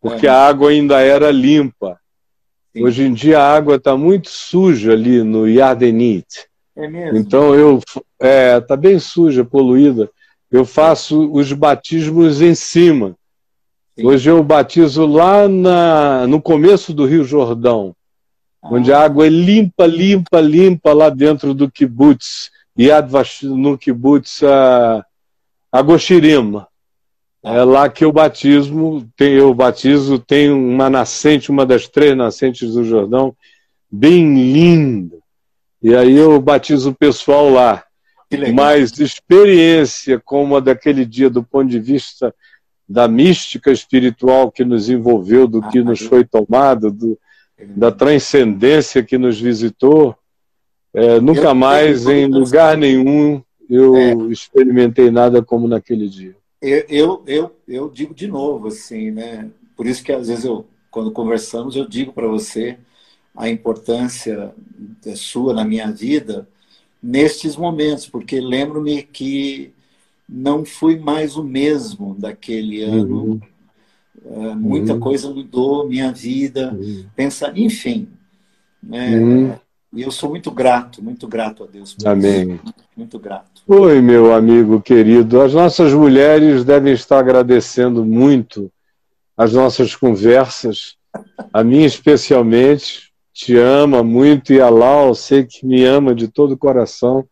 [0.00, 2.00] porque a água ainda era limpa.
[2.72, 2.84] Sim.
[2.84, 6.48] Hoje em dia a água está muito suja ali no Yardenit.
[6.74, 7.16] É mesmo?
[7.16, 7.80] Então eu
[8.18, 10.10] é, tá bem suja, poluída
[10.50, 13.16] eu faço os batismos em cima.
[13.96, 14.06] Sim.
[14.06, 17.94] Hoje eu batizo lá na, no começo do Rio Jordão,
[18.62, 18.68] ah.
[18.72, 24.42] onde a água é limpa, limpa, limpa lá dentro do kibbutz, Yad Vash, no kibbutz
[24.42, 25.04] a,
[25.70, 26.66] Agoshirima.
[27.44, 27.54] Ah.
[27.54, 32.74] É lá que eu batismo, tem, eu batizo, tem uma nascente, uma das três nascentes
[32.74, 33.34] do Jordão,
[33.90, 35.18] bem linda.
[35.82, 37.84] E aí eu batizo o pessoal lá.
[38.54, 42.34] Mas experiência como a daquele dia, do ponto de vista
[42.88, 47.18] da mística espiritual que nos envolveu, do que ah, nos foi tomado, do,
[47.76, 50.16] da transcendência que nos visitou.
[50.92, 56.34] É, nunca eu, mais, eu, em lugar nenhum, eu é, experimentei nada como naquele dia.
[56.60, 59.48] Eu, eu, eu, eu digo de novo, assim, né?
[59.76, 62.76] Por isso que às vezes eu, quando conversamos, eu digo para você
[63.36, 64.52] a importância
[65.14, 66.48] sua na minha vida
[67.02, 69.72] nestes momentos, porque lembro-me que
[70.28, 73.22] não fui mais o mesmo daquele ano.
[73.22, 73.40] Uhum.
[74.22, 75.00] Uh, muita uhum.
[75.00, 77.06] coisa mudou, minha vida, uhum.
[77.16, 78.08] pensa, enfim.
[78.82, 79.16] Né?
[79.18, 79.54] Uhum.
[79.92, 81.96] E eu sou muito grato, muito grato a Deus.
[82.04, 82.60] Amém.
[82.64, 82.74] Isso.
[82.96, 83.62] Muito grato.
[83.66, 85.40] Oi, meu amigo querido.
[85.40, 88.70] As nossas mulheres devem estar agradecendo muito
[89.36, 90.96] as nossas conversas.
[91.52, 96.52] A minha, especialmente, te ama muito e a Lau, sei que me ama de todo
[96.52, 97.26] o coração.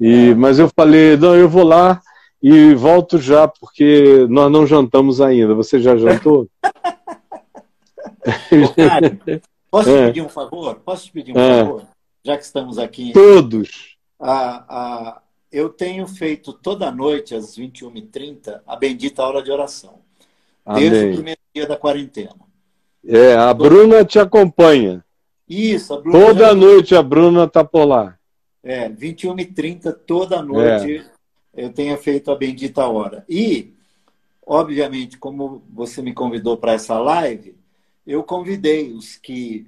[0.00, 0.34] E, é.
[0.34, 2.00] Mas eu falei, não, eu vou lá
[2.42, 5.54] e volto já, porque nós não jantamos ainda.
[5.54, 6.48] Você já jantou?
[8.22, 9.40] Ô,
[9.70, 10.06] posso te é.
[10.06, 10.76] pedir um favor?
[10.76, 11.64] Posso te pedir um é.
[11.64, 11.82] favor?
[12.24, 13.12] Já que estamos aqui.
[13.12, 13.96] Todos.
[14.18, 20.00] Ah, ah, eu tenho feito toda noite, às 21h30, a bendita hora de oração.
[20.64, 20.88] Amém.
[20.88, 22.34] Desde o primeiro dia da quarentena.
[23.06, 25.03] É, a Bruna te acompanha.
[25.48, 26.26] Isso, a Bruna.
[26.26, 26.54] Toda já...
[26.54, 28.18] noite a Bruna está por lá.
[28.62, 30.96] É, 21h30, toda noite.
[30.96, 31.14] É
[31.56, 33.24] eu tenha feito a bendita hora.
[33.28, 33.72] E,
[34.44, 37.54] obviamente, como você me convidou para essa live,
[38.06, 39.66] eu convidei os que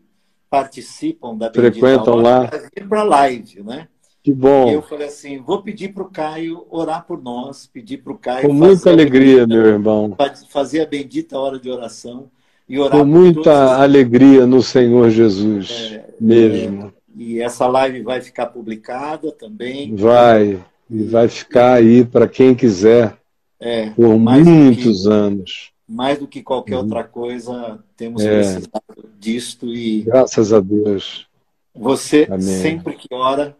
[0.51, 2.48] participam da bendita Frequentam hora lá.
[2.48, 3.89] para vir para a live, né?
[4.23, 4.69] Que bom.
[4.69, 8.19] E eu falei assim, vou pedir para o Caio orar por nós, pedir para o
[8.19, 8.48] Caio...
[8.48, 10.16] Com muita alegria, bendita, meu irmão.
[10.48, 12.28] Fazer a bendita hora de oração
[12.69, 16.87] e orar Com muita alegria no Senhor Jesus, é, mesmo.
[16.87, 19.95] É, e essa live vai ficar publicada também.
[19.95, 20.63] Vai.
[20.89, 23.17] E vai ficar aí para quem quiser
[23.59, 25.71] é, por muitos que, anos.
[25.89, 26.83] Mais do que qualquer uhum.
[26.83, 28.39] outra coisa, temos é.
[28.39, 28.85] necessidade
[29.19, 30.03] disto e.
[30.03, 31.27] Graças a Deus.
[31.75, 32.41] Você, Amém.
[32.41, 33.57] sempre que ora,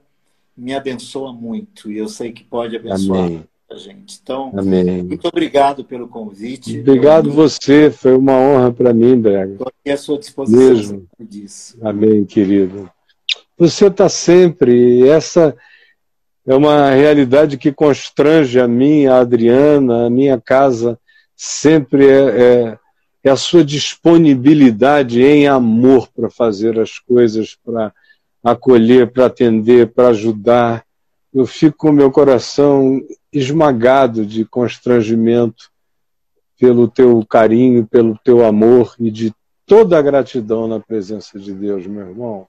[0.57, 1.91] me abençoa muito.
[1.91, 3.45] E eu sei que pode abençoar Amém.
[3.71, 4.19] A gente.
[4.23, 5.03] Então, Amém.
[5.03, 6.81] muito obrigado pelo convite.
[6.81, 9.53] Obrigado você, foi uma honra para mim, Brega.
[9.53, 11.07] Estou aqui à sua disposição Mesmo.
[11.19, 11.77] disso.
[11.83, 12.89] Amém, querido.
[13.59, 15.09] Você está sempre.
[15.09, 15.57] Essa
[16.47, 20.99] é uma realidade que constrange a mim, a Adriana, a minha casa,
[21.35, 22.79] sempre é, é,
[23.25, 27.93] é a sua disponibilidade em amor para fazer as coisas, para
[28.45, 30.86] acolher, para atender, para ajudar.
[31.37, 32.99] Eu fico com meu coração
[33.31, 35.71] esmagado de constrangimento
[36.59, 39.35] pelo teu carinho, pelo teu amor e de
[39.67, 42.49] toda a gratidão na presença de Deus, meu irmão.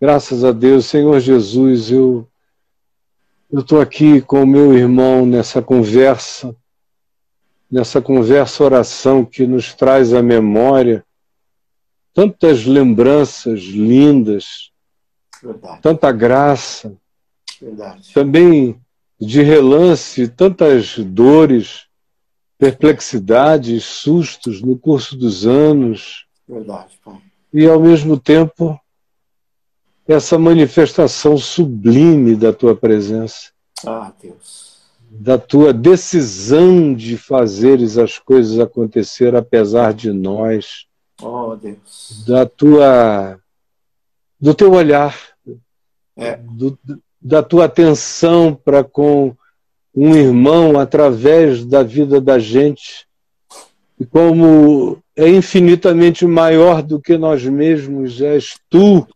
[0.00, 2.26] Graças a Deus, Senhor Jesus, eu
[3.52, 6.56] eu estou aqui com o meu irmão nessa conversa,
[7.70, 11.04] nessa conversa oração que nos traz à memória
[12.14, 14.72] tantas lembranças lindas,
[15.42, 15.82] Verdade.
[15.82, 16.96] tanta graça,
[17.64, 18.12] Verdade.
[18.12, 18.78] também
[19.18, 21.86] de relance, tantas dores,
[22.58, 26.26] perplexidades, sustos no curso dos anos.
[26.46, 27.18] Verdade, pai.
[27.52, 28.78] E ao mesmo tempo
[30.06, 33.50] essa manifestação sublime da tua presença.
[33.86, 34.74] Ah, Deus.
[35.08, 40.86] Da tua decisão de fazeres as coisas acontecer apesar de nós.
[41.22, 42.24] Oh, Deus.
[42.26, 43.40] Da tua
[44.38, 45.16] do teu olhar,
[46.14, 46.36] é.
[46.36, 46.78] do,
[47.24, 49.34] da tua atenção para com
[49.94, 53.06] um irmão através da vida da gente.
[53.98, 59.06] E como é infinitamente maior do que nós mesmos, és tu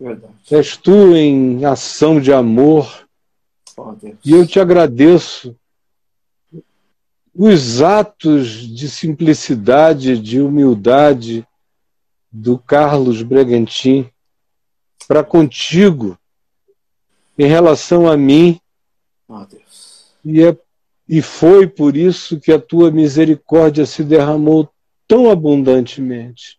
[0.00, 0.32] Verdade.
[0.50, 3.08] És tu em ação de amor.
[3.76, 5.56] Oh, e eu te agradeço
[7.34, 11.46] os atos de simplicidade, de humildade
[12.30, 14.08] do Carlos Bregantin
[15.06, 16.18] para contigo
[17.38, 18.60] em relação a mim.
[19.28, 19.46] Oh,
[20.24, 20.56] e, é,
[21.08, 24.68] e foi por isso que a tua misericórdia se derramou
[25.06, 26.58] tão abundantemente,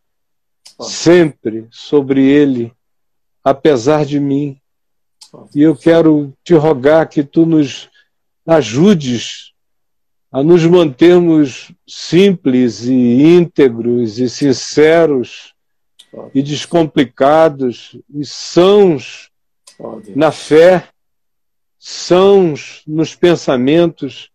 [0.77, 2.73] oh, sempre sobre ele
[3.43, 4.59] apesar de mim.
[5.53, 7.89] E eu quero te rogar que tu nos
[8.45, 9.53] ajudes
[10.31, 15.53] a nos mantermos simples e íntegros e sinceros
[16.33, 19.28] e descomplicados e sãos
[20.15, 20.87] na fé,
[21.77, 24.29] sãos nos pensamentos,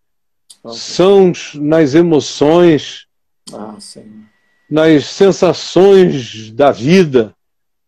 [0.72, 3.06] sãos nas emoções,
[3.52, 3.76] ah,
[4.70, 7.34] nas sensações da vida.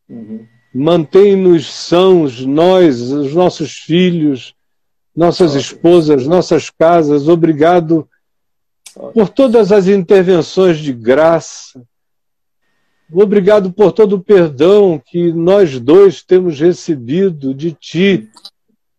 [0.08, 0.46] Uhum.
[0.74, 4.54] Mantém-nos sãos, nós, os nossos filhos,
[5.14, 7.28] nossas esposas, nossas casas.
[7.28, 8.06] Obrigado
[9.14, 11.82] por todas as intervenções de graça,
[13.12, 18.28] Obrigado por todo o perdão que nós dois temos recebido de Ti.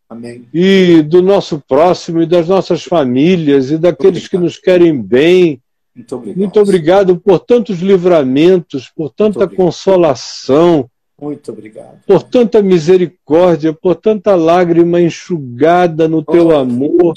[0.10, 0.46] Amém.
[0.54, 5.60] E do nosso próximo, e das nossas famílias, e daqueles que nos querem bem.
[5.94, 6.38] Muito obrigado.
[6.40, 10.90] Muito obrigado por tantos livramentos, por tanta consolação,
[11.20, 12.00] Muito obrigado.
[12.06, 17.14] por tanta misericórdia, por tanta lágrima enxugada no teu Oh, amor,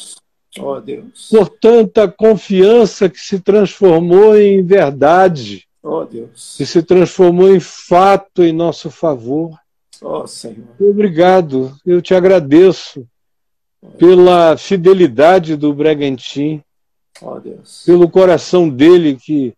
[0.59, 1.29] Oh, Deus.
[1.31, 6.55] por tanta confiança que se transformou em verdade, Oh, Deus.
[6.57, 9.59] que se transformou em fato em nosso favor.
[10.02, 10.69] Oh, Senhor.
[10.78, 13.07] Obrigado, eu te agradeço
[13.98, 16.62] pela fidelidade do Bregantin,
[17.23, 17.39] Oh,
[17.85, 19.52] pelo coração dele que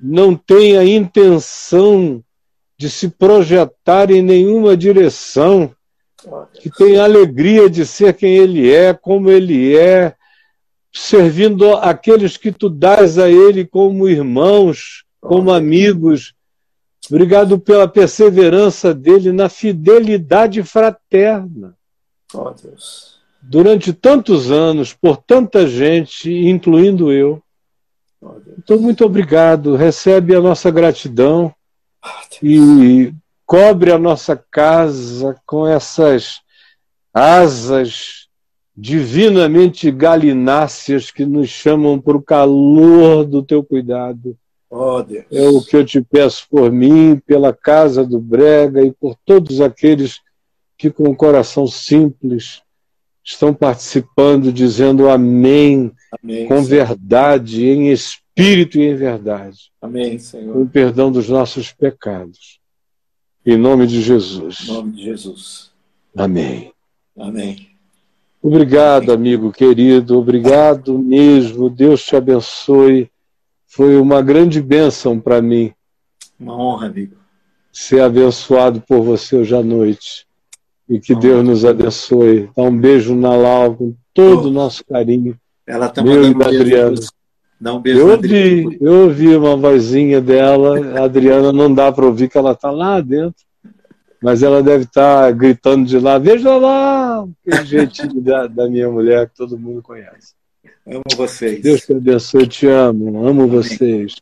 [0.00, 2.22] não tem a intenção
[2.78, 5.74] de se projetar em nenhuma direção,
[6.24, 10.14] Oh, que tem a alegria de ser quem ele é, como ele é,
[10.92, 16.34] servindo aqueles que tu dás a ele como irmãos, como amigos.
[17.08, 21.74] Obrigado pela perseverança dele na fidelidade fraterna.
[22.34, 23.20] Oh, Deus.
[23.40, 27.42] Durante tantos anos, por tanta gente, incluindo eu.
[28.20, 28.34] Oh.
[28.58, 29.74] Então, muito obrigado.
[29.74, 31.54] Recebe a nossa gratidão
[32.40, 32.42] Deus.
[32.42, 33.14] e
[33.46, 36.40] cobre a nossa casa com essas
[37.12, 38.28] asas
[38.74, 44.36] divinamente galináceas que nos chamam para o calor do teu cuidado.
[44.74, 45.26] Oh, Deus.
[45.30, 49.60] É o que eu te peço por mim, pela casa do Brega e por todos
[49.60, 50.18] aqueles
[50.78, 52.62] que, com o coração simples,
[53.22, 55.92] estão participando, dizendo amém,
[56.22, 56.46] Amém.
[56.48, 56.86] com Senhor.
[56.86, 60.56] verdade, em espírito e em verdade, Amém, com Senhor.
[60.56, 62.58] o perdão dos nossos pecados.
[63.44, 64.66] Em nome de Em Jesus.
[64.68, 65.70] nome de Jesus.
[66.16, 66.72] Amém.
[67.18, 67.68] Amém.
[68.40, 71.68] Obrigado, amigo querido, obrigado mesmo.
[71.68, 73.11] Deus te abençoe.
[73.74, 75.72] Foi uma grande bênção para mim
[76.38, 77.16] Uma honra, amigo.
[77.72, 80.26] ser abençoado por você hoje à noite.
[80.86, 81.14] E que.
[81.14, 82.50] Deus nos abençoe.
[82.54, 85.38] Dá um beijo na Lau com todo o nosso carinho.
[85.66, 86.62] Ela está Meu mandando e um da beijo.
[86.62, 87.00] Adriana.
[87.58, 90.98] Dá um beijo Eu ouvi, eu ouvi uma vozinha dela.
[90.98, 93.42] A Adriana não dá para ouvir que ela está lá dentro.
[94.20, 97.26] Mas ela deve estar gritando de lá, veja lá!
[97.46, 100.34] Aquele jeitinho da, da minha mulher que todo mundo conhece.
[100.86, 101.62] Amo vocês.
[101.62, 104.16] Deus te abençoe, te amo, amo vocês.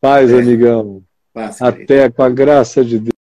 [0.00, 1.02] Paz, amigão.
[1.32, 1.82] Paz, querido.
[1.82, 3.12] Até com a graça de Deus.